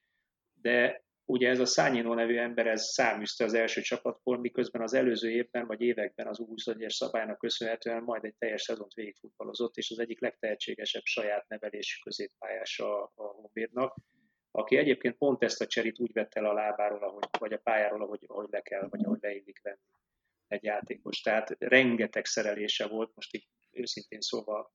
de 0.60 1.04
ugye 1.24 1.48
ez 1.48 1.58
a 1.58 1.66
Szányinó 1.66 2.14
nevű 2.14 2.36
ember, 2.36 2.66
ez 2.66 2.84
száműzte 2.84 3.44
az 3.44 3.54
első 3.54 3.80
csapatból, 3.80 4.38
miközben 4.38 4.82
az 4.82 4.94
előző 4.94 5.30
évben 5.30 5.66
vagy 5.66 5.80
években 5.80 6.26
az 6.26 6.38
U21-es 6.42 6.90
szabálynak 6.90 7.38
köszönhetően 7.38 8.02
majd 8.02 8.24
egy 8.24 8.34
teljes 8.38 8.62
szezont 8.62 8.92
végigfutballozott, 8.92 9.76
és 9.76 9.90
az 9.90 9.98
egyik 9.98 10.20
legtehetségesebb 10.20 11.04
saját 11.04 11.48
nevelésű 11.48 11.96
középpályása 12.02 13.02
a 13.02 13.22
Honvédnak, 13.22 13.96
aki 14.50 14.76
egyébként 14.76 15.16
pont 15.16 15.42
ezt 15.42 15.60
a 15.60 15.66
cserit 15.66 15.98
úgy 15.98 16.12
vette 16.12 16.40
el 16.40 16.46
a 16.46 16.52
lábáról, 16.52 17.02
ahogy, 17.02 17.28
vagy 17.38 17.52
a 17.52 17.58
pályáról, 17.58 18.02
ahogy, 18.02 18.24
ahogy 18.26 18.48
le 18.50 18.60
kell, 18.60 18.88
vagy 18.88 19.04
ahogy 19.04 19.18
leillik 19.20 19.60
venni. 19.62 19.78
egy 20.48 20.62
játékos. 20.62 21.20
Tehát 21.20 21.56
rengeteg 21.58 22.24
szerelése 22.24 22.86
volt, 22.86 23.14
most 23.14 23.34
így 23.34 23.46
őszintén 23.70 24.20
szóval 24.20 24.72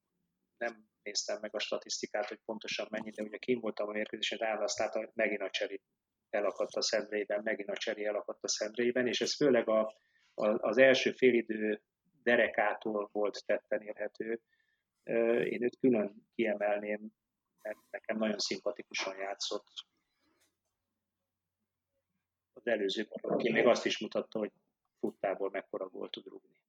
nem 0.58 0.88
néztem 1.04 1.40
meg 1.42 1.56
a 1.56 1.60
statisztikát, 1.60 2.28
hogy 2.28 2.40
pontosan 2.46 2.88
mennyi, 2.90 3.10
de 3.10 3.24
ugye 3.24 3.38
kim 3.38 3.60
voltam 3.60 3.88
a 3.88 3.92
mérkőzésen, 3.92 4.44
elhasználta, 4.44 5.12
megint 5.14 5.42
a 5.42 5.50
cseri 5.50 5.82
elakadt 6.30 6.76
a 6.76 6.82
szendrében, 6.82 7.44
megint 7.44 7.70
a 7.70 7.78
cseri 7.78 8.06
elakadt 8.06 8.44
a 8.44 8.48
szendrében, 8.48 9.08
és 9.08 9.22
ez 9.22 9.36
főleg 9.36 9.70
a, 9.70 9.96
a, 10.34 10.48
az 10.48 10.78
első 10.78 11.12
félidő 11.12 11.82
derekától 12.24 13.10
volt 13.12 13.46
tetten 13.46 13.82
érhető. 13.82 14.42
Én 15.44 15.64
őt 15.64 15.80
külön 15.80 16.28
kiemelném, 16.36 17.12
mert 17.62 17.78
nekem 17.90 18.18
nagyon 18.18 18.40
szimpatikusan 18.40 19.18
játszott. 19.18 19.68
Az 22.54 22.68
előző 22.68 23.08
ki 23.38 23.52
még 23.52 23.66
azt 23.66 23.86
is 23.86 24.00
mutatta, 24.00 24.40
hogy 24.40 24.52
futtából 25.00 25.50
mekkora 25.50 25.88
volt 25.88 26.12
tud 26.12 26.28
rúgni. 26.28 26.62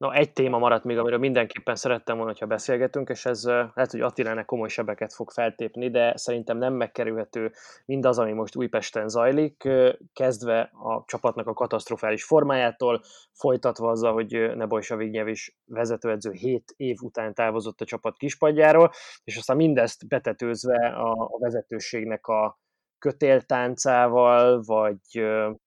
Na, 0.00 0.14
egy 0.14 0.32
téma 0.32 0.58
maradt 0.58 0.84
még, 0.84 0.98
amiről 0.98 1.18
mindenképpen 1.18 1.74
szerettem 1.74 2.16
volna, 2.16 2.30
hogyha 2.30 2.46
beszélgetünk, 2.46 3.08
és 3.08 3.26
ez 3.26 3.44
lehet, 3.44 3.90
hogy 3.90 4.00
Attilának 4.00 4.46
komoly 4.46 4.68
sebeket 4.68 5.12
fog 5.12 5.30
feltépni, 5.30 5.90
de 5.90 6.16
szerintem 6.16 6.58
nem 6.58 6.74
megkerülhető 6.74 7.52
mindaz, 7.84 8.18
ami 8.18 8.32
most 8.32 8.56
Újpesten 8.56 9.08
zajlik, 9.08 9.68
kezdve 10.12 10.60
a 10.60 11.04
csapatnak 11.06 11.46
a 11.46 11.52
katasztrofális 11.52 12.24
formájától, 12.24 13.02
folytatva 13.32 13.90
azzal, 13.90 14.12
hogy 14.12 14.56
Nebojsa 14.56 14.96
Vignyev 14.96 15.28
is 15.28 15.56
vezetőedző 15.64 16.30
7 16.32 16.74
év 16.76 16.96
után 17.02 17.34
távozott 17.34 17.80
a 17.80 17.84
csapat 17.84 18.16
kispadjáról, 18.16 18.90
és 19.24 19.36
aztán 19.36 19.56
mindezt 19.56 20.08
betetőzve 20.08 20.86
a, 20.86 21.10
a 21.10 21.38
vezetőségnek 21.38 22.26
a, 22.26 22.58
kötéltáncával, 23.00 24.62
vagy 24.62 24.98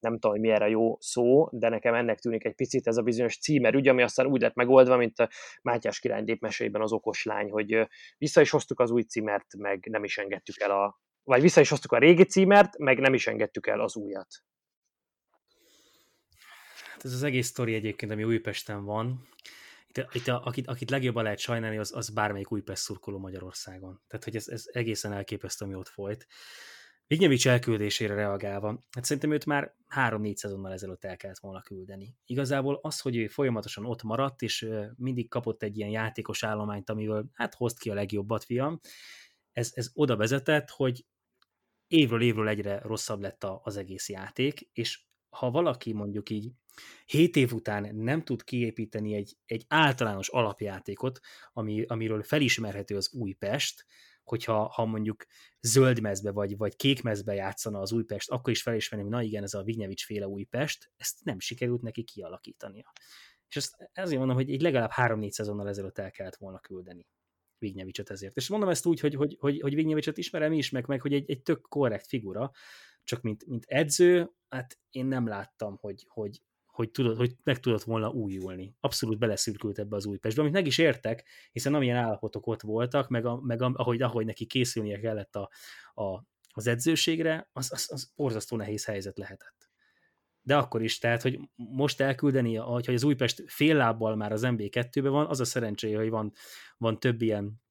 nem 0.00 0.18
tudom, 0.18 0.40
mi 0.40 0.50
erre 0.50 0.68
jó 0.68 0.96
szó, 1.00 1.48
de 1.52 1.68
nekem 1.68 1.94
ennek 1.94 2.18
tűnik 2.18 2.44
egy 2.44 2.54
picit 2.54 2.86
ez 2.86 2.96
a 2.96 3.02
bizonyos 3.02 3.38
címer 3.38 3.74
ügy, 3.74 3.88
ami 3.88 4.02
aztán 4.02 4.26
úgy 4.26 4.40
lett 4.40 4.54
megoldva, 4.54 4.96
mint 4.96 5.18
a 5.18 5.28
Mátyás 5.62 5.98
király 5.98 6.36
mesében 6.40 6.82
az 6.82 6.92
okos 6.92 7.24
lány, 7.24 7.50
hogy 7.50 7.88
vissza 8.18 8.40
is 8.40 8.50
hoztuk 8.50 8.80
az 8.80 8.90
új 8.90 9.02
címert, 9.02 9.56
meg 9.56 9.86
nem 9.90 10.04
is 10.04 10.18
engedtük 10.18 10.60
el 10.60 10.70
a, 10.70 11.00
vagy 11.22 11.42
vissza 11.42 11.60
is 11.60 11.68
hoztuk 11.68 11.92
a 11.92 11.98
régi 11.98 12.24
címert, 12.24 12.78
meg 12.78 12.98
nem 12.98 13.14
is 13.14 13.26
engedtük 13.26 13.66
el 13.66 13.80
az 13.80 13.96
újat. 13.96 14.28
Hát 16.92 17.04
ez 17.04 17.12
az 17.12 17.22
egész 17.22 17.46
sztori 17.46 17.74
egyébként, 17.74 18.12
ami 18.12 18.24
Újpesten 18.24 18.84
van, 18.84 19.28
itt, 20.12 20.28
akit, 20.28 20.66
akit 20.66 20.90
legjobban 20.90 21.22
lehet 21.22 21.38
sajnálni, 21.38 21.78
az, 21.78 21.96
az 21.96 22.10
bármelyik 22.10 22.52
Újpest 22.52 22.82
szurkoló 22.82 23.18
Magyarországon. 23.18 24.00
Tehát, 24.06 24.24
hogy 24.24 24.36
ez, 24.36 24.48
ez 24.48 24.64
egészen 24.72 25.12
elképesztő, 25.12 25.64
ami 25.64 25.74
ott 25.74 25.88
folyt. 25.88 26.26
Vignyevics 27.06 27.48
elküldésére 27.48 28.14
reagálva, 28.14 28.78
hát 28.90 29.04
szerintem 29.04 29.32
őt 29.32 29.46
már 29.46 29.74
három-négy 29.86 30.36
szezonnal 30.36 30.72
ezelőtt 30.72 31.04
el 31.04 31.16
kellett 31.16 31.38
volna 31.38 31.60
küldeni. 31.60 32.16
Igazából 32.24 32.78
az, 32.82 33.00
hogy 33.00 33.16
ő 33.16 33.26
folyamatosan 33.26 33.86
ott 33.86 34.02
maradt, 34.02 34.42
és 34.42 34.68
mindig 34.96 35.28
kapott 35.28 35.62
egy 35.62 35.76
ilyen 35.76 35.90
játékos 35.90 36.42
állományt, 36.42 36.90
amivel 36.90 37.24
hát 37.32 37.54
hozd 37.54 37.78
ki 37.78 37.90
a 37.90 37.94
legjobbat, 37.94 38.44
fiam, 38.44 38.80
ez, 39.52 39.70
ez 39.74 39.90
oda 39.94 40.16
vezetett, 40.16 40.70
hogy 40.70 41.04
évről 41.86 42.22
évről 42.22 42.48
egyre 42.48 42.78
rosszabb 42.78 43.20
lett 43.20 43.44
az 43.62 43.76
egész 43.76 44.08
játék, 44.08 44.68
és 44.72 45.02
ha 45.28 45.50
valaki 45.50 45.92
mondjuk 45.92 46.30
így 46.30 46.52
7 47.06 47.36
év 47.36 47.52
után 47.52 47.96
nem 47.96 48.22
tud 48.22 48.44
kiépíteni 48.44 49.14
egy, 49.14 49.36
egy 49.46 49.64
általános 49.68 50.28
alapjátékot, 50.28 51.20
ami, 51.52 51.84
amiről 51.86 52.22
felismerhető 52.22 52.96
az 52.96 53.12
Újpest, 53.12 53.84
hogyha 54.24 54.68
ha 54.68 54.84
mondjuk 54.84 55.24
zöld 55.60 56.00
mezbe 56.00 56.30
vagy, 56.30 56.56
vagy 56.56 56.76
kék 56.76 57.02
mezbe 57.02 57.34
játszana 57.34 57.80
az 57.80 57.92
Újpest, 57.92 58.30
akkor 58.30 58.52
is 58.52 58.62
felismerni, 58.62 59.04
hogy 59.04 59.14
na 59.14 59.22
igen, 59.22 59.42
ez 59.42 59.54
a 59.54 59.62
Vignevics 59.62 60.04
féle 60.04 60.26
Újpest, 60.26 60.90
ezt 60.96 61.24
nem 61.24 61.40
sikerült 61.40 61.82
neki 61.82 62.02
kialakítania. 62.02 62.92
És 63.48 63.56
ezt, 63.56 63.90
ezért 63.92 64.18
mondom, 64.18 64.36
hogy 64.36 64.50
egy 64.50 64.62
legalább 64.62 64.90
három-négy 64.90 65.32
szezonnal 65.32 65.68
ezelőtt 65.68 65.98
el 65.98 66.10
kellett 66.10 66.36
volna 66.36 66.58
küldeni 66.58 67.06
Vignyevicset 67.58 68.10
ezért. 68.10 68.36
És 68.36 68.48
mondom 68.48 68.68
ezt 68.68 68.86
úgy, 68.86 69.00
hogy, 69.00 69.14
hogy, 69.14 69.36
hogy, 69.40 69.60
hogy 69.60 69.74
Vignyevicset 69.74 70.18
ismerem 70.18 70.52
is, 70.52 70.70
meg, 70.70 70.86
meg 70.86 71.00
hogy 71.00 71.12
egy, 71.12 71.30
egy 71.30 71.42
tök 71.42 71.60
korrekt 71.60 72.06
figura, 72.06 72.50
csak 73.04 73.20
mint, 73.22 73.46
mint 73.46 73.64
edző, 73.64 74.30
hát 74.48 74.78
én 74.90 75.06
nem 75.06 75.26
láttam, 75.26 75.76
hogy, 75.80 76.04
hogy, 76.08 76.42
hogy, 76.74 76.90
tudod, 76.90 77.16
hogy 77.16 77.36
meg 77.42 77.60
tudott 77.60 77.82
volna 77.82 78.08
újulni. 78.08 78.76
Abszolút 78.80 79.18
beleszürkült 79.18 79.78
ebbe 79.78 79.96
az 79.96 80.06
Újpestbe, 80.06 80.40
amit 80.40 80.54
meg 80.54 80.66
is 80.66 80.78
értek, 80.78 81.28
hiszen 81.52 81.74
amilyen 81.74 81.96
állapotok 81.96 82.46
ott 82.46 82.60
voltak, 82.60 83.08
meg, 83.08 83.26
a, 83.26 83.40
meg 83.40 83.62
a, 83.62 83.72
ahogy, 83.74 84.02
ahogy 84.02 84.26
neki 84.26 84.46
készülnie 84.46 84.98
kellett 85.00 85.36
a, 85.36 85.50
a, 85.94 86.24
az 86.48 86.66
edzőségre, 86.66 87.48
az, 87.52 87.72
az, 87.72 87.88
az 87.92 88.12
borzasztó 88.16 88.56
nehéz 88.56 88.84
helyzet 88.84 89.18
lehetett. 89.18 89.68
De 90.42 90.56
akkor 90.56 90.82
is, 90.82 90.98
tehát, 90.98 91.22
hogy 91.22 91.40
most 91.54 92.00
elküldeni, 92.00 92.54
hogy 92.54 92.94
az 92.94 93.04
Újpest 93.04 93.44
fél 93.46 93.76
lábbal 93.76 94.16
már 94.16 94.32
az 94.32 94.42
MB2-ben 94.44 95.12
van, 95.12 95.26
az 95.26 95.40
a 95.40 95.44
szerencséje, 95.44 95.98
hogy 95.98 96.10
van, 96.10 96.32
van 96.76 97.00
több 97.00 97.22
ilyen 97.22 97.62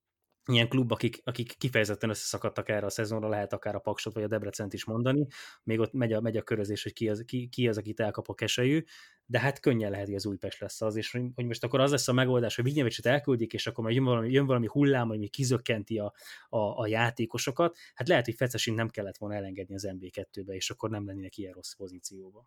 ilyen 0.45 0.69
klub, 0.69 0.91
akik, 0.91 1.21
akik 1.23 1.57
kifejezetten 1.57 2.09
összeszakadtak 2.09 2.69
erre 2.69 2.85
a 2.85 2.89
szezonra, 2.89 3.27
lehet 3.27 3.53
akár 3.53 3.75
a 3.75 3.79
Paksot 3.79 4.13
vagy 4.13 4.23
a 4.23 4.27
Debrecent 4.27 4.73
is 4.73 4.85
mondani, 4.85 5.27
még 5.63 5.79
ott 5.79 5.93
megy 5.93 6.13
a, 6.13 6.21
megy 6.21 6.37
a 6.37 6.41
körözés, 6.41 6.83
hogy 6.83 6.93
ki 6.93 7.09
az, 7.09 7.23
ki, 7.25 7.47
ki 7.47 7.67
az, 7.67 7.77
akit 7.77 7.99
elkap 7.99 8.27
a 8.27 8.33
keselyű, 8.33 8.83
de 9.25 9.39
hát 9.39 9.59
könnyen 9.59 9.91
lehet, 9.91 10.05
hogy 10.05 10.15
az 10.15 10.25
Újpest 10.25 10.59
lesz 10.59 10.81
az, 10.81 10.95
és 10.95 11.11
hogy 11.35 11.45
most 11.45 11.63
akkor 11.63 11.79
az 11.79 11.91
lesz 11.91 12.07
a 12.07 12.13
megoldás, 12.13 12.55
hogy 12.55 12.63
Vignyevicset 12.63 13.05
elküldik, 13.05 13.53
és 13.53 13.67
akkor 13.67 13.83
majd 13.83 13.95
jön 13.95 14.05
valami, 14.05 14.31
jön 14.31 14.45
valami 14.45 14.67
hullám, 14.71 15.09
ami 15.09 15.27
kizökkenti 15.27 15.99
a, 15.99 16.13
a, 16.49 16.57
a 16.57 16.87
játékosokat, 16.87 17.77
hát 17.93 18.07
lehet, 18.07 18.25
hogy 18.25 18.35
Fecesint 18.35 18.77
nem 18.77 18.89
kellett 18.89 19.17
volna 19.17 19.35
elengedni 19.35 19.75
az 19.75 19.87
MB2-be, 19.89 20.53
és 20.53 20.69
akkor 20.69 20.89
nem 20.89 21.05
lennének 21.05 21.37
ilyen 21.37 21.53
rossz 21.53 21.73
pozícióba. 21.73 22.45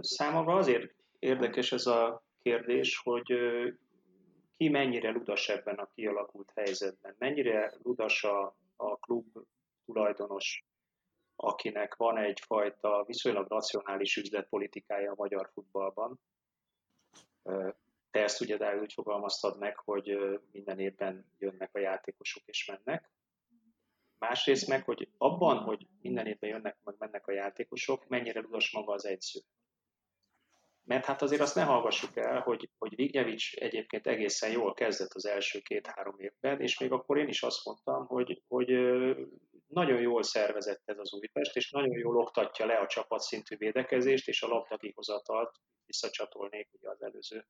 Számomra 0.00 0.54
azért 0.54 0.94
érdekes 1.18 1.72
ez 1.72 1.86
a 1.86 2.24
kérdés, 2.42 3.00
hogy 3.04 3.32
ki 4.60 4.68
mennyire 4.68 5.10
ludas 5.10 5.48
ebben 5.48 5.74
a 5.74 5.90
kialakult 5.94 6.52
helyzetben, 6.54 7.14
mennyire 7.18 7.72
ludas 7.82 8.24
a, 8.24 8.56
a 8.76 8.96
klub 8.96 9.26
tulajdonos, 9.84 10.64
akinek 11.36 11.96
van 11.96 12.18
egyfajta 12.18 13.04
viszonylag 13.06 13.48
racionális 13.48 14.16
üzletpolitikája 14.16 15.10
a 15.10 15.14
magyar 15.16 15.50
futballban. 15.52 16.20
Te 18.10 18.22
ezt 18.22 18.40
ugye 18.40 18.56
de 18.56 18.76
úgy 18.76 18.92
fogalmaztad 18.92 19.58
meg, 19.58 19.78
hogy 19.78 20.18
minden 20.52 20.78
évben 20.78 21.32
jönnek 21.38 21.74
a 21.74 21.78
játékosok 21.78 22.42
és 22.46 22.66
mennek. 22.66 23.10
Másrészt 24.18 24.68
meg, 24.68 24.84
hogy 24.84 25.08
abban, 25.18 25.58
hogy 25.58 25.86
minden 26.00 26.26
évben 26.26 26.50
jönnek, 26.50 26.78
meg 26.84 26.94
mennek 26.98 27.26
a 27.26 27.32
játékosok, 27.32 28.08
mennyire 28.08 28.40
ludas 28.40 28.72
maga 28.72 28.92
az 28.92 29.04
egysző. 29.04 29.40
Mert 30.84 31.04
hát 31.04 31.22
azért 31.22 31.40
azt 31.40 31.54
ne 31.54 31.62
hallgassuk 31.62 32.16
el, 32.16 32.40
hogy, 32.40 32.68
hogy 32.78 32.94
Vignyevics 32.94 33.54
egyébként 33.54 34.06
egészen 34.06 34.50
jól 34.50 34.74
kezdett 34.74 35.12
az 35.12 35.26
első 35.26 35.60
két-három 35.60 36.18
évben, 36.18 36.60
és 36.60 36.78
még 36.78 36.92
akkor 36.92 37.18
én 37.18 37.28
is 37.28 37.42
azt 37.42 37.64
mondtam, 37.64 38.06
hogy, 38.06 38.42
hogy 38.48 38.68
nagyon 39.66 40.00
jól 40.00 40.22
szervezett 40.22 40.82
ez 40.84 40.98
az 40.98 41.12
Újpest, 41.12 41.56
és 41.56 41.70
nagyon 41.70 41.98
jól 41.98 42.16
oktatja 42.16 42.66
le 42.66 42.74
a 42.74 42.86
csapatszintű 42.86 43.56
védekezést, 43.56 44.28
és 44.28 44.42
a 44.42 44.48
labdakihozatalt 44.48 45.50
visszacsatolnék 45.86 46.68
ugye 46.72 46.90
az 46.90 47.02
előző 47.02 47.46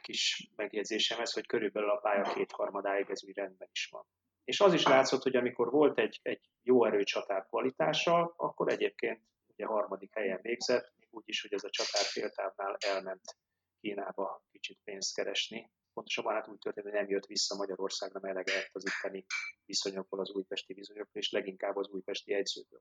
kis 0.00 0.50
megjegyzésemhez, 0.56 1.32
hogy 1.32 1.46
körülbelül 1.46 1.90
a 1.90 1.96
pálya 1.96 2.22
kétharmadáig 2.22 3.10
ez 3.10 3.24
úgy 3.24 3.36
rendben 3.36 3.68
is 3.72 3.88
van. 3.90 4.04
És 4.44 4.60
az 4.60 4.72
is 4.72 4.84
látszott, 4.84 5.22
hogy 5.22 5.36
amikor 5.36 5.70
volt 5.70 5.98
egy, 5.98 6.20
egy 6.22 6.40
jó 6.62 6.84
erőcsatár 6.84 7.46
kvalitása, 7.46 8.34
akkor 8.36 8.72
egyébként 8.72 9.20
ugye 9.46 9.66
harmadik 9.66 10.14
helyen 10.14 10.38
végzett, 10.42 10.92
úgy 11.10 11.22
is, 11.26 11.40
hogy 11.40 11.52
ez 11.52 11.64
a 11.64 11.70
csatár 11.70 12.04
féltávnál 12.04 12.76
elment 12.78 13.36
Kínába 13.80 14.42
kicsit 14.50 14.78
pénzt 14.84 15.14
keresni. 15.14 15.70
Pontosabban 15.92 16.34
hát 16.34 16.48
úgy 16.48 16.58
történt, 16.58 16.86
hogy 16.86 16.94
nem 16.94 17.08
jött 17.08 17.26
vissza 17.26 17.56
Magyarországra, 17.56 18.20
mert 18.20 18.34
elege 18.34 18.68
az 18.72 18.86
itteni 18.86 19.24
viszonyokból, 19.64 20.20
az 20.20 20.30
újpesti 20.30 20.74
viszonyokból, 20.74 21.22
és 21.22 21.30
leginkább 21.30 21.76
az 21.76 21.88
újpesti 21.88 22.32
egyzőből. 22.32 22.80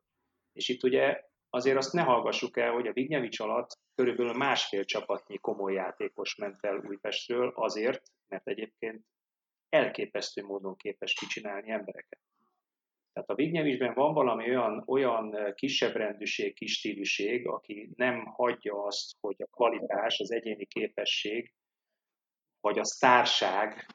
És 0.51 0.69
itt 0.69 0.83
ugye 0.83 1.21
azért 1.49 1.77
azt 1.77 1.93
ne 1.93 2.01
hallgassuk 2.01 2.57
el, 2.57 2.71
hogy 2.71 2.87
a 2.87 2.93
Vignyevics 2.93 3.39
alatt 3.39 3.69
körülbelül 3.95 4.33
másfél 4.33 4.85
csapatnyi 4.85 5.37
komoly 5.37 5.73
játékos 5.73 6.35
ment 6.35 6.65
el 6.65 6.77
Újpestről 6.77 7.53
azért, 7.55 8.01
mert 8.27 8.47
egyébként 8.47 9.05
elképesztő 9.69 10.43
módon 10.43 10.75
képes 10.75 11.13
kicsinálni 11.13 11.71
embereket. 11.71 12.19
Tehát 13.17 13.31
a 13.31 13.43
Vignyevizsben 13.43 13.93
van 13.93 14.13
valami 14.13 14.49
olyan, 14.49 14.83
olyan 14.85 15.53
kisebb 15.55 15.95
rendűség, 15.95 16.53
kis 16.53 16.73
stíluség, 16.73 17.47
aki 17.47 17.89
nem 17.95 18.25
hagyja 18.25 18.83
azt, 18.83 19.17
hogy 19.19 19.35
a 19.39 19.45
kvalitás, 19.45 20.19
az 20.19 20.31
egyéni 20.31 20.65
képesség, 20.65 21.53
vagy 22.59 22.79
a 22.79 22.85
sztárság 22.85 23.85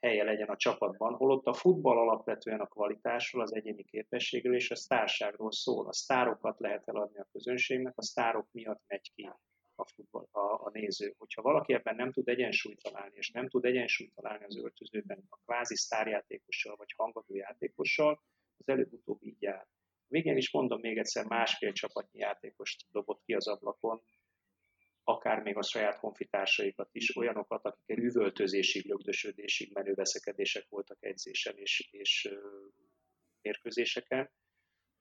helye 0.00 0.24
legyen 0.24 0.48
a 0.48 0.56
csapatban, 0.56 1.14
holott 1.14 1.46
a 1.46 1.54
futball 1.54 1.98
alapvetően 1.98 2.60
a 2.60 2.66
kvalitásról, 2.66 3.42
az 3.42 3.54
egyéni 3.54 3.84
képességről 3.84 4.54
és 4.54 4.70
a 4.70 4.76
sztárságról 4.76 5.52
szól. 5.52 5.86
A 5.86 5.92
sztárokat 5.92 6.60
lehet 6.60 6.88
eladni 6.88 7.18
a 7.18 7.28
közönségnek, 7.32 7.92
a 7.96 8.02
sztárok 8.02 8.48
miatt 8.52 8.82
megy 8.86 9.12
ki 9.14 9.30
a, 9.76 9.86
futball, 9.86 10.28
a, 10.30 10.64
a 10.64 10.70
néző. 10.72 11.14
Hogyha 11.18 11.42
valaki 11.42 11.72
ebben 11.72 11.96
nem 11.96 12.12
tud 12.12 12.28
egyensúlyt 12.28 12.82
találni, 12.82 13.16
és 13.16 13.30
nem 13.30 13.48
tud 13.48 13.64
egyensúlyt 13.64 14.14
találni 14.14 14.44
az 14.44 14.56
öltözőben 14.56 15.24
a 15.28 15.36
kvázi 15.44 15.76
sztárjátékossal 15.76 16.76
vagy 16.76 16.92
hangadó 16.96 17.34
játékossal, 17.34 18.22
az 18.56 18.68
előbb-utóbb 18.68 19.22
így 19.22 19.42
jár. 19.42 19.66
Végén 20.08 20.36
is 20.36 20.50
mondom 20.50 20.80
még 20.80 20.98
egyszer, 20.98 21.24
másfél 21.24 21.72
csapatnyi 21.72 22.18
játékost 22.18 22.84
dobott 22.90 23.22
ki 23.24 23.34
az 23.34 23.48
ablakon, 23.48 24.02
akár 25.04 25.42
még 25.42 25.56
a 25.56 25.62
saját 25.62 25.98
honfitársaikat 25.98 26.88
is, 26.92 27.16
olyanokat, 27.16 27.64
akik 27.64 27.98
üvöltözésig, 27.98 28.84
lögdösödésig 28.84 29.72
menő 29.72 29.94
veszekedések 29.94 30.66
voltak 30.68 30.98
edzésen 31.00 31.56
és, 31.56 31.88
és 31.90 32.28
mérkőzéseken. 33.40 34.30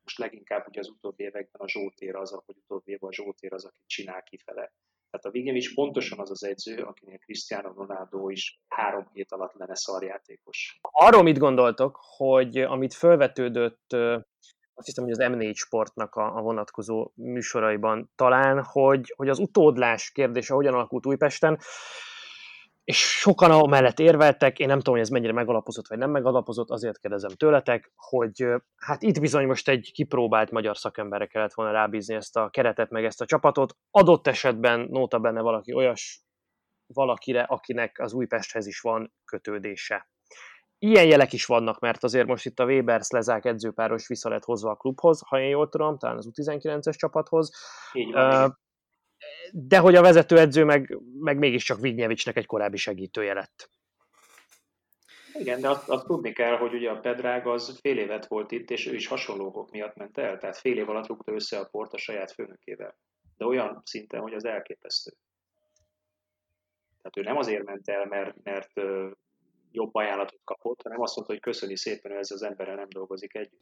Most 0.06 0.18
leginkább 0.18 0.68
ugye 0.68 0.80
az 0.80 0.90
utóbbi 0.90 1.24
években 1.24 1.62
a 1.62 1.70
Zsótér 1.70 2.16
az, 2.16 2.42
hogy 2.46 2.56
utóbbi 2.58 2.92
évben 2.92 3.10
a 3.10 3.14
Zsótér 3.14 3.54
az, 3.54 3.66
aki 3.66 3.80
csinál 3.86 4.24
kifele. 4.24 4.74
Tehát 5.10 5.26
a 5.26 5.30
végén 5.30 5.56
is 5.56 5.74
pontosan 5.74 6.20
az 6.20 6.32
az 6.32 6.44
edző, 6.44 6.76
akinek 6.84 7.20
Cristiano 7.20 7.74
Ronaldo 7.74 8.30
is 8.30 8.60
három 8.68 9.10
hét 9.14 9.32
alatt 9.32 9.54
lenne 9.54 9.76
szarjátékos. 9.76 10.80
Arról 10.82 11.24
mit 11.24 11.38
gondoltok, 11.38 12.00
hogy 12.18 12.58
amit 12.58 12.94
felvetődött 12.94 13.94
azt 14.78 14.88
hiszem, 14.88 15.04
hogy 15.04 15.14
az 15.14 15.20
M4 15.22 15.54
sportnak 15.54 16.16
a, 16.16 16.36
a 16.38 16.42
vonatkozó 16.42 17.12
műsoraiban 17.14 18.12
talán, 18.16 18.64
hogy, 18.64 19.14
hogy 19.16 19.30
az 19.30 19.40
utódlás 19.40 20.12
kérdése 20.12 20.54
hogyan 20.54 20.74
alakult 20.74 21.06
Újpesten, 21.06 21.60
és 22.86 22.98
sokan 22.98 23.70
mellett 23.70 24.00
érveltek, 24.00 24.60
én 24.60 24.68
nem 24.68 24.78
tudom, 24.78 24.94
hogy 24.94 25.04
ez 25.04 25.10
mennyire 25.10 25.34
megalapozott 25.34 25.88
vagy 25.88 25.98
nem 25.98 26.12
megalapozott, 26.12 26.70
azért 26.70 27.00
kérdezem 27.00 27.32
tőletek, 27.32 27.92
hogy 27.96 28.46
hát 28.76 29.02
itt 29.02 29.20
bizony 29.20 29.46
most 29.46 29.70
egy 29.70 29.92
kipróbált 29.94 30.52
magyar 30.52 30.78
szakemberre 30.78 31.26
kellett 31.26 31.54
volna 31.54 31.72
rábízni 31.72 32.16
ezt 32.16 32.38
a 32.38 32.50
keretet, 32.50 32.90
meg 32.90 33.06
ezt 33.06 33.22
a 33.22 33.26
csapatot. 33.26 33.76
Adott 33.92 34.28
esetben 34.28 34.88
nóta 34.90 35.20
benne 35.20 35.42
valaki 35.42 35.74
olyas 35.74 36.24
valakire, 36.94 37.42
akinek 37.42 38.00
az 38.00 38.14
Újpesthez 38.14 38.68
is 38.68 38.80
van 38.80 39.14
kötődése 39.26 40.10
ilyen 40.78 41.06
jelek 41.06 41.34
is 41.34 41.46
vannak, 41.46 41.80
mert 41.80 42.04
azért 42.04 42.28
most 42.28 42.46
itt 42.46 42.60
a 42.60 42.66
Weber 42.66 43.02
Lezák 43.10 43.46
edzőpáros 43.46 44.08
vissza 44.08 44.30
lett 44.30 44.44
hozva 44.44 44.70
a 44.70 44.76
klubhoz, 44.76 45.22
ha 45.28 45.40
én 45.40 45.50
jól 45.50 45.70
tudom, 45.70 45.98
talán 45.98 46.18
az 46.18 46.30
U19-es 46.32 46.96
csapathoz. 46.96 47.52
Így 47.94 48.12
van, 48.12 48.46
uh, 48.46 48.52
de 49.52 49.78
hogy 49.78 49.96
a 49.96 50.02
vezetőedző 50.02 50.64
meg, 50.64 50.98
meg 51.20 51.38
mégiscsak 51.38 51.80
Vignyevicsnek 51.80 52.38
egy 52.38 52.46
korábbi 52.46 52.78
segítője 52.78 53.34
lett. 53.34 53.70
Igen, 55.34 55.62
de 55.62 55.70
azt, 55.70 55.90
azt 55.90 56.06
tudni 56.06 56.32
kell, 56.32 56.58
hogy 56.58 56.74
ugye 56.74 56.90
a 56.90 57.00
Pedrág 57.00 57.48
az 57.48 57.80
fél 57.82 57.98
évet 57.98 58.28
volt 58.28 58.52
itt, 58.52 58.70
és 58.70 58.86
ő 58.86 58.94
is 58.94 59.08
hasonló 59.08 59.46
okok 59.46 59.72
miatt 59.72 59.96
ment 59.96 60.18
el, 60.18 60.38
tehát 60.38 60.58
fél 60.58 60.78
év 60.78 60.90
alatt 60.90 61.08
rúgta 61.08 61.32
össze 61.32 61.60
a 61.60 61.66
port 61.66 61.94
a 61.94 61.98
saját 61.98 62.32
főnökével. 62.32 62.98
De 63.38 63.46
olyan 63.46 63.82
szinten, 63.86 64.22
hogy 64.22 64.34
az 64.34 64.46
elképesztő. 64.46 65.12
Tehát 67.02 67.18
ő 67.18 67.22
nem 67.22 67.38
azért 67.38 67.64
ment 67.64 67.90
el, 67.90 68.06
mert, 68.06 68.44
mert 68.44 68.72
jobb 69.72 69.96
ajánlatot 69.96 70.42
kapott, 70.44 70.82
hanem 70.82 71.02
azt 71.02 71.16
mondta, 71.16 71.34
hogy 71.34 71.42
köszöni 71.42 71.78
szépen, 71.78 72.12
hogy 72.12 72.20
ez 72.20 72.32
az 72.32 72.44
emberrel 72.44 72.76
nem 72.76 72.90
dolgozik 72.90 73.36
együtt. 73.36 73.62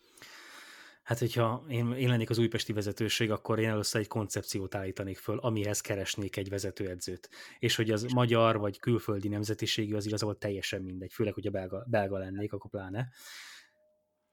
Hát, 1.04 1.20
hogyha 1.20 1.66
én, 1.68 1.92
én 1.92 2.08
lennék 2.08 2.30
az 2.30 2.38
újpesti 2.38 2.74
vezetőség, 2.74 3.32
akkor 3.32 3.60
én 3.60 3.70
először 3.70 4.02
egy 4.02 4.08
koncepciót 4.08 4.76
állítanék 4.76 5.18
föl, 5.18 5.38
amihez 5.38 5.82
keresnék 5.82 6.38
egy 6.38 6.50
vezetőedzőt. 6.50 7.30
És 7.60 7.76
hogy 7.76 7.92
az 7.92 8.04
magyar 8.04 8.58
vagy 8.58 8.80
külföldi 8.80 9.28
nemzetiségű, 9.28 9.96
az 9.96 10.06
igazából 10.06 10.38
teljesen 10.38 10.82
mindegy, 10.82 11.13
főleg, 11.13 11.34
hogy 11.34 11.48
a 11.48 11.52
belga, 11.52 11.86
belga 11.89 12.18
lennék, 12.18 12.54
akkor 12.54 12.70
pláne. 12.70 13.10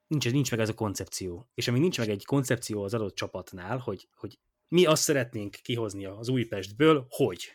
Nincs, 0.07 0.31
nincs 0.31 0.51
meg 0.51 0.61
ez 0.61 0.69
a 0.69 0.75
koncepció. 0.75 1.51
És 1.55 1.69
amíg 1.69 1.81
nincs 1.81 1.99
meg 1.99 2.09
egy 2.09 2.25
koncepció 2.25 2.83
az 2.83 2.95
adott 2.95 3.15
csapatnál, 3.15 3.79
hogy, 3.79 4.09
hogy 4.15 4.39
mi 4.69 4.87
azt 4.87 5.03
szeretnénk 5.03 5.57
kihozni 5.63 6.05
az 6.05 6.29
Újpestből, 6.29 7.07
hogy. 7.09 7.49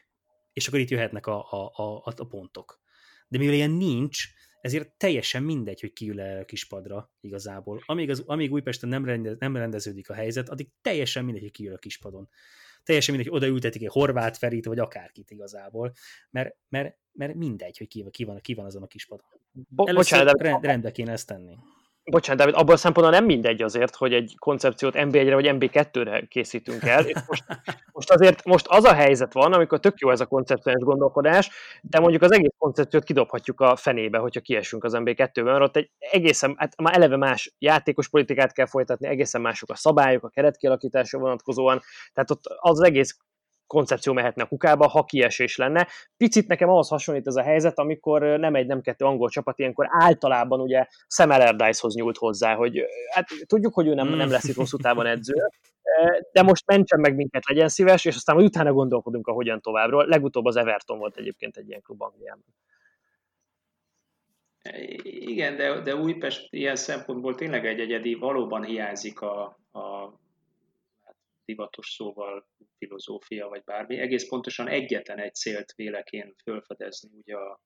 És 0.53 0.67
akkor 0.67 0.79
itt 0.79 0.89
jöhetnek 0.89 1.27
a, 1.27 1.51
a, 1.51 1.71
a, 1.83 2.03
a 2.15 2.25
pontok 2.25 2.83
de 3.27 3.37
mivel 3.37 3.53
ilyen 3.53 3.71
nincs, 3.71 4.27
ezért 4.65 4.91
teljesen 4.97 5.43
mindegy, 5.43 5.81
hogy 5.81 5.93
kiül 5.93 6.21
el 6.21 6.41
a 6.41 6.45
kispadra 6.45 7.11
igazából. 7.19 7.81
Amíg, 7.85 8.09
az, 8.09 8.23
amíg 8.25 8.51
Újpesten 8.51 8.89
nem, 8.89 9.05
rendez, 9.05 9.35
nem 9.39 9.55
rendeződik 9.55 10.09
a 10.09 10.13
helyzet, 10.13 10.49
addig 10.49 10.67
teljesen 10.81 11.23
mindegy, 11.23 11.41
hogy 11.41 11.51
kiül 11.51 11.73
a 11.73 11.77
kispadon. 11.77 12.29
Teljesen 12.83 13.15
mindegy, 13.15 13.33
hogy 13.33 13.41
odaültetik 13.41 13.81
egy 13.81 13.91
horvát 13.91 14.37
Ferit, 14.37 14.65
vagy 14.65 14.79
akárkit 14.79 15.31
igazából, 15.31 15.93
mert, 16.29 16.55
mert, 16.69 16.97
mert 17.11 17.33
mindegy, 17.33 17.77
hogy 17.77 17.87
ki, 17.87 18.05
ki, 18.11 18.23
van, 18.23 18.41
ki 18.41 18.53
van 18.53 18.65
azon 18.65 18.83
a 18.83 18.87
kispadon. 18.87 19.25
Bo- 19.51 19.89
Először 19.89 20.25
bocsánat, 20.25 20.61
de... 20.61 20.67
rendbe 20.67 20.91
kéne 20.91 21.11
ezt 21.11 21.27
tenni 21.27 21.57
bocsánat, 22.11 22.39
David, 22.41 22.61
abban 22.61 22.75
a 22.75 22.77
szempontból 22.77 23.17
nem 23.17 23.25
mindegy 23.25 23.61
azért, 23.61 23.95
hogy 23.95 24.13
egy 24.13 24.35
koncepciót 24.39 24.93
MB1-re 24.97 25.33
vagy 25.33 25.49
MB2-re 25.51 26.25
készítünk 26.25 26.83
el. 26.83 27.05
most, 27.27 27.43
most 27.91 28.11
azért 28.11 28.45
most 28.45 28.67
az 28.67 28.83
a 28.83 28.93
helyzet 28.93 29.33
van, 29.33 29.53
amikor 29.53 29.79
tök 29.79 29.99
jó 29.99 30.11
ez 30.11 30.19
a 30.19 30.25
koncepciós 30.25 30.83
gondolkodás, 30.83 31.49
de 31.81 31.99
mondjuk 31.99 32.21
az 32.21 32.31
egész 32.31 32.53
koncepciót 32.57 33.03
kidobhatjuk 33.03 33.61
a 33.61 33.75
fenébe, 33.75 34.17
hogyha 34.17 34.41
kiesünk 34.41 34.83
az 34.83 34.93
MB2-ben, 34.95 35.43
mert 35.43 35.61
ott 35.61 35.75
egy 35.75 35.89
egészen, 35.99 36.55
hát 36.57 36.81
már 36.81 36.95
eleve 36.95 37.17
más 37.17 37.53
játékos 37.59 38.09
politikát 38.09 38.53
kell 38.53 38.67
folytatni, 38.67 39.07
egészen 39.07 39.41
mások 39.41 39.69
a 39.69 39.75
szabályok, 39.75 40.23
a 40.23 40.29
keretkialakításra 40.29 41.19
vonatkozóan, 41.19 41.81
tehát 42.13 42.31
ott 42.31 42.43
az 42.59 42.81
egész 42.81 43.17
koncepció 43.67 44.13
mehetne 44.13 44.43
a 44.43 44.47
kukába, 44.47 44.87
ha 44.87 45.03
kiesés 45.03 45.57
lenne. 45.57 45.87
Picit 46.17 46.47
nekem 46.47 46.69
ahhoz 46.69 46.87
hasonlít 46.87 47.27
ez 47.27 47.35
a 47.35 47.41
helyzet, 47.41 47.79
amikor 47.79 48.21
nem 48.21 48.55
egy, 48.55 48.67
nem 48.67 48.81
kettő 48.81 49.05
angol 49.05 49.29
csapat 49.29 49.59
ilyenkor 49.59 49.87
általában 49.89 50.59
ugye 50.59 50.85
Sam 51.07 51.29
Allardyce-hoz 51.29 51.95
nyúlt 51.95 52.17
hozzá, 52.17 52.55
hogy 52.55 52.85
hát 53.13 53.27
tudjuk, 53.45 53.73
hogy 53.73 53.87
ő 53.87 53.93
nem, 53.93 54.07
nem 54.07 54.29
lesz 54.29 54.47
itt 54.47 54.55
hosszú 54.55 54.77
távon 54.77 55.05
edző, 55.05 55.35
de 56.31 56.41
most 56.41 56.65
mentsen 56.65 56.99
meg 56.99 57.15
minket, 57.15 57.47
legyen 57.47 57.67
szíves, 57.67 58.05
és 58.05 58.15
aztán 58.15 58.37
utána 58.37 58.73
gondolkodunk 58.73 59.27
a 59.27 59.31
hogyan 59.31 59.61
továbbról. 59.61 60.05
Legutóbb 60.05 60.45
az 60.45 60.55
Everton 60.55 60.97
volt 60.97 61.17
egyébként 61.17 61.57
egy 61.57 61.67
ilyen 61.67 61.81
klub 61.81 62.01
Angliában. 62.01 62.55
Igen, 65.03 65.55
de, 65.55 65.81
de 65.81 65.95
Újpest 65.95 66.47
ilyen 66.53 66.75
szempontból 66.75 67.35
tényleg 67.35 67.65
egy 67.65 67.79
egyedi, 67.79 68.13
valóban 68.13 68.63
hiányzik 68.63 69.21
a, 69.21 69.43
a 69.71 70.13
divatos 71.45 71.93
szóval 71.93 72.47
filozófia 72.77 73.47
vagy 73.47 73.63
bármi, 73.63 73.99
egész 73.99 74.27
pontosan 74.27 74.67
egyetlen 74.67 75.19
egy 75.19 75.33
célt 75.33 75.71
vélek 75.71 76.11
én 76.11 76.35
fölfedezni 76.43 77.09
ugye 77.17 77.35
a, 77.35 77.61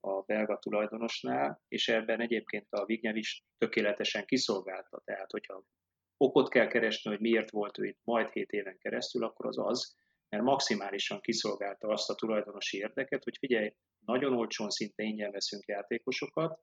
a 0.00 0.22
belga 0.22 0.58
tulajdonosnál, 0.58 1.62
és 1.68 1.88
ebben 1.88 2.20
egyébként 2.20 2.66
a 2.70 2.84
Vignev 2.84 3.16
is 3.16 3.44
tökéletesen 3.58 4.24
kiszolgálta. 4.24 5.02
Tehát, 5.04 5.30
hogyha 5.30 5.64
okot 6.16 6.48
kell 6.48 6.66
keresni, 6.66 7.10
hogy 7.10 7.20
miért 7.20 7.50
volt 7.50 7.78
ő 7.78 7.84
itt 7.84 8.00
majd 8.04 8.30
7 8.30 8.50
éven 8.50 8.78
keresztül, 8.78 9.24
akkor 9.24 9.46
az 9.46 9.58
az, 9.58 9.96
mert 10.28 10.42
maximálisan 10.42 11.20
kiszolgálta 11.20 11.88
azt 11.88 12.10
a 12.10 12.14
tulajdonosi 12.14 12.78
érdeket, 12.78 13.24
hogy 13.24 13.36
figyelj, 13.38 13.74
nagyon 14.04 14.32
olcsón, 14.32 14.70
szinte 14.70 15.02
ingyen 15.02 15.30
veszünk 15.30 15.64
játékosokat, 15.64 16.60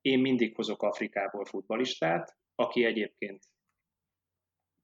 én 0.00 0.18
mindig 0.18 0.54
hozok 0.54 0.82
Afrikából 0.82 1.44
futbalistát, 1.44 2.36
aki 2.54 2.84
egyébként 2.84 3.42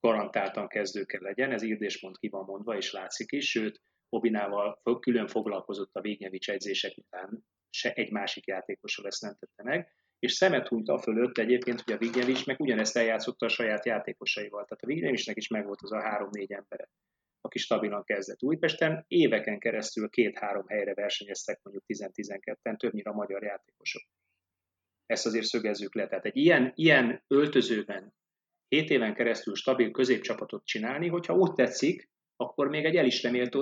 garantáltan 0.00 0.68
kezdő 0.68 1.04
kell 1.04 1.22
legyen, 1.22 1.52
ez 1.52 1.62
írdéspont 1.62 2.18
ki 2.18 2.28
van 2.28 2.44
mondva, 2.44 2.76
és 2.76 2.92
látszik 2.92 3.32
is, 3.32 3.50
sőt, 3.50 3.80
Obinával 4.08 4.80
külön 5.00 5.26
foglalkozott 5.26 5.94
a 5.94 6.00
Végnyevics 6.00 6.50
edzések 6.50 6.96
után, 6.96 7.44
se 7.70 7.92
egy 7.92 8.10
másik 8.10 8.46
játékosról 8.46 9.06
ezt 9.06 9.22
nem 9.22 9.36
tette 9.38 9.62
meg, 9.62 9.92
és 10.18 10.32
szemet 10.32 10.68
hunyt 10.68 10.88
a 10.88 10.98
fölött 10.98 11.38
egyébként, 11.38 11.80
hogy 11.80 11.94
a 11.94 11.98
Vignyevics 11.98 12.46
meg 12.46 12.60
ugyanezt 12.60 12.96
eljátszotta 12.96 13.46
a 13.46 13.48
saját 13.48 13.84
játékosaival. 13.84 14.64
Tehát 14.64 14.82
a 14.82 14.86
Vignyevicsnek 14.86 15.36
is 15.36 15.48
megvolt 15.48 15.82
az 15.82 15.92
a 15.92 16.02
három-négy 16.02 16.52
embere, 16.52 16.90
aki 17.40 17.58
stabilan 17.58 18.04
kezdett 18.04 18.42
Újpesten. 18.42 19.04
Éveken 19.08 19.58
keresztül 19.58 20.08
két-három 20.08 20.66
helyre 20.66 20.94
versenyeztek 20.94 21.60
mondjuk 21.62 21.84
10-12-en, 21.86 22.76
többnyire 22.76 23.10
a 23.10 23.14
magyar 23.14 23.42
játékosok. 23.42 24.02
Ezt 25.06 25.26
azért 25.26 25.44
szögezzük 25.44 25.94
le. 25.94 26.06
Tehát 26.06 26.24
egy 26.24 26.36
ilyen, 26.36 26.72
ilyen 26.74 27.22
öltözőben 27.26 28.14
7 28.68 28.90
éven 28.90 29.14
keresztül 29.14 29.54
stabil 29.54 29.90
középcsapatot 29.90 30.64
csinálni, 30.64 31.08
hogyha 31.08 31.34
úgy 31.34 31.52
tetszik, 31.52 32.10
akkor 32.36 32.68
még 32.68 32.84
egy 32.84 32.96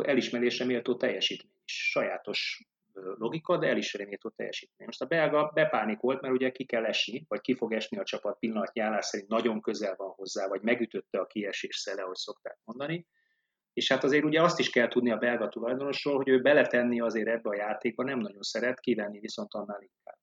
elismerésre 0.04 0.64
méltó 0.64 0.96
teljesítmény 0.96 1.62
is. 1.64 1.90
Sajátos 1.90 2.66
logika, 2.92 3.56
de 3.56 3.66
elismerésre 3.66 4.04
méltó 4.04 4.28
teljesítmény. 4.28 4.86
Most 4.86 5.02
a 5.02 5.06
belga 5.06 5.50
bepánikolt, 5.54 6.20
mert 6.20 6.34
ugye 6.34 6.50
ki 6.50 6.64
kell 6.64 6.84
esni, 6.84 7.24
vagy 7.28 7.40
ki 7.40 7.54
fog 7.54 7.72
esni 7.72 7.98
a 7.98 8.04
csapat 8.04 8.38
pillanatnyi 8.38 8.80
állás 8.80 9.04
szerint 9.04 9.28
nagyon 9.28 9.60
közel 9.60 9.94
van 9.96 10.08
hozzá, 10.08 10.48
vagy 10.48 10.62
megütötte 10.62 11.18
a 11.18 11.26
kiesés 11.26 11.76
szele, 11.76 12.02
ahogy 12.02 12.16
szokták 12.16 12.58
mondani. 12.64 13.06
És 13.72 13.90
hát 13.92 14.04
azért 14.04 14.24
ugye 14.24 14.42
azt 14.42 14.58
is 14.58 14.70
kell 14.70 14.88
tudni 14.88 15.10
a 15.10 15.16
belga 15.16 15.48
tulajdonosról, 15.48 16.16
hogy 16.16 16.28
ő 16.28 16.40
beletenni 16.40 17.00
azért 17.00 17.28
ebbe 17.28 17.48
a 17.48 17.56
játékba 17.56 18.04
nem 18.04 18.18
nagyon 18.18 18.42
szeret, 18.42 18.80
kivenni 18.80 19.20
viszont 19.20 19.54
annál 19.54 19.80
inkább. 19.80 20.18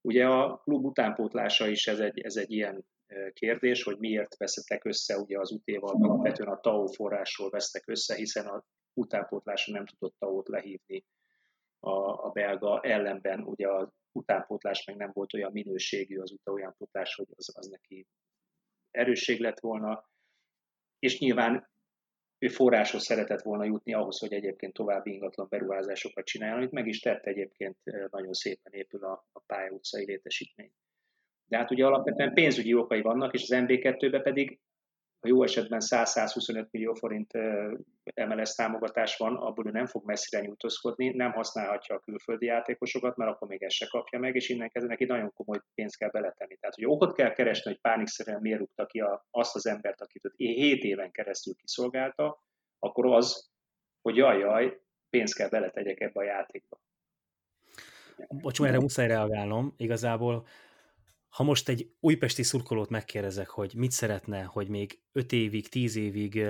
Ugye 0.00 0.26
a 0.26 0.56
klub 0.56 0.84
utánpótlása 0.84 1.68
is 1.68 1.86
ez 1.86 1.98
egy, 1.98 2.20
ez 2.20 2.36
egy 2.36 2.52
ilyen 2.52 2.84
kérdés, 3.32 3.82
hogy 3.82 3.98
miért 3.98 4.36
veszettek 4.36 4.84
össze 4.84 5.18
ugye 5.18 5.38
az 5.38 5.52
utéval, 5.52 5.94
alapvetően 5.94 6.48
a 6.48 6.60
TAO 6.60 6.86
forrásról 6.86 7.50
vesztek 7.50 7.82
össze, 7.86 8.14
hiszen 8.14 8.46
a 8.46 8.64
utánpótlásra 8.94 9.72
nem 9.72 9.86
tudott 9.86 10.14
TAO-t 10.18 10.48
lehívni 10.48 11.04
a, 11.80 12.26
a 12.26 12.30
belga, 12.30 12.80
ellenben. 12.80 13.42
Ugye 13.42 13.68
az 13.68 13.88
utánpótlás 14.12 14.84
meg 14.84 14.96
nem 14.96 15.10
volt 15.12 15.34
olyan 15.34 15.52
minőségű 15.52 16.18
az 16.18 16.32
utánpótlás, 16.32 17.14
hogy 17.14 17.28
az, 17.34 17.56
az 17.56 17.66
neki 17.66 18.06
erősség 18.90 19.40
lett 19.40 19.60
volna, 19.60 20.10
és 20.98 21.18
nyilván 21.18 21.72
ő 22.38 22.48
forráshoz 22.48 23.04
szeretett 23.04 23.42
volna 23.42 23.64
jutni 23.64 23.94
ahhoz, 23.94 24.18
hogy 24.18 24.32
egyébként 24.32 24.72
további 24.72 25.12
ingatlan 25.12 25.46
beruházásokat 25.50 26.24
csináljon, 26.24 26.58
amit 26.58 26.70
meg 26.70 26.86
is 26.86 27.00
tett 27.00 27.24
egyébként 27.24 27.76
nagyon 28.10 28.32
szépen 28.32 28.72
épül 28.72 29.04
a, 29.04 29.26
a 29.32 29.40
pálya 29.40 29.78
létesítmény. 29.90 30.72
De 31.46 31.56
hát 31.56 31.70
ugye 31.70 31.86
alapvetően 31.86 32.34
pénzügyi 32.34 32.74
okai 32.74 33.00
vannak, 33.02 33.34
és 33.34 33.42
az 33.42 33.64
MB2-ben 33.64 34.22
pedig 34.22 34.58
a 35.20 35.28
jó 35.28 35.42
esetben 35.42 35.80
100-125 35.82 36.70
millió 36.70 36.94
forint 36.94 37.32
MLS 38.14 38.54
támogatás 38.54 39.16
van, 39.16 39.36
abból 39.36 39.66
ő 39.66 39.70
nem 39.70 39.86
fog 39.86 40.04
messzire 40.04 40.42
nyújtózkodni, 40.42 41.08
nem 41.08 41.32
használhatja 41.32 41.94
a 41.94 41.98
külföldi 41.98 42.46
játékosokat, 42.46 43.16
mert 43.16 43.30
akkor 43.30 43.48
még 43.48 43.62
ezt 43.62 43.74
se 43.74 43.86
kapja 43.86 44.18
meg, 44.18 44.34
és 44.34 44.48
innen 44.48 44.68
kezdve 44.68 44.90
neki 44.90 45.04
nagyon 45.04 45.32
komoly 45.32 45.60
pénzt 45.74 45.98
kell 45.98 46.10
beletenni. 46.10 46.56
Tehát, 46.56 46.74
hogy 46.74 46.86
okot 46.86 47.14
kell 47.14 47.32
keresni, 47.32 47.70
hogy 47.70 47.80
pánikszerűen 47.80 48.40
miért 48.40 48.58
rúgta 48.58 48.86
ki 48.86 49.02
azt 49.30 49.54
az 49.54 49.66
embert, 49.66 50.00
akit 50.00 50.32
7 50.36 50.82
éven 50.82 51.10
keresztül 51.10 51.54
kiszolgálta, 51.54 52.42
akkor 52.78 53.06
az, 53.06 53.50
hogy 54.02 54.16
jaj, 54.16 54.38
jaj, 54.38 54.80
pénzt 55.10 55.36
kell 55.36 55.48
beletegyek 55.48 56.00
ebbe 56.00 56.20
a 56.20 56.24
játékba. 56.24 56.80
Bocs, 58.28 58.60
erre 58.60 58.78
muszáj 58.78 59.06
reagálnom. 59.06 59.74
Igazából 59.76 60.46
ha 61.34 61.42
most 61.42 61.68
egy 61.68 61.90
újpesti 62.00 62.42
szurkolót 62.42 62.88
megkérdezek, 62.88 63.48
hogy 63.48 63.74
mit 63.74 63.90
szeretne, 63.90 64.42
hogy 64.42 64.68
még 64.68 65.02
5 65.12 65.32
évig, 65.32 65.68
10 65.68 65.96
évig 65.96 66.44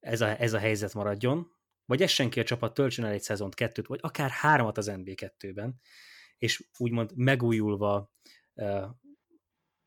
ez 0.00 0.20
a, 0.20 0.40
ez 0.40 0.52
a 0.52 0.58
helyzet 0.58 0.94
maradjon, 0.94 1.50
vagy 1.84 2.02
essen 2.02 2.30
ki 2.30 2.40
a 2.40 2.44
csapat, 2.44 2.74
töltsön 2.74 3.04
el 3.04 3.12
egy 3.12 3.22
szezont, 3.22 3.54
kettőt, 3.54 3.86
vagy 3.86 3.98
akár 4.02 4.30
hármat 4.30 4.78
az 4.78 4.90
NB2-ben, 4.92 5.80
és 6.38 6.64
úgymond 6.78 7.16
megújulva, 7.16 8.12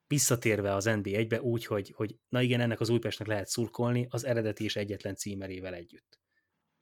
visszatérve 0.07 0.73
az 0.73 0.85
NB1-be 0.87 1.41
úgy, 1.41 1.65
hogy, 1.65 1.91
hogy 1.95 2.19
na 2.29 2.41
igen, 2.41 2.61
ennek 2.61 2.79
az 2.79 2.89
Újpestnek 2.89 3.27
lehet 3.27 3.47
szurkolni 3.47 4.07
az 4.09 4.23
eredeti 4.23 4.63
és 4.63 4.75
egyetlen 4.75 5.15
címerével 5.15 5.73
együtt. 5.73 6.19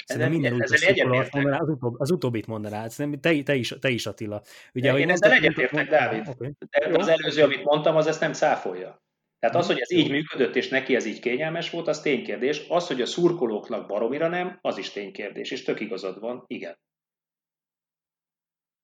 Szerintem 0.06 0.32
minden 0.32 0.54
úgy 0.54 1.30
mondaná, 1.32 1.58
az, 1.58 1.70
utóbb, 1.70 2.00
az 2.00 2.12
utóbbit 2.12 2.48
mondaná, 2.48 2.88
szerintem 2.88 3.22
te, 3.22 3.44
te, 3.44 3.56
is, 3.56 3.76
te 3.80 3.90
is 3.90 4.06
Attila. 4.06 4.42
Ugye, 4.74 4.98
én 4.98 5.10
ezzel 5.10 5.32
egyetértek, 5.32 5.90
Dávid. 5.90 6.28
Okay. 6.28 6.52
De 6.70 6.98
az 6.98 7.08
előző, 7.08 7.44
amit 7.44 7.64
mondtam, 7.64 7.96
az 7.96 8.08
ezt 8.08 8.20
nem 8.20 8.34
száfolja. 8.34 9.02
Tehát 9.40 9.56
az, 9.58 9.68
hogy 9.68 9.80
ez 9.80 9.92
így 9.92 10.10
működött, 10.10 10.56
és 10.56 10.70
neki 10.70 10.96
ez 10.96 11.06
így 11.06 11.20
kényelmes 11.20 11.70
volt, 11.70 11.88
az 11.88 12.02
ténykérdés. 12.02 12.66
Az, 12.70 12.88
hogy 12.88 13.02
a 13.02 13.06
szurkolóknak 13.06 13.88
baromira 13.88 14.28
nem, 14.28 14.58
az 14.62 14.78
is 14.78 14.90
ténykérdés, 14.90 15.52
és 15.52 15.64
tök 15.64 15.80
igazad 15.80 16.20
van, 16.20 16.44
igen. 16.48 16.78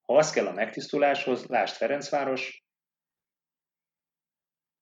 Ha 0.07 0.17
az 0.17 0.31
kell 0.31 0.45
a 0.45 0.53
megtisztuláshoz, 0.53 1.45
lásd 1.45 1.75
Ferencváros, 1.75 2.63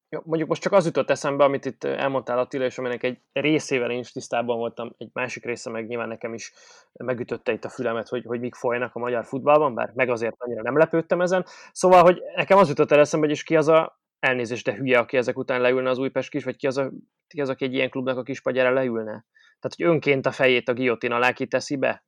jó, 0.10 0.20
mondjuk 0.24 0.50
most 0.50 0.62
csak 0.62 0.72
az 0.74 0.86
jutott 0.86 1.10
eszembe, 1.10 1.44
amit 1.44 1.66
itt 1.66 1.84
elmondtál 1.84 2.40
Attila, 2.40 2.66
és 2.66 2.78
aminek 2.78 3.04
egy 3.04 3.20
részével 3.34 3.92
én 3.92 4.00
is 4.00 4.12
tisztában 4.12 4.58
voltam, 4.58 4.96
egy 4.98 5.10
másik 5.14 5.46
része 5.46 5.70
meg 5.70 5.88
nyilván 5.88 6.08
nekem 6.08 6.34
is 6.34 6.54
megütötte 6.94 7.52
itt 7.52 7.66
a 7.66 7.70
fülemet, 7.70 8.08
hogy, 8.08 8.26
hogy 8.26 8.40
mik 8.40 8.56
folynak 8.56 8.96
a 8.96 9.00
magyar 9.00 9.26
futballban, 9.26 9.74
bár 9.74 9.92
meg 9.96 10.10
azért 10.10 10.36
annyira 10.38 10.62
nem 10.62 10.78
lepődtem 10.78 11.22
ezen. 11.22 11.46
Szóval, 11.72 12.02
hogy 12.02 12.22
nekem 12.36 12.58
az 12.58 12.68
jutott 12.68 12.92
el 12.92 13.00
eszembe, 13.00 13.26
hogy 13.26 13.36
is 13.36 13.44
ki 13.44 13.56
az 13.56 13.68
a 13.68 14.00
elnézést, 14.20 14.66
de 14.66 14.74
hülye, 14.74 15.00
aki 15.00 15.18
ezek 15.18 15.38
után 15.38 15.62
leülne 15.62 15.90
az 15.90 15.98
Újpest 15.98 16.30
kis, 16.30 16.44
vagy 16.44 16.56
ki 16.56 16.68
az, 16.68 16.78
a, 16.78 16.92
ki 17.28 17.42
az, 17.42 17.50
aki 17.50 17.66
egy 17.66 17.74
ilyen 17.74 17.90
klubnak 17.90 18.18
a 18.18 18.24
kispagyára 18.24 18.74
leülne? 18.74 19.26
Tehát, 19.60 19.76
hogy 19.76 19.86
önként 19.86 20.26
a 20.26 20.32
fejét 20.32 20.70
a 20.70 20.74
giotin 20.74 21.12
alá 21.12 21.32
kiteszi 21.32 21.76
be? 21.76 22.06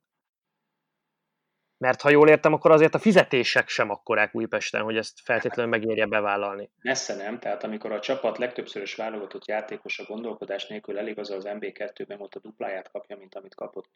Mert 1.80 2.00
ha 2.00 2.10
jól 2.10 2.28
értem, 2.28 2.52
akkor 2.52 2.70
azért 2.70 2.94
a 2.94 2.98
fizetések 2.98 3.68
sem 3.68 3.90
akkorák 3.90 4.34
Újpesten, 4.34 4.82
hogy 4.82 4.96
ezt 4.96 5.20
feltétlenül 5.20 5.70
megérje 5.70 6.06
bevállalni. 6.06 6.70
Messze 6.82 7.14
nem, 7.16 7.38
tehát 7.38 7.64
amikor 7.64 7.92
a 7.92 8.00
csapat 8.00 8.38
legtöbbszörös 8.38 8.94
válogatott 8.94 9.46
játékos 9.46 9.98
a 9.98 10.04
gondolkodás 10.04 10.66
nélkül 10.66 10.98
elég 10.98 11.18
az 11.18 11.30
az 11.30 11.44
MB2-ben 11.46 12.20
ott 12.20 12.34
a 12.34 12.40
dupláját 12.40 12.90
kapja, 12.90 13.16
mint 13.16 13.34
amit 13.34 13.54
kapott 13.54 13.90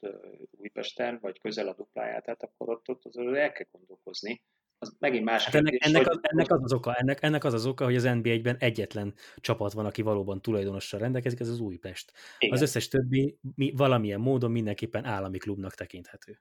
Újpesten, 0.51 1.18
vagy 1.22 1.41
közel 1.41 1.68
a 1.68 1.74
dupláját, 1.74 2.24
tehát 2.24 2.43
akkor 2.43 2.68
ott, 2.68 2.89
ott 2.89 3.05
az 3.05 3.16
el 3.16 3.53
kell 3.53 3.66
gondolkozni. 3.72 4.43
Az 4.78 4.97
megint 4.99 5.24
más 5.24 5.45
hát 5.45 5.55
ennek, 5.55 5.85
ennek, 5.85 6.07
az, 6.07 6.18
ennek, 6.22 6.51
az 6.51 6.62
az 6.62 6.72
oka, 6.72 6.95
ennek, 6.95 7.22
ennek 7.22 7.45
az 7.45 7.55
az 7.55 7.66
oka, 7.66 7.85
hogy 7.85 7.97
az 7.97 8.03
NBA-ben 8.03 8.57
egyetlen 8.59 9.14
csapat 9.37 9.72
van, 9.72 9.87
aki 9.87 10.03
valóban 10.03 10.43
tulajdonossal 10.43 11.01
rendelkezik, 11.01 11.41
ez 11.41 11.49
az 11.49 11.61
Újpest. 11.61 12.12
Igen. 12.39 12.55
Az 12.55 12.62
összes 12.62 12.89
többi 12.89 13.39
mi, 13.55 13.72
valamilyen 13.76 14.20
módon 14.20 14.51
mindenképpen 14.51 15.05
állami 15.05 15.39
klubnak 15.39 15.74
tekinthető. 15.74 16.41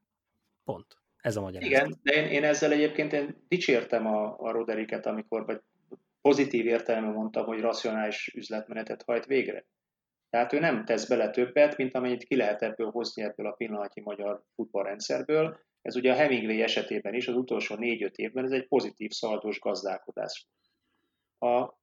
Pont. 0.64 1.03
Ez 1.24 1.36
a 1.36 1.41
magyarázat. 1.41 1.71
Igen, 1.71 1.99
de 2.03 2.13
én, 2.13 2.28
én 2.28 2.43
ezzel 2.43 2.71
egyébként 2.71 3.13
én 3.13 3.36
dicsértem 3.47 4.07
a, 4.07 4.39
a 4.39 4.51
Roderiket, 4.51 5.05
amikor 5.05 5.45
vagy 5.45 5.61
pozitív 6.21 6.65
értelemben 6.65 7.13
mondtam, 7.13 7.45
hogy 7.45 7.59
racionális 7.59 8.34
üzletmenetet 8.36 9.03
hajt 9.03 9.26
végre. 9.26 9.65
Tehát 10.30 10.53
ő 10.53 10.59
nem 10.59 10.86
tesz 10.86 11.07
bele 11.07 11.30
többet, 11.30 11.78
mint 11.78 11.95
amennyit 11.95 12.24
ki 12.24 12.36
lehet 12.36 12.61
ebből 12.61 12.89
hozni 12.89 13.24
ebből 13.24 13.47
a 13.47 13.51
pillanatnyi 13.51 14.01
magyar 14.01 14.43
futballrendszerből. 14.55 15.59
Ez 15.82 15.95
ugye 15.95 16.11
a 16.11 16.15
Hemingway 16.15 16.61
esetében 16.61 17.13
is 17.13 17.28
az 17.28 17.36
utolsó 17.36 17.76
négy-öt 17.76 18.17
évben 18.17 18.43
ez 18.45 18.51
egy 18.51 18.67
pozitív 18.67 19.11
szaldós 19.11 19.59
gazdálkodás. 19.59 20.47
A 21.39 21.74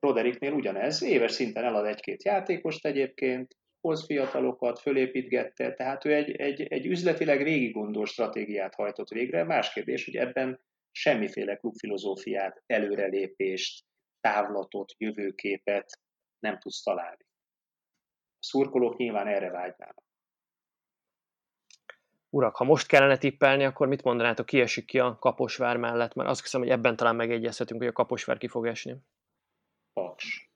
Roderiknél 0.00 0.52
ugyanez, 0.52 1.02
éves 1.02 1.32
szinten 1.32 1.64
elad 1.64 1.86
egy-két 1.86 2.24
játékost 2.24 2.86
egyébként, 2.86 3.56
hoz 3.86 4.04
fiatalokat, 4.04 4.78
fölépítgette, 4.78 5.74
tehát 5.74 6.04
ő 6.04 6.14
egy, 6.14 6.30
egy, 6.30 6.62
egy 6.62 6.86
üzletileg 6.86 7.42
végig 7.42 7.72
gondolt 7.72 8.08
stratégiát 8.08 8.74
hajtott 8.74 9.08
végre. 9.08 9.44
Más 9.44 9.72
kérdés, 9.72 10.04
hogy 10.04 10.16
ebben 10.16 10.60
semmiféle 10.90 11.56
klubfilozófiát, 11.56 12.62
előrelépést, 12.66 13.84
távlatot, 14.20 14.92
jövőképet 14.98 16.00
nem 16.38 16.58
tudsz 16.58 16.82
találni. 16.82 17.26
A 18.38 18.44
szurkolók 18.44 18.96
nyilván 18.96 19.26
erre 19.26 19.50
vágynának. 19.50 20.04
Urak, 22.30 22.56
ha 22.56 22.64
most 22.64 22.86
kellene 22.86 23.18
tippelni, 23.18 23.64
akkor 23.64 23.88
mit 23.88 24.02
mondanátok, 24.02 24.46
ki 24.46 24.60
esik 24.60 24.84
ki 24.84 24.98
a 24.98 25.18
Kaposvár 25.18 25.76
mellett? 25.76 26.14
Mert 26.14 26.28
azt 26.28 26.42
hiszem, 26.42 26.60
hogy 26.60 26.70
ebben 26.70 26.96
talán 26.96 27.16
megegyezhetünk, 27.16 27.80
hogy 27.80 27.88
a 27.88 27.92
Kaposvár 27.92 28.38
ki 28.38 28.48
fog 28.48 28.66
esni. 28.66 28.96
Paks. 29.92 30.50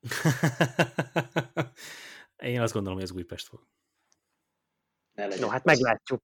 Én 2.40 2.60
azt 2.60 2.72
gondolom, 2.72 2.98
hogy 2.98 3.08
ez 3.08 3.16
Újpest 3.16 3.48
fog. 3.48 3.66
No, 5.40 5.48
hát 5.48 5.64
meglátjuk. 5.64 6.22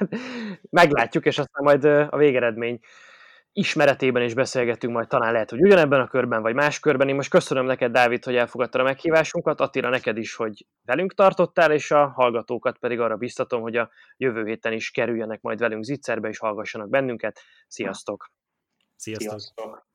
meglátjuk, 0.80 1.26
és 1.26 1.38
aztán 1.38 1.62
majd 1.64 1.84
a 1.84 2.16
végeredmény 2.16 2.80
ismeretében 3.52 4.22
is 4.22 4.34
beszélgetünk, 4.34 4.92
majd 4.92 5.08
talán 5.08 5.32
lehet, 5.32 5.50
hogy 5.50 5.60
ugyanebben 5.60 6.00
a 6.00 6.08
körben, 6.08 6.42
vagy 6.42 6.54
más 6.54 6.80
körben. 6.80 7.08
Én 7.08 7.14
most 7.14 7.30
köszönöm 7.30 7.64
neked, 7.64 7.92
Dávid, 7.92 8.24
hogy 8.24 8.36
elfogadtad 8.36 8.80
a 8.80 8.84
meghívásunkat, 8.84 9.60
Attila 9.60 9.88
neked 9.88 10.16
is, 10.16 10.34
hogy 10.34 10.66
velünk 10.84 11.14
tartottál, 11.14 11.72
és 11.72 11.90
a 11.90 12.06
hallgatókat 12.06 12.78
pedig 12.78 13.00
arra 13.00 13.16
biztatom, 13.16 13.60
hogy 13.60 13.76
a 13.76 13.90
jövő 14.16 14.46
héten 14.46 14.72
is 14.72 14.90
kerüljenek 14.90 15.40
majd 15.40 15.58
velünk 15.58 15.84
zicserbe, 15.84 16.28
és 16.28 16.38
hallgassanak 16.38 16.88
bennünket. 16.88 17.40
Sziasztok! 17.66 18.30
Sziasztok! 18.96 19.28
Sziasztok. 19.28 19.87